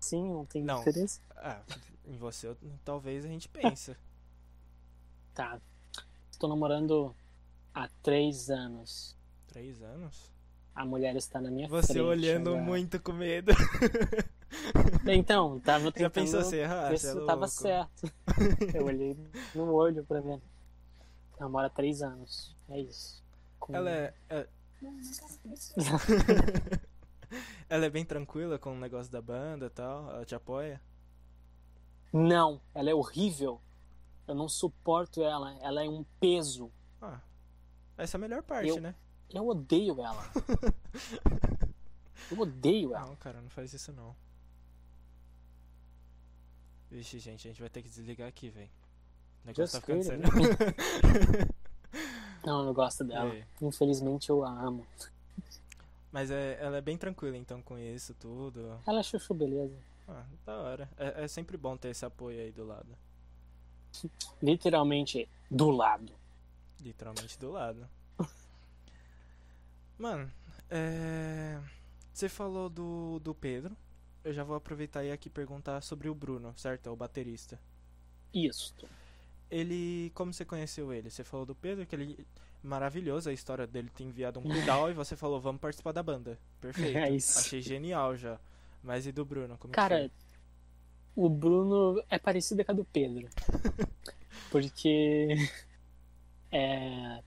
Sim, 0.00 0.28
não 0.32 0.44
tem 0.44 0.64
Não. 0.64 0.80
interesse? 0.80 1.20
Ah, 1.36 1.60
em 2.04 2.16
você 2.16 2.56
talvez 2.84 3.24
a 3.24 3.28
gente 3.28 3.48
pensa. 3.48 3.96
Tá. 5.32 5.60
Estou 6.32 6.50
namorando 6.50 7.14
há 7.72 7.88
três 8.02 8.50
anos. 8.50 9.16
Três 9.46 9.80
anos? 9.80 10.32
A 10.74 10.84
mulher 10.84 11.14
está 11.14 11.40
na 11.40 11.52
minha 11.52 11.68
Você 11.68 11.92
frente. 11.92 12.00
olhando 12.00 12.50
agora. 12.50 12.64
muito 12.64 13.00
com 13.00 13.12
medo. 13.12 13.52
Então, 15.06 15.60
tava 15.60 15.84
Já 15.84 15.92
tentando 15.92 16.10
pensou 16.12 16.40
assim, 16.40 16.60
ah, 16.62 16.90
você 16.90 17.16
é 17.16 17.24
tava 17.24 17.46
certo. 17.46 18.12
Eu 18.74 18.86
olhei 18.86 19.16
no 19.54 19.72
olho 19.72 20.04
pra 20.04 20.20
ver. 20.20 20.40
Namora 21.40 21.68
há 21.68 21.70
três 21.70 22.02
anos. 22.02 22.54
É 22.68 22.78
isso. 22.78 23.24
Com- 23.58 23.74
Ela 23.74 23.90
é, 23.90 24.14
é- 24.28 24.46
Ela 27.68 27.86
é 27.86 27.90
bem 27.90 28.04
tranquila 28.04 28.58
com 28.58 28.72
o 28.74 28.78
negócio 28.78 29.10
da 29.10 29.22
banda 29.22 29.66
e 29.66 29.70
tal? 29.70 30.10
Ela 30.10 30.24
te 30.24 30.34
apoia? 30.34 30.80
Não, 32.12 32.60
ela 32.74 32.90
é 32.90 32.94
horrível. 32.94 33.60
Eu 34.28 34.34
não 34.34 34.48
suporto 34.48 35.22
ela. 35.22 35.54
Ela 35.62 35.84
é 35.84 35.88
um 35.88 36.04
peso. 36.20 36.70
Ah, 37.00 37.20
essa 37.96 38.16
é 38.16 38.18
a 38.18 38.20
melhor 38.20 38.42
parte, 38.42 38.68
Eu- 38.68 38.80
né? 38.80 38.94
Eu 39.32 39.46
odeio 39.46 40.00
ela. 40.02 40.24
Eu 42.30 42.38
odeio 42.40 42.94
ela. 42.94 43.06
Não, 43.06 43.16
cara, 43.16 43.40
não 43.40 43.48
faz 43.48 43.72
isso 43.72 43.92
não. 43.92 44.14
Vixe, 46.90 47.18
gente, 47.20 47.46
a 47.46 47.50
gente 47.50 47.60
vai 47.60 47.70
ter 47.70 47.82
que 47.82 47.88
desligar 47.88 48.28
aqui, 48.28 48.50
velho. 48.50 48.70
O 49.44 49.46
negócio 49.46 49.66
Just 49.66 49.74
tá 49.74 49.80
ficando 49.80 50.02
sério. 50.02 50.24
Não, 52.44 52.66
eu 52.66 52.74
gosto 52.74 53.04
dela. 53.04 53.30
aí? 53.30 53.44
Infelizmente 53.60 54.30
eu 54.30 54.44
a 54.44 54.50
amo. 54.50 54.86
Mas 56.12 56.30
é, 56.30 56.58
ela 56.60 56.78
é 56.78 56.80
bem 56.80 56.96
tranquila 56.96 57.36
então 57.36 57.62
com 57.62 57.78
isso 57.78 58.14
tudo. 58.14 58.80
Ela 58.86 59.00
é 59.00 59.02
chuchu, 59.02 59.34
beleza. 59.34 59.76
Ah, 60.08 60.24
da 60.44 60.56
hora. 60.58 60.90
É, 60.96 61.24
é 61.24 61.28
sempre 61.28 61.56
bom 61.56 61.76
ter 61.76 61.90
esse 61.90 62.04
apoio 62.04 62.40
aí 62.40 62.50
do 62.50 62.64
lado. 62.64 62.96
Literalmente 64.42 65.28
do 65.50 65.70
lado. 65.70 66.12
Literalmente 66.80 67.38
do 67.38 67.52
lado. 67.52 67.88
Mano, 69.98 70.32
é... 70.70 71.60
Você 72.12 72.28
falou 72.28 72.68
do, 72.70 73.18
do 73.20 73.34
Pedro. 73.34 73.76
Eu 74.24 74.32
já 74.32 74.42
vou 74.42 74.56
aproveitar 74.56 75.04
e 75.04 75.12
aqui 75.12 75.28
perguntar 75.28 75.80
sobre 75.82 76.08
o 76.08 76.14
Bruno, 76.14 76.52
certo? 76.56 76.88
É 76.88 76.90
o 76.90 76.96
baterista. 76.96 77.60
Isso. 78.32 78.74
Ele. 79.50 80.10
Como 80.14 80.32
você 80.32 80.44
conheceu 80.44 80.92
ele? 80.92 81.10
Você 81.10 81.24
falou 81.24 81.44
do 81.44 81.54
Pedro, 81.54 81.86
que 81.86 81.94
ele. 81.94 82.26
Maravilhoso 82.62 83.30
a 83.30 83.32
história 83.32 83.66
dele 83.66 83.88
ter 83.88 84.04
enviado 84.04 84.38
um 84.38 84.42
pedal 84.42 84.90
e 84.90 84.94
você 84.94 85.16
falou, 85.16 85.40
vamos 85.40 85.62
participar 85.62 85.92
da 85.92 86.02
banda. 86.02 86.38
Perfeito. 86.60 86.96
É 86.98 87.10
isso. 87.10 87.38
Achei 87.38 87.62
genial 87.62 88.16
já. 88.16 88.38
Mas 88.82 89.06
e 89.06 89.12
do 89.12 89.24
Bruno? 89.24 89.56
Como 89.56 89.72
Cara, 89.72 90.10
o 91.16 91.28
Bruno 91.28 92.02
é 92.10 92.18
parecido 92.18 92.64
com 92.64 92.72
a 92.72 92.74
do 92.74 92.84
Pedro. 92.84 93.28
Porque 94.50 95.36
é, 96.52 97.22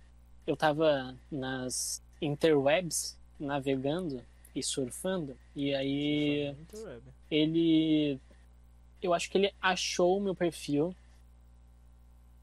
eu 0.45 0.55
tava 0.55 1.15
nas 1.31 2.01
interwebs 2.21 3.17
navegando 3.39 4.21
e 4.55 4.61
surfando, 4.61 5.35
e 5.55 5.73
aí 5.73 6.55
web. 6.73 7.01
ele. 7.29 8.19
Eu 9.01 9.13
acho 9.13 9.29
que 9.29 9.37
ele 9.37 9.53
achou 9.61 10.17
o 10.17 10.21
meu 10.21 10.35
perfil 10.35 10.95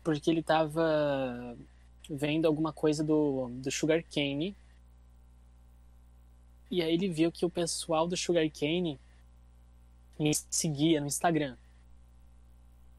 porque 0.03 0.30
ele 0.30 0.42
tava 0.42 1.57
vendo 2.09 2.46
alguma 2.46 2.72
coisa 2.72 3.05
do, 3.05 3.48
do 3.55 3.70
Sugar 3.70 4.03
Cane. 4.12 4.57
E 6.70 6.82
aí 6.82 6.92
ele 6.92 7.09
viu 7.09 7.30
que 7.30 7.44
o 7.44 7.51
pessoal 7.51 8.07
do 8.09 8.16
Sugar 8.16 8.48
Cane 8.51 8.98
me 10.18 10.32
seguia 10.51 11.01
no 11.01 11.07
Instagram. 11.07 11.57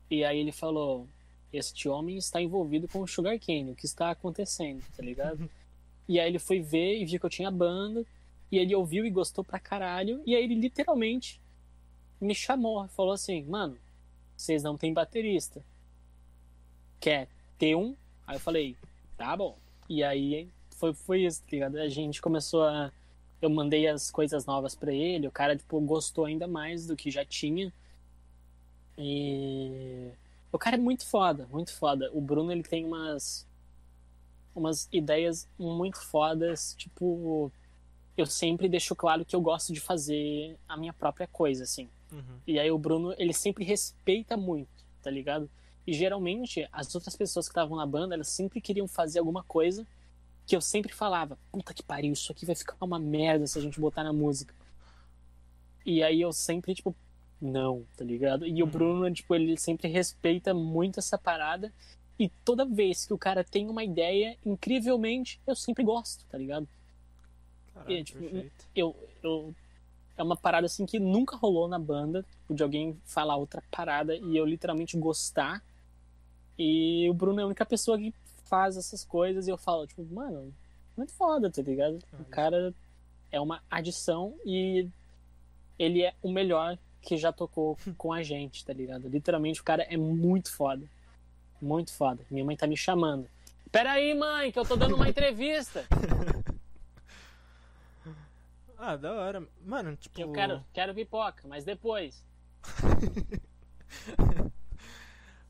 E 0.10 0.24
aí 0.24 0.40
ele 0.40 0.52
falou: 0.52 1.08
Este 1.52 1.88
homem 1.88 2.18
está 2.18 2.42
envolvido 2.42 2.88
com 2.88 3.02
o 3.02 3.08
Sugar 3.08 3.40
Cane, 3.40 3.72
o 3.72 3.76
que 3.76 3.86
está 3.86 4.12
acontecendo, 4.12 4.84
tá 4.96 5.04
ligado? 5.04 5.50
e 6.08 6.20
aí 6.20 6.28
ele 6.30 6.40
foi 6.40 6.62
ver 6.62 7.00
e 7.00 7.06
viu 7.06 7.20
que 7.20 7.26
eu 7.26 7.30
tinha 7.30 7.52
banda. 7.52 8.06
E 8.52 8.58
ele 8.58 8.76
ouviu 8.76 9.06
e 9.06 9.10
gostou 9.10 9.46
pra 9.46 9.60
caralho. 9.60 10.22
E 10.26 10.36
aí 10.36 10.44
ele 10.44 10.56
literalmente 10.56 11.40
me 12.20 12.36
chamou. 12.36 12.86
Falou 12.90 13.14
assim: 13.14 13.44
Mano, 13.44 13.78
vocês 14.36 14.64
não 14.64 14.78
têm 14.78 14.94
baterista. 14.94 15.64
Quer 17.02 17.28
ter 17.58 17.76
um? 17.76 17.96
Aí 18.26 18.38
eu 18.38 18.40
falei: 18.40 18.78
Tá 19.18 19.36
bom. 19.36 19.58
E 19.90 20.04
aí 20.04 20.48
foi, 20.78 20.94
foi 20.94 21.26
isso, 21.26 21.42
tá 21.42 21.48
ligado? 21.52 21.78
A 21.78 21.90
gente 21.90 22.22
começou 22.22 22.64
a. 22.64 22.92
Eu 23.42 23.50
mandei 23.50 23.88
as 23.88 24.10
coisas 24.10 24.46
novas 24.46 24.76
para 24.76 24.94
ele. 24.94 25.28
O 25.28 25.32
cara, 25.32 25.56
tipo, 25.58 25.80
gostou 25.82 26.26
ainda 26.26 26.48
mais 26.48 26.88
do 26.88 26.96
que 26.96 27.12
já 27.12 27.26
tinha. 27.26 27.74
E. 28.98 30.10
O 30.52 30.60
cara 30.60 30.76
é 30.76 30.80
muito 30.80 31.06
foda, 31.06 31.48
muito 31.52 31.74
foda. 31.74 32.10
O 32.14 32.22
Bruno, 32.22 32.52
ele 32.52 32.64
tem 32.64 32.86
umas. 32.86 33.48
Umas 34.56 34.88
ideias 34.92 35.48
muito 35.58 35.98
fodas, 35.98 36.76
tipo, 36.78 37.50
eu 38.18 38.26
sempre 38.26 38.68
deixo 38.68 38.94
claro 38.94 39.24
que 39.24 39.34
eu 39.34 39.40
gosto 39.40 39.72
de 39.72 39.80
fazer 39.80 40.58
a 40.68 40.76
minha 40.76 40.92
própria 40.92 41.26
coisa, 41.26 41.64
assim. 41.64 41.88
Uhum. 42.12 42.38
E 42.46 42.60
aí 42.60 42.70
o 42.70 42.78
Bruno, 42.78 43.16
ele 43.18 43.32
sempre 43.32 43.64
respeita 43.64 44.36
muito, 44.36 44.70
tá 45.02 45.10
ligado? 45.10 45.50
E 45.86 45.94
geralmente, 45.94 46.68
as 46.72 46.94
outras 46.94 47.16
pessoas 47.16 47.48
que 47.48 47.52
estavam 47.52 47.78
na 47.78 47.86
banda, 47.86 48.14
elas 48.16 48.30
sempre 48.30 48.62
queriam 48.62 48.88
fazer 48.88 49.20
alguma 49.20 49.44
coisa 49.44 49.86
que 50.46 50.56
eu 50.56 50.62
sempre 50.62 50.94
falava, 50.94 51.38
puta 51.52 51.74
que 51.74 51.84
pariu, 51.84 52.14
isso 52.14 52.32
aqui 52.32 52.46
vai 52.46 52.56
ficar 52.56 52.76
uma 52.82 53.00
merda 53.00 53.48
se 53.48 53.58
a 53.58 53.62
gente 53.62 53.80
botar 53.80 54.04
na 54.04 54.12
música. 54.12 54.54
E 55.86 56.04
aí 56.04 56.22
eu 56.22 56.32
sempre, 56.34 56.76
tipo, 56.76 56.96
não, 57.42 57.86
tá 57.98 58.04
ligado? 58.04 58.46
E 58.46 58.62
o 58.62 58.66
Uhum. 58.66 58.72
Bruno, 58.72 59.14
tipo, 59.14 59.34
ele 59.34 59.58
sempre 59.58 59.88
respeita 59.88 60.54
muito 60.54 61.00
essa 61.00 61.18
parada. 61.18 61.74
E 62.20 62.30
toda 62.46 62.66
vez 62.66 63.06
que 63.06 63.14
o 63.14 63.18
cara 63.18 63.44
tem 63.44 63.68
uma 63.68 63.84
ideia, 63.84 64.38
incrivelmente, 64.46 65.42
eu 65.48 65.56
sempre 65.56 65.84
gosto, 65.84 66.24
tá 66.26 66.38
ligado? 66.38 66.68
Caralho, 67.74 67.98
É, 67.98 68.04
tipo, 68.04 68.20
eu, 68.76 68.96
eu 69.24 69.56
é 70.18 70.24
uma 70.24 70.36
parada 70.38 70.66
assim 70.68 70.86
que 70.86 71.00
nunca 71.00 71.36
rolou 71.36 71.68
na 71.68 71.80
banda, 71.80 72.24
de 72.50 72.62
alguém 72.62 73.00
falar 73.06 73.38
outra 73.38 73.64
parada 73.72 74.16
e 74.16 74.38
eu 74.38 74.46
literalmente 74.46 74.98
gostar. 74.98 75.64
E 76.64 77.10
o 77.10 77.14
Bruno 77.16 77.40
é 77.40 77.44
a 77.44 77.48
única 77.48 77.66
pessoa 77.66 77.98
que 77.98 78.14
faz 78.46 78.78
essas 78.78 79.04
coisas 79.04 79.48
e 79.48 79.50
eu 79.50 79.58
falo, 79.58 79.88
tipo, 79.88 80.06
mano, 80.14 80.54
muito 80.96 81.12
foda, 81.14 81.50
tá 81.50 81.60
ligado? 81.60 81.98
Ah, 82.14 82.18
O 82.20 82.26
cara 82.26 82.72
é 83.32 83.42
uma 83.42 83.64
adição 83.72 84.36
e 84.46 84.88
ele 85.80 86.04
é 86.04 86.14
o 86.22 86.32
melhor 86.32 86.78
que 87.02 87.18
já 87.18 87.32
tocou 87.34 87.76
com 87.98 88.14
a 88.14 88.22
gente, 88.22 88.64
tá 88.64 88.74
ligado? 88.74 89.08
Literalmente 89.10 89.60
o 89.60 89.64
cara 89.64 89.82
é 89.84 89.98
muito 89.98 90.52
foda. 90.52 90.86
Muito 91.60 91.92
foda. 91.94 92.24
Minha 92.30 92.46
mãe 92.46 92.56
tá 92.56 92.68
me 92.68 92.78
chamando. 92.78 93.28
Pera 93.72 93.94
aí, 93.94 94.14
mãe, 94.14 94.52
que 94.52 94.60
eu 94.60 94.66
tô 94.66 94.76
dando 94.76 94.96
uma 94.96 95.10
entrevista. 95.10 95.86
Ah, 98.84 98.96
da 98.96 99.14
hora. 99.14 99.48
Mano, 99.64 99.96
tipo. 99.96 100.20
Eu 100.20 100.32
quero, 100.32 100.66
quero 100.74 100.96
pipoca, 100.96 101.48
mas 101.48 101.64
depois. 101.64 102.26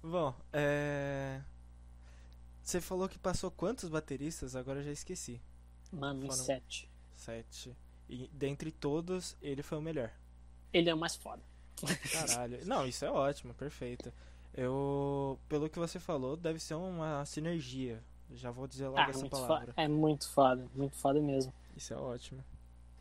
Bom, 0.04 0.34
é. 0.52 1.41
Você 2.64 2.80
falou 2.82 3.08
que 3.10 3.18
passou 3.20 3.52
quantos 3.52 3.89
bateristas? 3.89 4.56
Agora 4.56 4.80
eu 4.80 4.84
já 4.84 4.91
esqueci. 4.91 5.41
Mano, 5.91 6.22
Foram- 6.22 6.34
sete. 6.43 6.89
Sete. 7.16 7.76
E 8.10 8.28
dentre 8.34 8.72
todos, 8.72 9.36
ele 9.41 9.62
foi 9.64 9.78
o 9.78 9.82
melhor. 9.82 10.12
Ele 10.74 10.89
é 10.89 10.93
o 10.93 10.97
mais 10.97 11.16
foda. 11.16 11.41
Caralho. 12.12 12.60
Não, 12.66 12.86
isso 12.86 13.04
é 13.06 13.12
ótimo, 13.12 13.54
perfeito. 13.54 14.12
Eu. 14.54 15.39
Pelo 15.47 15.70
que 15.70 15.80
você 15.80 15.99
falou, 15.99 16.36
deve 16.36 16.60
ser 16.60 16.76
uma 16.76 17.26
sinergia. 17.26 18.04
Já 18.34 18.49
vou 18.52 18.68
dizer 18.68 18.88
logo 18.88 18.99
Ah, 18.99 19.10
essa 19.10 19.20
muito 19.20 19.32
palavra. 19.32 19.68
foda. 19.68 19.74
É 19.76 19.88
muito 19.88 20.30
foda, 20.30 20.68
muito 20.74 20.95
foda 20.95 21.20
mesmo. 21.22 21.54
Isso 21.76 21.93
é 21.93 21.97
ótimo. 21.97 22.43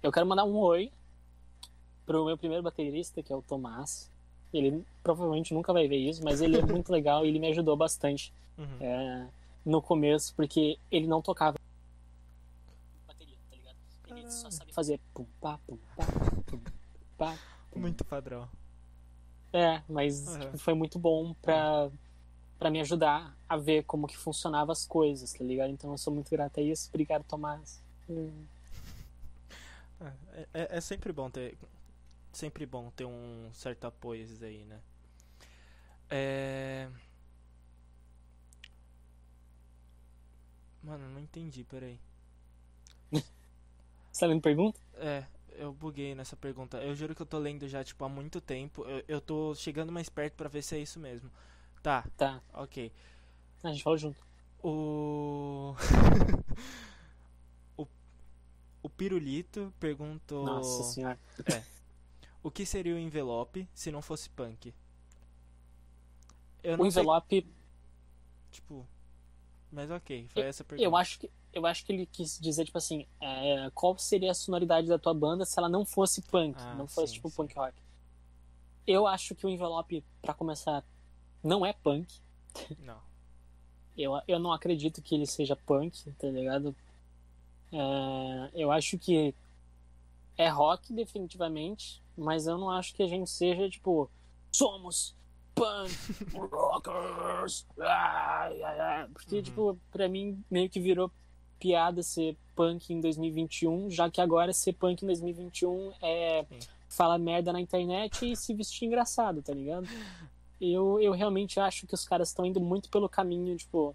Eu 0.02 0.10
quero 0.10 0.26
mandar 0.26 0.44
um 0.44 0.56
oi 0.56 0.92
pro 2.06 2.24
meu 2.24 2.36
primeiro 2.36 2.62
baterista, 2.62 3.22
que 3.22 3.32
é 3.32 3.36
o 3.36 3.42
Tomás. 3.42 4.09
Ele 4.52 4.84
provavelmente 5.02 5.54
nunca 5.54 5.72
vai 5.72 5.86
ver 5.88 5.96
isso, 5.96 6.22
mas 6.24 6.40
ele 6.40 6.58
é 6.58 6.62
muito 6.62 6.90
legal 6.92 7.24
e 7.24 7.28
ele 7.28 7.38
me 7.38 7.48
ajudou 7.48 7.76
bastante 7.76 8.32
Uhum. 8.58 8.76
é, 8.80 9.28
no 9.64 9.80
começo, 9.80 10.34
porque 10.34 10.78
ele 10.90 11.06
não 11.06 11.22
tocava 11.22 11.56
bateria, 13.06 13.36
tá 13.50 13.56
ligado? 13.56 13.76
Ele 14.08 14.30
só 14.30 14.42
Caralho. 14.42 14.52
sabia 14.52 14.74
fazer 14.74 15.00
pum 15.14 15.24
pá, 15.40 15.58
pum 15.66 15.78
pá, 15.96 16.04
pum 16.46 16.60
pá. 17.16 17.38
Muito 17.74 18.04
padrão. 18.04 18.48
É, 19.52 19.82
mas 19.88 20.26
Uhum. 20.36 20.58
foi 20.58 20.74
muito 20.74 20.98
bom 20.98 21.32
pra, 21.34 21.90
pra 22.58 22.70
me 22.70 22.80
ajudar 22.80 23.34
a 23.48 23.56
ver 23.56 23.84
como 23.84 24.06
que 24.06 24.16
funcionavam 24.16 24.72
as 24.72 24.84
coisas, 24.86 25.32
tá 25.32 25.42
ligado? 25.44 25.70
Então 25.70 25.90
eu 25.92 25.98
sou 25.98 26.12
muito 26.12 26.30
grato 26.30 26.58
a 26.60 26.62
isso. 26.62 26.88
Obrigado, 26.90 27.24
Tomás. 27.24 27.80
Hum. 28.08 28.44
Ah, 30.00 30.12
É, 30.32 30.46
é- 30.54 30.76
é 30.76 30.80
sempre 30.80 31.12
bom 31.12 31.30
ter. 31.30 31.56
Sempre 32.32 32.66
bom 32.66 32.90
ter 32.90 33.04
um 33.04 33.50
certo 33.52 33.86
apoio 33.86 34.22
esses 34.22 34.42
aí, 34.42 34.64
né? 34.64 34.80
É. 36.08 36.88
Mano, 40.82 41.08
não 41.08 41.20
entendi, 41.20 41.64
peraí. 41.64 41.98
Você 44.12 44.20
tá 44.20 44.26
lendo 44.26 44.42
pergunta? 44.42 44.78
É, 44.94 45.24
eu 45.56 45.72
buguei 45.72 46.14
nessa 46.14 46.36
pergunta. 46.36 46.78
Eu 46.78 46.94
juro 46.94 47.14
que 47.14 47.22
eu 47.22 47.26
tô 47.26 47.38
lendo 47.38 47.68
já, 47.68 47.82
tipo, 47.84 48.04
há 48.04 48.08
muito 48.08 48.40
tempo. 48.40 48.84
Eu, 48.84 49.04
eu 49.08 49.20
tô 49.20 49.54
chegando 49.54 49.92
mais 49.92 50.08
perto 50.08 50.34
pra 50.34 50.48
ver 50.48 50.62
se 50.62 50.76
é 50.76 50.78
isso 50.78 50.98
mesmo. 50.98 51.30
Tá, 51.82 52.04
Tá, 52.16 52.40
ok. 52.52 52.92
a 53.62 53.68
gente 53.70 53.82
falou 53.82 53.98
junto. 53.98 54.18
O. 54.62 55.74
o. 57.76 57.86
O 58.82 58.88
Pirulito 58.88 59.72
perguntou. 59.80 60.44
Nossa 60.44 60.82
senhora. 60.82 61.18
O 62.42 62.50
que 62.50 62.64
seria 62.66 62.94
o 62.94 62.98
envelope 62.98 63.68
se 63.74 63.90
não 63.90 64.00
fosse 64.02 64.28
punk? 64.30 64.74
Eu 66.62 66.76
O 66.78 66.84
não 66.84 66.90
sei, 66.90 67.02
envelope, 67.02 67.46
tipo. 68.50 68.86
Mas 69.72 69.90
ok, 69.90 70.28
foi 70.28 70.42
essa 70.46 70.62
a 70.62 70.66
pergunta. 70.66 70.84
eu 70.88 70.96
acho 70.96 71.18
que 71.20 71.30
eu 71.52 71.66
acho 71.66 71.84
que 71.84 71.92
ele 71.92 72.06
quis 72.06 72.38
dizer, 72.40 72.64
tipo 72.64 72.78
assim, 72.78 73.06
é, 73.20 73.70
qual 73.74 73.98
seria 73.98 74.30
a 74.30 74.34
sonoridade 74.34 74.86
da 74.86 74.98
tua 74.98 75.12
banda 75.12 75.44
se 75.44 75.58
ela 75.58 75.68
não 75.68 75.84
fosse 75.84 76.22
punk, 76.22 76.56
Ah, 76.60 76.74
não 76.76 76.86
fosse 76.86 77.08
sim, 77.08 77.14
tipo 77.14 77.28
sim. 77.28 77.36
punk 77.36 77.54
rock. 77.56 77.74
Eu 78.86 79.06
acho 79.06 79.34
que 79.34 79.44
o 79.46 79.48
envelope, 79.48 80.04
pra 80.22 80.32
começar, 80.34 80.84
não 81.42 81.64
é 81.66 81.72
punk. 81.72 82.20
Não. 82.78 83.00
Eu, 83.98 84.12
eu 84.26 84.38
não 84.38 84.50
acredito 84.52 85.02
que 85.02 85.14
ele 85.14 85.26
seja 85.26 85.54
punk, 85.54 86.10
tá 86.12 86.28
ligado? 86.28 86.74
É, 87.70 88.50
eu 88.54 88.70
acho 88.72 88.96
que 88.98 89.34
é 90.38 90.48
rock, 90.48 90.90
definitivamente, 90.94 91.99
mas 92.20 92.46
eu 92.46 92.56
não 92.58 92.70
acho 92.70 92.94
que 92.94 93.02
a 93.02 93.06
gente 93.08 93.28
seja, 93.30 93.68
tipo, 93.68 94.10
somos 94.52 95.14
punk 95.54 95.90
rockers. 96.34 97.66
ai, 97.78 98.62
ai, 98.62 98.80
ai. 98.80 99.08
Porque, 99.12 99.36
Uhum. 99.36 99.42
tipo, 99.42 99.78
pra 99.90 100.08
mim 100.08 100.42
meio 100.50 100.68
que 100.68 100.80
virou 100.80 101.10
piada 101.58 102.02
ser 102.02 102.36
punk 102.54 102.92
em 102.92 103.00
2021, 103.00 103.90
já 103.90 104.10
que 104.10 104.20
agora 104.20 104.52
ser 104.52 104.72
punk 104.74 105.02
em 105.02 105.06
2021 105.06 105.92
é 106.02 106.44
Sim. 106.48 106.58
falar 106.88 107.18
merda 107.18 107.52
na 107.52 107.60
internet 107.60 108.30
e 108.30 108.36
se 108.36 108.54
vestir 108.54 108.86
engraçado, 108.86 109.42
tá 109.42 109.52
ligado? 109.52 109.86
Eu, 110.60 111.00
eu 111.00 111.12
realmente 111.12 111.58
acho 111.58 111.86
que 111.86 111.94
os 111.94 112.06
caras 112.06 112.28
estão 112.28 112.44
indo 112.44 112.60
muito 112.60 112.88
pelo 112.90 113.08
caminho, 113.08 113.56
tipo, 113.56 113.94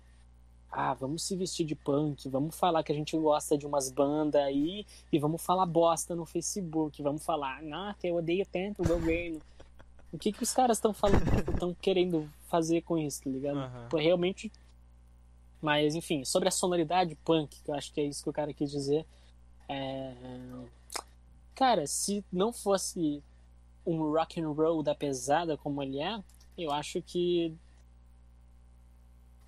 ah, 0.75 0.93
vamos 0.93 1.23
se 1.23 1.35
vestir 1.37 1.65
de 1.65 1.73
punk, 1.73 2.27
vamos 2.27 2.53
falar 2.55 2.83
que 2.83 2.91
a 2.91 2.95
gente 2.95 3.17
gosta 3.17 3.57
de 3.57 3.65
umas 3.65 3.89
bandas 3.89 4.41
aí 4.41 4.85
e 5.11 5.17
vamos 5.17 5.41
falar 5.41 5.65
bosta 5.65 6.13
no 6.13 6.25
Facebook, 6.25 7.01
vamos 7.01 7.23
falar, 7.23 7.63
nossa, 7.63 8.05
eu 8.05 8.15
odeio 8.15 8.45
tanto 8.45 8.81
o 8.81 8.87
governo. 8.87 9.41
O 10.11 10.17
que 10.17 10.33
que 10.33 10.43
os 10.43 10.53
caras 10.53 10.77
estão 10.77 10.93
falando, 10.93 11.23
estão 11.49 11.73
querendo 11.81 12.29
fazer 12.47 12.81
com 12.81 12.97
isso, 12.97 13.23
tá 13.23 13.29
ligado? 13.29 13.89
Pô, 13.89 13.97
realmente. 13.97 14.51
Mas, 15.61 15.95
enfim, 15.95 16.23
sobre 16.25 16.49
a 16.49 16.51
sonoridade 16.51 17.15
punk, 17.23 17.61
que 17.63 17.71
eu 17.71 17.75
acho 17.75 17.93
que 17.93 18.01
é 18.01 18.03
isso 18.03 18.23
que 18.23 18.29
o 18.29 18.33
cara 18.33 18.53
quis 18.53 18.69
dizer. 18.69 19.05
É... 19.67 20.13
Cara, 21.55 21.87
se 21.87 22.23
não 22.31 22.51
fosse 22.51 23.23
um 23.85 24.11
rock 24.11 24.41
and 24.41 24.49
roll 24.51 24.83
da 24.83 24.93
pesada 24.93 25.57
como 25.57 25.81
ele 25.81 26.01
é, 26.01 26.21
eu 26.57 26.71
acho 26.71 27.01
que 27.01 27.55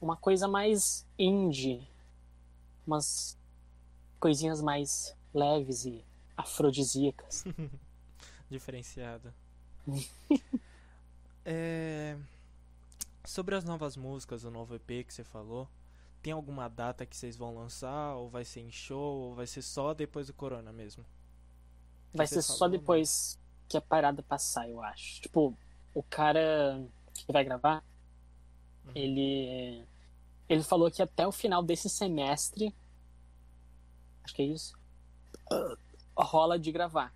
uma 0.01 0.15
coisa 0.15 0.47
mais 0.47 1.05
indie, 1.17 1.87
umas 2.85 3.37
coisinhas 4.19 4.61
mais 4.61 5.15
leves 5.33 5.85
e 5.85 6.03
afrodisíacas. 6.35 7.43
Diferenciado. 8.49 9.33
é... 11.45 12.17
Sobre 13.25 13.55
as 13.55 13.63
novas 13.65 13.97
músicas, 13.97 14.43
o 14.43 14.51
novo 14.51 14.75
EP 14.75 15.05
que 15.05 15.13
você 15.13 15.23
falou, 15.23 15.67
tem 16.21 16.33
alguma 16.33 16.67
data 16.69 17.05
que 17.05 17.15
vocês 17.15 17.35
vão 17.35 17.55
lançar? 17.55 18.15
Ou 18.15 18.29
vai 18.29 18.45
ser 18.45 18.61
em 18.61 18.71
show? 18.71 19.17
Ou 19.17 19.35
vai 19.35 19.45
ser 19.47 19.61
só 19.61 19.93
depois 19.93 20.27
do 20.27 20.33
Corona 20.33 20.71
mesmo? 20.71 21.05
Vai 22.13 22.25
você 22.25 22.35
ser 22.35 22.41
só 22.41 22.59
falou, 22.59 22.71
né? 22.73 22.77
depois 22.77 23.37
que 23.67 23.77
a 23.77 23.81
parada 23.81 24.23
passar, 24.23 24.69
eu 24.69 24.81
acho. 24.81 25.21
Tipo, 25.21 25.53
o 25.93 26.03
cara 26.03 26.81
que 27.13 27.31
vai 27.31 27.43
gravar, 27.43 27.83
Uhum. 28.87 28.91
ele 28.95 29.85
ele 30.49 30.63
falou 30.63 30.89
que 30.89 31.01
até 31.01 31.27
o 31.27 31.31
final 31.31 31.61
desse 31.61 31.89
semestre, 31.89 32.73
acho 34.23 34.33
que 34.33 34.41
é 34.41 34.45
isso, 34.45 34.77
rola 36.15 36.57
de 36.57 36.71
gravar. 36.71 37.13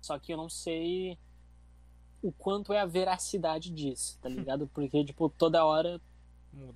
Só 0.00 0.18
que 0.18 0.32
eu 0.32 0.36
não 0.36 0.48
sei 0.48 1.18
o 2.22 2.30
quanto 2.30 2.72
é 2.72 2.80
a 2.80 2.86
veracidade 2.86 3.70
disso, 3.70 4.18
tá 4.20 4.28
ligado? 4.30 4.68
Porque, 4.68 5.04
tipo, 5.04 5.28
toda 5.28 5.64
hora 5.64 6.00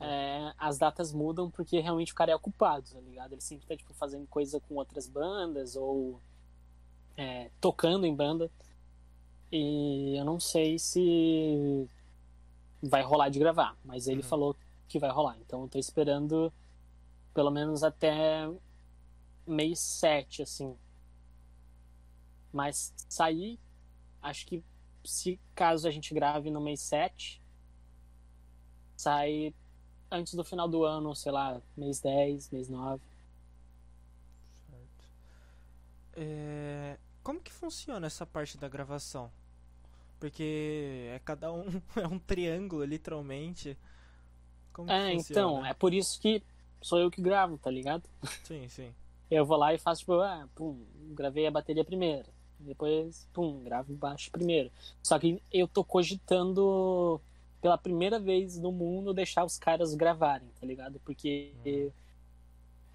é, 0.00 0.52
as 0.58 0.78
datas 0.78 1.12
mudam 1.12 1.50
porque 1.50 1.80
realmente 1.80 2.12
o 2.12 2.14
cara 2.14 2.32
é 2.32 2.36
ocupado, 2.36 2.88
tá 2.90 3.00
ligado? 3.00 3.32
Ele 3.32 3.40
sempre 3.40 3.66
tá, 3.66 3.76
tipo, 3.76 3.94
fazendo 3.94 4.26
coisa 4.26 4.60
com 4.60 4.74
outras 4.76 5.08
bandas 5.08 5.76
ou 5.76 6.20
é, 7.16 7.50
tocando 7.60 8.04
em 8.04 8.14
banda. 8.14 8.50
E 9.52 10.16
eu 10.16 10.24
não 10.24 10.40
sei 10.40 10.78
se 10.78 11.88
vai 12.82 13.02
rolar 13.02 13.28
de 13.28 13.38
gravar, 13.38 13.76
mas 13.84 14.06
ele 14.06 14.22
Uhum. 14.22 14.28
falou 14.28 14.56
que 14.88 14.98
vai 14.98 15.10
rolar. 15.10 15.36
Então 15.40 15.62
eu 15.62 15.68
tô 15.68 15.78
esperando 15.78 16.52
pelo 17.34 17.50
menos 17.50 17.82
até 17.82 18.48
mês 19.46 19.78
7, 19.80 20.42
assim. 20.42 20.76
Mas 22.52 22.92
sair, 23.08 23.58
acho 24.22 24.46
que 24.46 24.64
se 25.04 25.38
caso 25.54 25.86
a 25.86 25.90
gente 25.90 26.12
grave 26.14 26.50
no 26.50 26.60
mês 26.60 26.80
7, 26.80 27.40
sai 28.96 29.54
antes 30.10 30.34
do 30.34 30.44
final 30.44 30.68
do 30.68 30.84
ano, 30.84 31.14
sei 31.14 31.32
lá, 31.32 31.60
mês 31.76 32.00
10, 32.00 32.50
mês 32.50 32.68
9. 32.68 33.02
Certo. 34.70 35.08
É, 36.14 36.98
Como 37.22 37.40
que 37.40 37.52
funciona 37.52 38.06
essa 38.06 38.24
parte 38.24 38.56
da 38.56 38.68
gravação? 38.68 39.30
Porque 40.18 41.10
é 41.14 41.20
cada 41.24 41.52
um 41.52 41.66
é 41.96 42.06
um 42.06 42.18
triângulo, 42.18 42.84
literalmente. 42.84 43.76
Como 44.72 44.90
É, 44.90 45.12
então, 45.12 45.64
é 45.64 45.74
por 45.74 45.92
isso 45.94 46.20
que 46.20 46.42
sou 46.80 46.98
eu 46.98 47.10
que 47.10 47.20
gravo, 47.20 47.58
tá 47.58 47.70
ligado? 47.70 48.04
Sim, 48.44 48.68
sim. 48.68 48.94
Eu 49.30 49.44
vou 49.44 49.56
lá 49.56 49.74
e 49.74 49.78
faço, 49.78 50.00
tipo, 50.00 50.14
ah, 50.20 50.48
pum, 50.54 50.84
gravei 51.14 51.46
a 51.46 51.50
bateria 51.50 51.84
primeiro. 51.84 52.28
Depois, 52.58 53.26
pum, 53.32 53.62
gravo 53.62 53.92
baixo 53.94 54.30
primeiro. 54.30 54.70
Só 55.02 55.18
que 55.18 55.42
eu 55.52 55.66
tô 55.68 55.84
cogitando, 55.84 57.20
pela 57.60 57.76
primeira 57.76 58.18
vez 58.18 58.56
no 58.58 58.72
mundo, 58.72 59.12
deixar 59.12 59.44
os 59.44 59.58
caras 59.58 59.94
gravarem, 59.94 60.48
tá 60.60 60.66
ligado? 60.66 61.00
Porque 61.04 61.52
Uhum. 61.64 61.90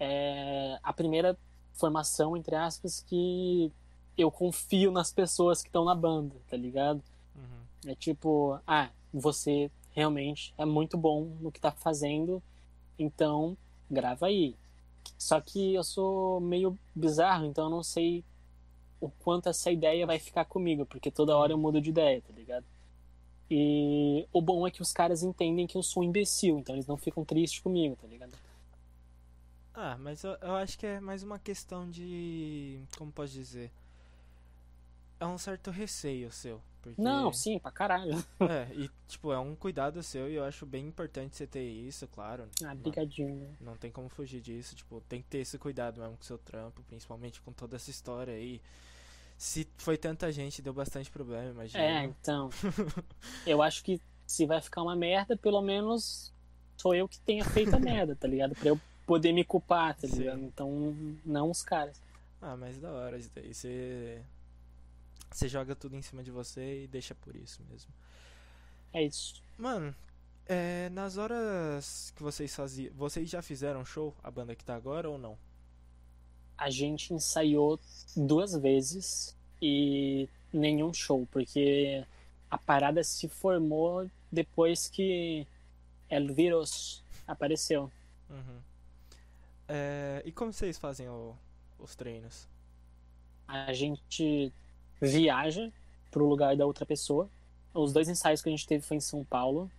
é 0.00 0.78
a 0.82 0.92
primeira 0.92 1.36
formação, 1.74 2.36
entre 2.36 2.54
aspas, 2.56 3.00
que 3.06 3.70
eu 4.16 4.30
confio 4.30 4.90
nas 4.90 5.12
pessoas 5.12 5.62
que 5.62 5.68
estão 5.68 5.84
na 5.84 5.94
banda, 5.94 6.34
tá 6.48 6.56
ligado? 6.56 7.02
É 7.86 7.94
tipo, 7.94 8.58
ah, 8.66 8.90
você 9.12 9.70
realmente 9.90 10.54
é 10.56 10.64
muito 10.64 10.96
bom 10.96 11.36
no 11.40 11.52
que 11.52 11.60
tá 11.60 11.72
fazendo, 11.72 12.42
então 12.98 13.56
grava 13.90 14.26
aí. 14.26 14.56
Só 15.18 15.40
que 15.40 15.74
eu 15.74 15.84
sou 15.84 16.40
meio 16.40 16.78
bizarro, 16.94 17.46
então 17.46 17.64
eu 17.64 17.70
não 17.70 17.82
sei 17.82 18.24
o 19.00 19.10
quanto 19.10 19.48
essa 19.48 19.70
ideia 19.70 20.06
vai 20.06 20.18
ficar 20.18 20.44
comigo, 20.44 20.86
porque 20.86 21.10
toda 21.10 21.36
hora 21.36 21.52
eu 21.52 21.58
mudo 21.58 21.80
de 21.80 21.90
ideia, 21.90 22.22
tá 22.22 22.32
ligado? 22.32 22.64
E 23.50 24.26
o 24.32 24.40
bom 24.40 24.66
é 24.66 24.70
que 24.70 24.80
os 24.80 24.92
caras 24.92 25.22
entendem 25.22 25.66
que 25.66 25.76
eu 25.76 25.82
sou 25.82 26.02
um 26.02 26.06
imbecil, 26.06 26.58
então 26.58 26.74
eles 26.74 26.86
não 26.86 26.96
ficam 26.96 27.24
tristes 27.24 27.60
comigo, 27.60 27.96
tá 28.00 28.06
ligado? 28.06 28.32
Ah, 29.74 29.96
mas 29.98 30.22
eu, 30.22 30.36
eu 30.40 30.54
acho 30.54 30.78
que 30.78 30.86
é 30.86 31.00
mais 31.00 31.22
uma 31.22 31.38
questão 31.38 31.90
de. 31.90 32.80
Como 32.96 33.10
posso 33.10 33.32
dizer? 33.32 33.70
É 35.18 35.26
um 35.26 35.38
certo 35.38 35.70
receio 35.70 36.30
seu. 36.30 36.60
Porque... 36.82 37.00
Não, 37.00 37.32
sim, 37.32 37.58
pra 37.58 37.70
caralho. 37.70 38.12
É, 38.40 38.68
e 38.74 38.90
tipo, 39.06 39.32
é 39.32 39.38
um 39.38 39.54
cuidado 39.54 40.02
seu 40.02 40.28
e 40.28 40.34
eu 40.34 40.44
acho 40.44 40.66
bem 40.66 40.86
importante 40.86 41.36
você 41.36 41.46
ter 41.46 41.62
isso, 41.62 42.06
claro. 42.08 42.48
Ah, 42.64 42.74
brigadinho. 42.74 43.56
Não 43.60 43.76
tem 43.76 43.90
como 43.90 44.08
fugir 44.08 44.40
disso, 44.40 44.74
tipo, 44.74 45.00
tem 45.08 45.22
que 45.22 45.28
ter 45.28 45.38
esse 45.38 45.56
cuidado 45.58 46.00
mesmo 46.00 46.16
com 46.16 46.22
o 46.22 46.26
seu 46.26 46.38
trampo, 46.38 46.82
principalmente 46.82 47.40
com 47.40 47.52
toda 47.52 47.76
essa 47.76 47.90
história 47.90 48.34
aí. 48.34 48.60
Se 49.38 49.66
foi 49.76 49.96
tanta 49.96 50.30
gente, 50.30 50.60
deu 50.60 50.72
bastante 50.72 51.10
problema, 51.10 51.50
imagina. 51.50 51.82
É, 51.82 52.04
então. 52.04 52.50
eu 53.46 53.62
acho 53.62 53.82
que 53.84 54.00
se 54.26 54.44
vai 54.46 54.60
ficar 54.60 54.82
uma 54.82 54.96
merda, 54.96 55.36
pelo 55.36 55.62
menos 55.62 56.32
sou 56.76 56.94
eu 56.94 57.08
que 57.08 57.18
tenha 57.20 57.44
feito 57.44 57.74
a 57.74 57.78
merda, 57.78 58.16
tá 58.16 58.26
ligado? 58.26 58.54
Pra 58.54 58.68
eu 58.68 58.80
poder 59.06 59.32
me 59.32 59.44
culpar, 59.44 59.94
tá 59.94 60.08
Sim. 60.08 60.18
ligado? 60.18 60.42
Então, 60.42 60.96
não 61.24 61.50
os 61.50 61.62
caras. 61.62 62.00
Ah, 62.40 62.56
mas 62.56 62.78
da 62.78 62.90
hora 62.90 63.18
isso 63.18 63.30
daí. 63.34 63.54
Você. 63.54 64.20
Você 65.32 65.48
joga 65.48 65.74
tudo 65.74 65.96
em 65.96 66.02
cima 66.02 66.22
de 66.22 66.30
você 66.30 66.84
e 66.84 66.86
deixa 66.88 67.14
por 67.14 67.34
isso 67.34 67.62
mesmo. 67.70 67.90
É 68.92 69.02
isso. 69.02 69.42
Mano, 69.58 69.94
é, 70.46 70.88
nas 70.90 71.16
horas 71.16 72.12
que 72.16 72.22
vocês 72.22 72.54
faziam. 72.54 72.92
Vocês 72.94 73.28
já 73.30 73.40
fizeram 73.40 73.84
show, 73.84 74.14
a 74.22 74.30
banda 74.30 74.54
que 74.54 74.64
tá 74.64 74.74
agora 74.74 75.08
ou 75.08 75.18
não? 75.18 75.38
A 76.56 76.68
gente 76.70 77.12
ensaiou 77.14 77.80
duas 78.16 78.54
vezes 78.54 79.34
e 79.60 80.28
nenhum 80.52 80.92
show, 80.92 81.26
porque 81.32 82.04
a 82.50 82.58
parada 82.58 83.02
se 83.02 83.28
formou 83.28 84.08
depois 84.30 84.88
que 84.88 85.46
El 86.10 86.32
Virus 86.34 87.02
apareceu. 87.26 87.90
Uhum. 88.28 88.60
É, 89.68 90.22
e 90.26 90.30
como 90.32 90.52
vocês 90.52 90.76
fazem 90.78 91.08
o- 91.08 91.34
os 91.78 91.94
treinos? 91.94 92.46
A 93.48 93.72
gente 93.72 94.52
viaja 95.06 95.70
pro 96.10 96.28
lugar 96.28 96.56
da 96.56 96.64
outra 96.64 96.86
pessoa. 96.86 97.28
Os 97.74 97.92
dois 97.92 98.08
ensaios 98.08 98.40
que 98.42 98.48
a 98.48 98.52
gente 98.52 98.66
teve 98.66 98.84
foi 98.84 98.96
em 98.98 99.00
São 99.00 99.24
Paulo, 99.24 99.70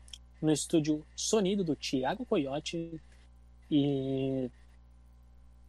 no 0.42 0.52
estúdio 0.52 1.06
Sonido 1.16 1.64
do 1.64 1.76
Thiago 1.76 2.26
Coyote. 2.26 3.00
E. 3.72 4.50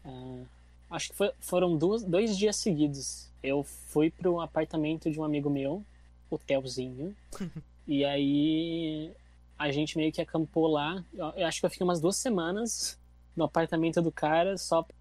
ah, 0.05 0.43
acho 0.91 1.11
que 1.11 1.17
foi- 1.17 1.33
foram 1.41 1.77
duas, 1.77 2.03
dois 2.03 2.37
dias 2.37 2.57
seguidos. 2.57 3.31
Eu 3.43 3.63
fui 3.63 4.11
pro 4.11 4.41
apartamento 4.41 5.11
de 5.11 5.21
um 5.21 5.25
amigo 5.25 5.49
meu, 5.51 5.85
hotelzinho. 6.31 7.15
e 7.87 8.05
aí 8.05 9.13
a 9.59 9.71
gente 9.71 9.97
meio 9.97 10.11
que 10.11 10.21
acampou 10.21 10.67
lá. 10.67 11.05
Eu, 11.13 11.47
acho 11.47 11.61
que 11.61 11.67
eu 11.67 11.71
fiquei 11.71 11.85
umas 11.85 12.01
duas 12.01 12.17
semanas 12.17 12.99
no 13.37 13.45
apartamento 13.45 14.01
do 14.03 14.11
cara 14.11 14.57
só 14.57 14.83
pra 14.83 14.95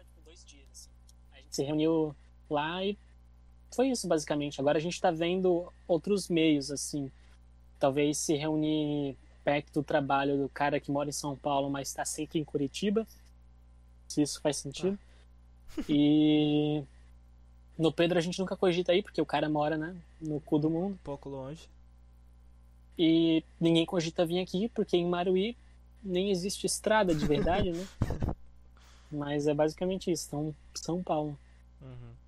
tipo, 0.00 0.20
dois 0.24 0.44
dias. 0.44 0.68
assim. 0.72 0.88
A 1.32 1.36
gente 1.38 1.54
se 1.56 1.62
reuniu 1.64 2.14
lá 2.54 2.84
e 2.84 2.96
foi 3.74 3.88
isso 3.88 4.06
basicamente. 4.06 4.60
Agora 4.60 4.78
a 4.78 4.80
gente 4.80 5.00
tá 5.00 5.10
vendo 5.10 5.72
outros 5.86 6.28
meios 6.28 6.70
assim. 6.70 7.10
Talvez 7.78 8.18
se 8.18 8.34
reunir 8.34 9.16
perto 9.42 9.72
do 9.72 9.82
trabalho 9.82 10.38
do 10.38 10.48
cara 10.48 10.80
que 10.80 10.90
mora 10.90 11.08
em 11.08 11.12
São 11.12 11.36
Paulo, 11.36 11.68
mas 11.68 11.88
está 11.88 12.04
sempre 12.04 12.38
em 12.38 12.44
Curitiba. 12.44 13.06
Se 14.08 14.22
isso 14.22 14.40
faz 14.40 14.56
sentido. 14.56 14.98
E 15.88 16.82
no 17.76 17.92
Pedro 17.92 18.18
a 18.18 18.22
gente 18.22 18.38
nunca 18.38 18.56
cogita 18.56 18.94
ir, 18.94 19.02
porque 19.02 19.20
o 19.20 19.26
cara 19.26 19.48
mora, 19.48 19.76
né, 19.76 19.96
no 20.20 20.40
cu 20.40 20.58
do 20.58 20.70
mundo. 20.70 20.94
Um 20.94 21.04
pouco 21.04 21.28
longe. 21.28 21.68
E 22.96 23.42
ninguém 23.60 23.84
cogita 23.84 24.24
vir 24.24 24.38
aqui, 24.38 24.68
porque 24.68 24.96
em 24.96 25.06
Maruí 25.06 25.56
nem 26.02 26.30
existe 26.30 26.66
estrada 26.66 27.14
de 27.14 27.26
verdade, 27.26 27.72
né? 27.72 27.86
Mas 29.10 29.46
é 29.46 29.54
basicamente 29.54 30.10
isso, 30.10 30.26
então 30.28 30.54
São 30.74 31.02
Paulo. 31.02 31.38
Uhum. 31.80 32.23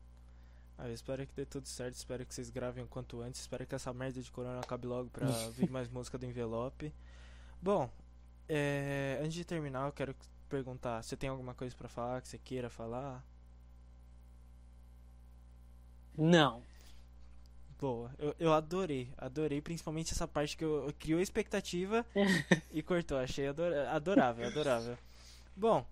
Ah, 0.78 0.88
eu 0.88 0.94
espero 0.94 1.26
que 1.26 1.32
dê 1.34 1.46
tudo 1.46 1.66
certo, 1.66 1.94
espero 1.94 2.24
que 2.26 2.34
vocês 2.34 2.50
gravem 2.50 2.84
o 2.84 2.86
quanto 2.86 3.20
antes, 3.22 3.40
espero 3.40 3.66
que 3.66 3.74
essa 3.74 3.92
merda 3.94 4.20
de 4.20 4.30
corona 4.30 4.60
acabe 4.60 4.86
logo 4.86 5.08
pra 5.08 5.26
vir 5.56 5.70
mais 5.70 5.88
música 5.88 6.18
do 6.18 6.26
envelope. 6.26 6.92
Bom, 7.62 7.90
é, 8.48 9.18
antes 9.22 9.32
de 9.34 9.44
terminar, 9.44 9.86
eu 9.86 9.92
quero 9.92 10.14
perguntar, 10.50 11.02
você 11.02 11.16
tem 11.16 11.30
alguma 11.30 11.54
coisa 11.54 11.74
pra 11.74 11.88
falar 11.88 12.20
que 12.20 12.28
você 12.28 12.38
queira 12.38 12.68
falar? 12.68 13.24
Não. 16.16 16.62
Boa, 17.78 18.10
eu, 18.18 18.34
eu 18.38 18.52
adorei, 18.54 19.12
adorei 19.18 19.60
principalmente 19.60 20.12
essa 20.12 20.26
parte 20.26 20.56
que 20.56 20.64
eu, 20.64 20.86
eu 20.88 20.94
criou 20.94 21.20
expectativa 21.20 22.06
e 22.72 22.82
cortou, 22.82 23.18
achei 23.18 23.48
adora- 23.48 23.90
adorável, 23.90 24.46
adorável. 24.46 24.96
Bom, 25.54 25.86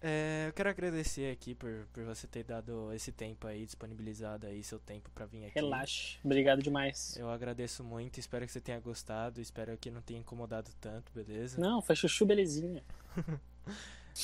é, 0.00 0.46
eu 0.48 0.52
quero 0.52 0.68
agradecer 0.68 1.32
aqui 1.32 1.54
por, 1.54 1.86
por 1.92 2.04
você 2.04 2.26
ter 2.26 2.44
dado 2.44 2.92
esse 2.92 3.12
tempo 3.12 3.46
aí, 3.46 3.64
disponibilizado 3.64 4.46
aí 4.46 4.62
seu 4.62 4.78
tempo 4.78 5.10
pra 5.14 5.26
vir 5.26 5.44
aqui. 5.44 5.54
Relaxa. 5.54 6.18
Obrigado 6.24 6.62
demais. 6.62 7.16
Eu 7.16 7.30
agradeço 7.30 7.84
muito, 7.84 8.18
espero 8.18 8.46
que 8.46 8.52
você 8.52 8.60
tenha 8.60 8.80
gostado, 8.80 9.40
espero 9.40 9.76
que 9.76 9.90
não 9.90 10.02
tenha 10.02 10.20
incomodado 10.20 10.70
tanto, 10.80 11.12
beleza? 11.12 11.60
Não, 11.60 11.82
foi 11.82 11.96
chuchu 11.96 12.26
belezinha. 12.26 12.82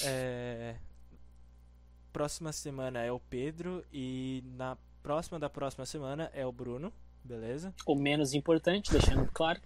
É, 0.05 0.75
Próxima 2.17 2.51
semana 2.51 3.03
é 3.03 3.13
o 3.13 3.21
Pedro 3.21 3.85
e 3.93 4.43
na 4.57 4.75
próxima 5.03 5.39
da 5.39 5.51
próxima 5.51 5.85
semana 5.85 6.31
é 6.33 6.47
o 6.47 6.51
Bruno, 6.51 6.91
beleza? 7.23 7.75
O 7.85 7.95
menos 7.95 8.33
importante, 8.33 8.91
deixando 8.91 9.31
claro. 9.35 9.61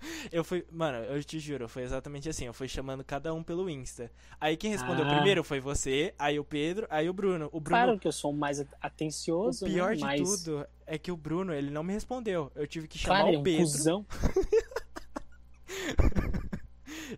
Eu 0.30 0.44
fui, 0.44 0.64
mano, 0.70 0.98
eu 1.06 1.22
te 1.24 1.38
juro, 1.40 1.68
foi 1.68 1.82
exatamente 1.82 2.28
assim. 2.28 2.46
Eu 2.46 2.54
fui 2.54 2.68
chamando 2.68 3.02
cada 3.02 3.34
um 3.34 3.42
pelo 3.42 3.68
Insta. 3.68 4.10
Aí 4.40 4.56
quem 4.56 4.70
respondeu 4.70 5.04
Ah. 5.04 5.14
primeiro 5.14 5.42
foi 5.42 5.58
você, 5.60 6.14
aí 6.18 6.38
o 6.38 6.44
Pedro, 6.44 6.86
aí 6.90 7.08
o 7.08 7.12
Bruno. 7.12 7.46
O 7.52 7.60
Bruno, 7.60 7.82
Claro 7.84 7.98
que 7.98 8.06
eu 8.06 8.12
sou 8.12 8.32
mais 8.32 8.60
o 8.60 8.66
atencioso, 8.80 9.64
pior 9.66 9.90
né? 9.90 9.96
de 9.96 10.00
Mas, 10.02 10.44
tudo 10.44 10.66
é 10.86 10.98
que 10.98 11.10
o 11.10 11.16
Bruno, 11.16 11.52
ele 11.52 11.70
não 11.70 11.82
me 11.82 11.92
respondeu. 11.92 12.50
Eu 12.54 12.66
tive 12.66 12.86
que 12.86 12.98
chamar 12.98 13.22
claro, 13.22 13.34
é 13.34 13.36
o 13.36 13.40
um 13.40 13.42
Pedro. 13.42 13.60
cuzão. 13.62 14.06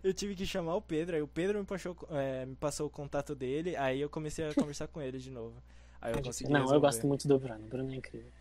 Eu 0.03 0.13
tive 0.13 0.35
que 0.35 0.45
chamar 0.45 0.75
o 0.75 0.81
Pedro, 0.81 1.15
aí 1.15 1.21
o 1.21 1.27
Pedro 1.27 1.59
me 1.59 1.65
passou, 1.65 1.95
é, 2.11 2.45
me 2.45 2.55
passou 2.55 2.87
o 2.87 2.89
contato 2.89 3.35
dele, 3.35 3.75
aí 3.75 3.99
eu 4.01 4.09
comecei 4.09 4.47
a 4.47 4.53
conversar 4.55 4.87
com 4.87 5.01
ele 5.01 5.19
de 5.19 5.29
novo. 5.29 5.61
Aí 6.01 6.13
eu 6.13 6.21
consegui 6.23 6.49
Não, 6.49 6.61
eu 6.61 6.65
resolver. 6.65 6.87
gosto 6.87 7.07
muito 7.07 7.27
do 7.27 7.37
Bruno. 7.37 7.65
O 7.65 7.67
Bruno 7.67 7.91
é 7.91 7.95
incrível. 7.95 8.31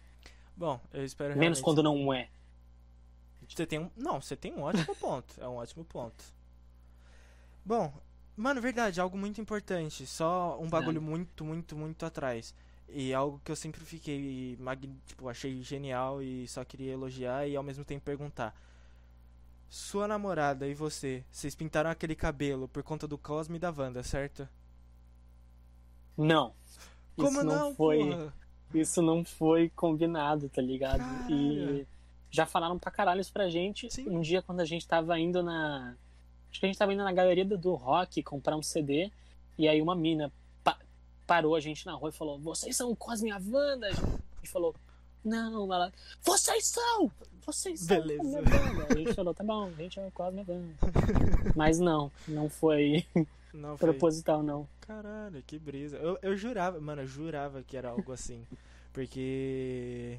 Bom, 0.56 0.80
eu 0.92 1.04
espero 1.04 1.30
Menos 1.30 1.40
realmente- 1.58 1.62
quando 1.62 1.82
não 1.82 2.12
é. 2.14 2.28
Você 3.54 3.66
tem 3.66 3.78
um. 3.80 3.90
Não, 3.96 4.20
você 4.20 4.36
tem 4.36 4.52
um 4.54 4.62
ótimo 4.62 4.94
ponto. 4.96 5.34
É 5.40 5.48
um 5.48 5.56
ótimo 5.56 5.84
ponto. 5.84 6.24
Bom, 7.64 7.92
mano, 8.36 8.60
verdade, 8.60 9.00
algo 9.00 9.18
muito 9.18 9.40
importante. 9.40 10.06
Só 10.06 10.58
um 10.60 10.68
bagulho 10.68 11.02
muito, 11.02 11.44
muito, 11.44 11.76
muito 11.76 12.06
atrás. 12.06 12.54
E 12.88 13.12
algo 13.14 13.40
que 13.44 13.52
eu 13.52 13.56
sempre 13.56 13.84
fiquei. 13.84 14.56
magn- 14.58 14.96
Tipo, 15.06 15.28
achei 15.28 15.62
genial 15.62 16.22
e 16.22 16.46
só 16.48 16.64
queria 16.64 16.92
elogiar 16.92 17.46
e 17.46 17.56
ao 17.56 17.62
mesmo 17.62 17.84
tempo 17.84 18.04
perguntar. 18.04 18.54
Sua 19.68 20.08
namorada 20.08 20.66
e 20.66 20.74
você, 20.74 21.24
vocês 21.30 21.54
pintaram 21.54 21.90
aquele 21.90 22.16
cabelo 22.16 22.66
por 22.66 22.82
conta 22.82 23.06
do 23.06 23.16
Cosme 23.16 23.56
e 23.56 23.60
da 23.60 23.70
Wanda, 23.70 24.02
certo? 24.02 24.48
Não. 26.16 26.54
Como 27.16 27.38
isso 27.38 27.44
não, 27.44 27.74
foi. 27.74 27.98
porra? 27.98 28.34
Isso 28.74 29.02
não 29.02 29.24
foi 29.24 29.68
combinado, 29.70 30.48
tá 30.48 30.60
ligado? 30.62 31.02
E 31.28 31.56
Caralho. 31.60 31.86
Já 32.30 32.46
falaram 32.46 32.78
pra 32.78 32.90
caralho 32.90 33.20
isso 33.20 33.32
pra 33.32 33.48
gente. 33.48 33.90
Sim. 33.92 34.08
Um 34.08 34.20
dia 34.20 34.40
quando 34.42 34.60
a 34.60 34.64
gente 34.64 34.86
tava 34.86 35.18
indo 35.18 35.42
na. 35.42 35.96
Acho 36.50 36.60
que 36.60 36.66
a 36.66 36.68
gente 36.68 36.78
tava 36.78 36.92
indo 36.92 37.02
na 37.04 37.12
galeria 37.12 37.44
do, 37.44 37.56
rock 37.74 38.22
comprar 38.22 38.56
um 38.56 38.62
CD. 38.62 39.10
E 39.58 39.68
aí 39.68 39.80
uma 39.82 39.94
mina 39.94 40.32
pa- 40.64 40.78
parou 41.26 41.54
a 41.54 41.60
gente 41.60 41.84
na 41.86 41.94
rua 41.94 42.08
e 42.10 42.12
falou: 42.12 42.38
Vocês 42.38 42.76
são 42.76 42.90
o 42.90 42.96
Cosme 42.96 43.30
e 43.88 43.92
a 43.92 44.40
gente 44.40 44.50
falou: 44.50 44.74
Não, 45.24 45.72
ela. 45.72 45.92
Vocês 46.22 46.66
são! 46.66 47.10
Vocês 47.46 47.80
são 47.80 47.96
Beleza. 48.00 48.38
a 48.38 48.42
minha 48.42 48.42
banda. 48.42 48.86
A 48.90 48.96
gente 48.96 49.14
falou: 49.14 49.34
Tá 49.34 49.44
bom, 49.44 49.66
a 49.66 49.82
gente 49.82 49.98
é 50.00 50.06
o 50.06 50.10
Cosme 50.10 50.40
a 50.46 50.52
Wanda. 50.52 50.74
Mas 51.56 51.78
não, 51.78 52.10
não 52.28 52.48
foi 52.48 53.04
Não, 53.52 53.76
foi. 53.76 53.88
proposital, 53.90 54.42
não. 54.42 54.68
Caralho, 54.80 55.42
que 55.46 55.58
brisa. 55.58 55.96
Eu, 55.98 56.18
eu 56.22 56.36
jurava, 56.36 56.80
mano, 56.80 57.02
eu 57.02 57.06
jurava 57.06 57.62
que 57.62 57.76
era 57.76 57.90
algo 57.90 58.12
assim. 58.12 58.44
Porque. 58.92 60.18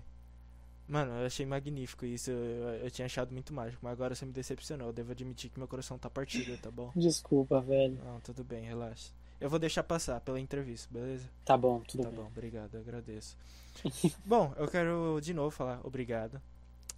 Mano, 0.87 1.13
eu 1.19 1.25
achei 1.25 1.45
magnífico 1.45 2.05
isso. 2.05 2.31
Eu, 2.31 2.85
eu 2.85 2.91
tinha 2.91 3.05
achado 3.05 3.31
muito 3.31 3.53
mágico, 3.53 3.79
mas 3.81 3.93
agora 3.93 4.13
você 4.13 4.25
me 4.25 4.31
decepcionou. 4.33 4.87
Eu 4.87 4.93
devo 4.93 5.11
admitir 5.11 5.49
que 5.49 5.57
meu 5.57 5.67
coração 5.67 5.97
tá 5.97 6.09
partido, 6.09 6.57
tá 6.57 6.69
bom? 6.69 6.91
Desculpa, 6.95 7.61
velho. 7.61 7.97
Não, 8.03 8.19
tudo 8.19 8.43
bem, 8.43 8.63
relaxa. 8.65 9.11
Eu 9.39 9.49
vou 9.49 9.57
deixar 9.57 9.83
passar 9.83 10.19
pela 10.21 10.39
entrevista, 10.39 10.87
beleza? 10.91 11.27
Tá 11.43 11.57
bom, 11.57 11.79
tudo 11.81 12.03
Tá 12.03 12.09
bem. 12.09 12.19
bom, 12.19 12.27
obrigado, 12.27 12.75
eu 12.75 12.81
agradeço. 12.81 13.35
bom, 14.25 14.53
eu 14.57 14.67
quero 14.67 15.19
de 15.21 15.33
novo 15.33 15.49
falar 15.49 15.79
obrigado. 15.83 16.39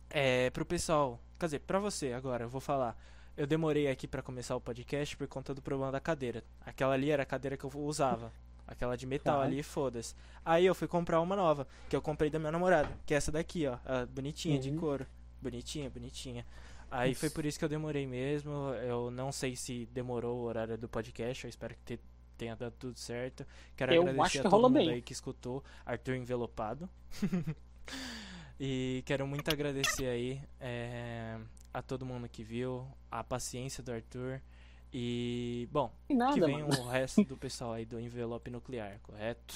É, 0.10 0.50
pro 0.50 0.66
pessoal, 0.66 1.20
quer 1.40 1.46
dizer, 1.46 1.60
pra 1.60 1.80
você 1.80 2.12
agora, 2.14 2.44
eu 2.46 2.50
vou 2.50 2.60
falar. 2.62 2.98
Eu 3.38 3.48
demorei 3.48 3.88
aqui 3.88 4.08
pra 4.08 4.22
começar 4.22 4.56
o 4.56 4.62
podcast 4.62 5.16
por 5.18 5.28
conta 5.28 5.54
do 5.56 5.62
problema 5.62 5.92
da 5.92 6.00
cadeira. 6.00 6.44
Aquela 6.66 6.94
ali 6.94 7.10
era 7.10 7.24
a 7.24 7.26
cadeira 7.26 7.58
que 7.58 7.64
eu 7.64 7.72
usava. 7.78 8.32
Aquela 8.68 8.96
de 8.96 9.06
metal 9.06 9.40
Tá. 9.40 9.44
ali, 9.46 9.62
foda-se. 9.62 10.16
Aí 10.46 10.66
eu 10.66 10.74
fui 10.76 10.88
comprar 10.88 11.20
uma 11.22 11.36
nova, 11.36 11.68
que 11.90 11.96
eu 11.96 12.02
comprei 12.02 12.30
da 12.30 12.40
minha 12.40 12.52
namorada, 12.52 12.90
que 13.06 13.14
é 13.14 13.18
essa 13.18 13.32
daqui, 13.32 13.66
ó, 13.68 13.78
bonitinha 14.08 14.58
de 14.60 14.70
Uhum. 14.70 14.78
couro. 14.78 15.06
Bonitinha, 15.42 15.90
bonitinha. 15.90 16.46
Aí 16.90 17.14
foi 17.16 17.30
por 17.30 17.46
isso 17.46 17.58
que 17.60 17.66
eu 17.66 17.70
demorei 17.70 18.06
mesmo. 18.08 18.52
Eu 18.84 19.10
não 19.12 19.32
sei 19.32 19.56
se 19.56 19.86
demorou 19.92 20.38
o 20.40 20.44
horário 20.44 20.78
do 20.78 20.88
podcast, 20.88 21.44
eu 21.44 21.50
espero 21.50 21.76
que 21.76 21.98
te- 21.98 22.04
tenha 22.38 22.56
dado 22.56 22.74
tudo 22.80 22.98
certo. 23.00 23.46
Quero 23.76 23.94
Eu 23.94 24.02
agradecer 24.04 24.22
acho 24.26 24.40
a 24.40 24.42
que 24.44 24.50
todo 24.50 24.62
mundo 24.64 24.74
bem. 24.74 24.90
aí 24.90 25.02
que 25.02 25.12
escutou, 25.14 25.64
Arthur 25.86 26.16
envelopado. 26.16 26.90
e 28.60 29.04
quero 29.06 29.26
muito 29.28 29.50
agradecer 29.52 30.06
aí 30.06 30.42
é, 30.60 31.38
a 31.74 31.82
todo 31.82 32.06
mundo 32.06 32.28
que 32.30 32.44
viu, 32.44 32.88
a 33.12 33.24
paciência 33.24 33.84
do 33.84 33.92
Arthur. 33.92 34.42
E, 34.94 35.68
bom, 35.72 35.92
nada, 36.10 36.34
que 36.34 36.42
venha 36.42 36.66
mano. 36.68 36.84
o 36.84 36.88
resto 36.88 37.24
do 37.24 37.36
pessoal 37.38 37.74
aí 37.74 37.86
do 37.86 38.00
envelope 38.00 38.52
nuclear, 38.52 39.00
correto? 39.02 39.56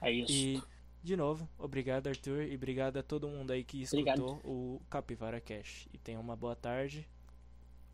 É 0.00 0.10
isso. 0.10 0.32
E, 0.32 0.62
de 1.02 1.16
novo, 1.16 1.48
obrigado, 1.58 2.08
Arthur, 2.08 2.42
e 2.44 2.54
obrigado 2.54 2.96
a 2.96 3.02
todo 3.02 3.28
mundo 3.28 3.52
aí 3.52 3.62
que 3.62 3.84
Obrigado. 3.86 4.18
escutou 4.24 4.40
o 4.44 4.80
Capivara 4.88 5.40
Cash. 5.40 5.86
E 5.92 5.98
tenha 5.98 6.18
uma 6.18 6.34
boa 6.36 6.56
tarde, 6.56 7.06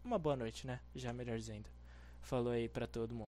uma 0.05 0.19
boa 0.19 0.37
noite, 0.37 0.67
né? 0.67 0.81
Já 0.95 1.13
melhor 1.13 1.37
dizendo. 1.39 1.69
Falou 2.23 2.53
aí 2.53 2.69
pra 2.69 2.87
todo 2.87 3.15
mundo. 3.15 3.24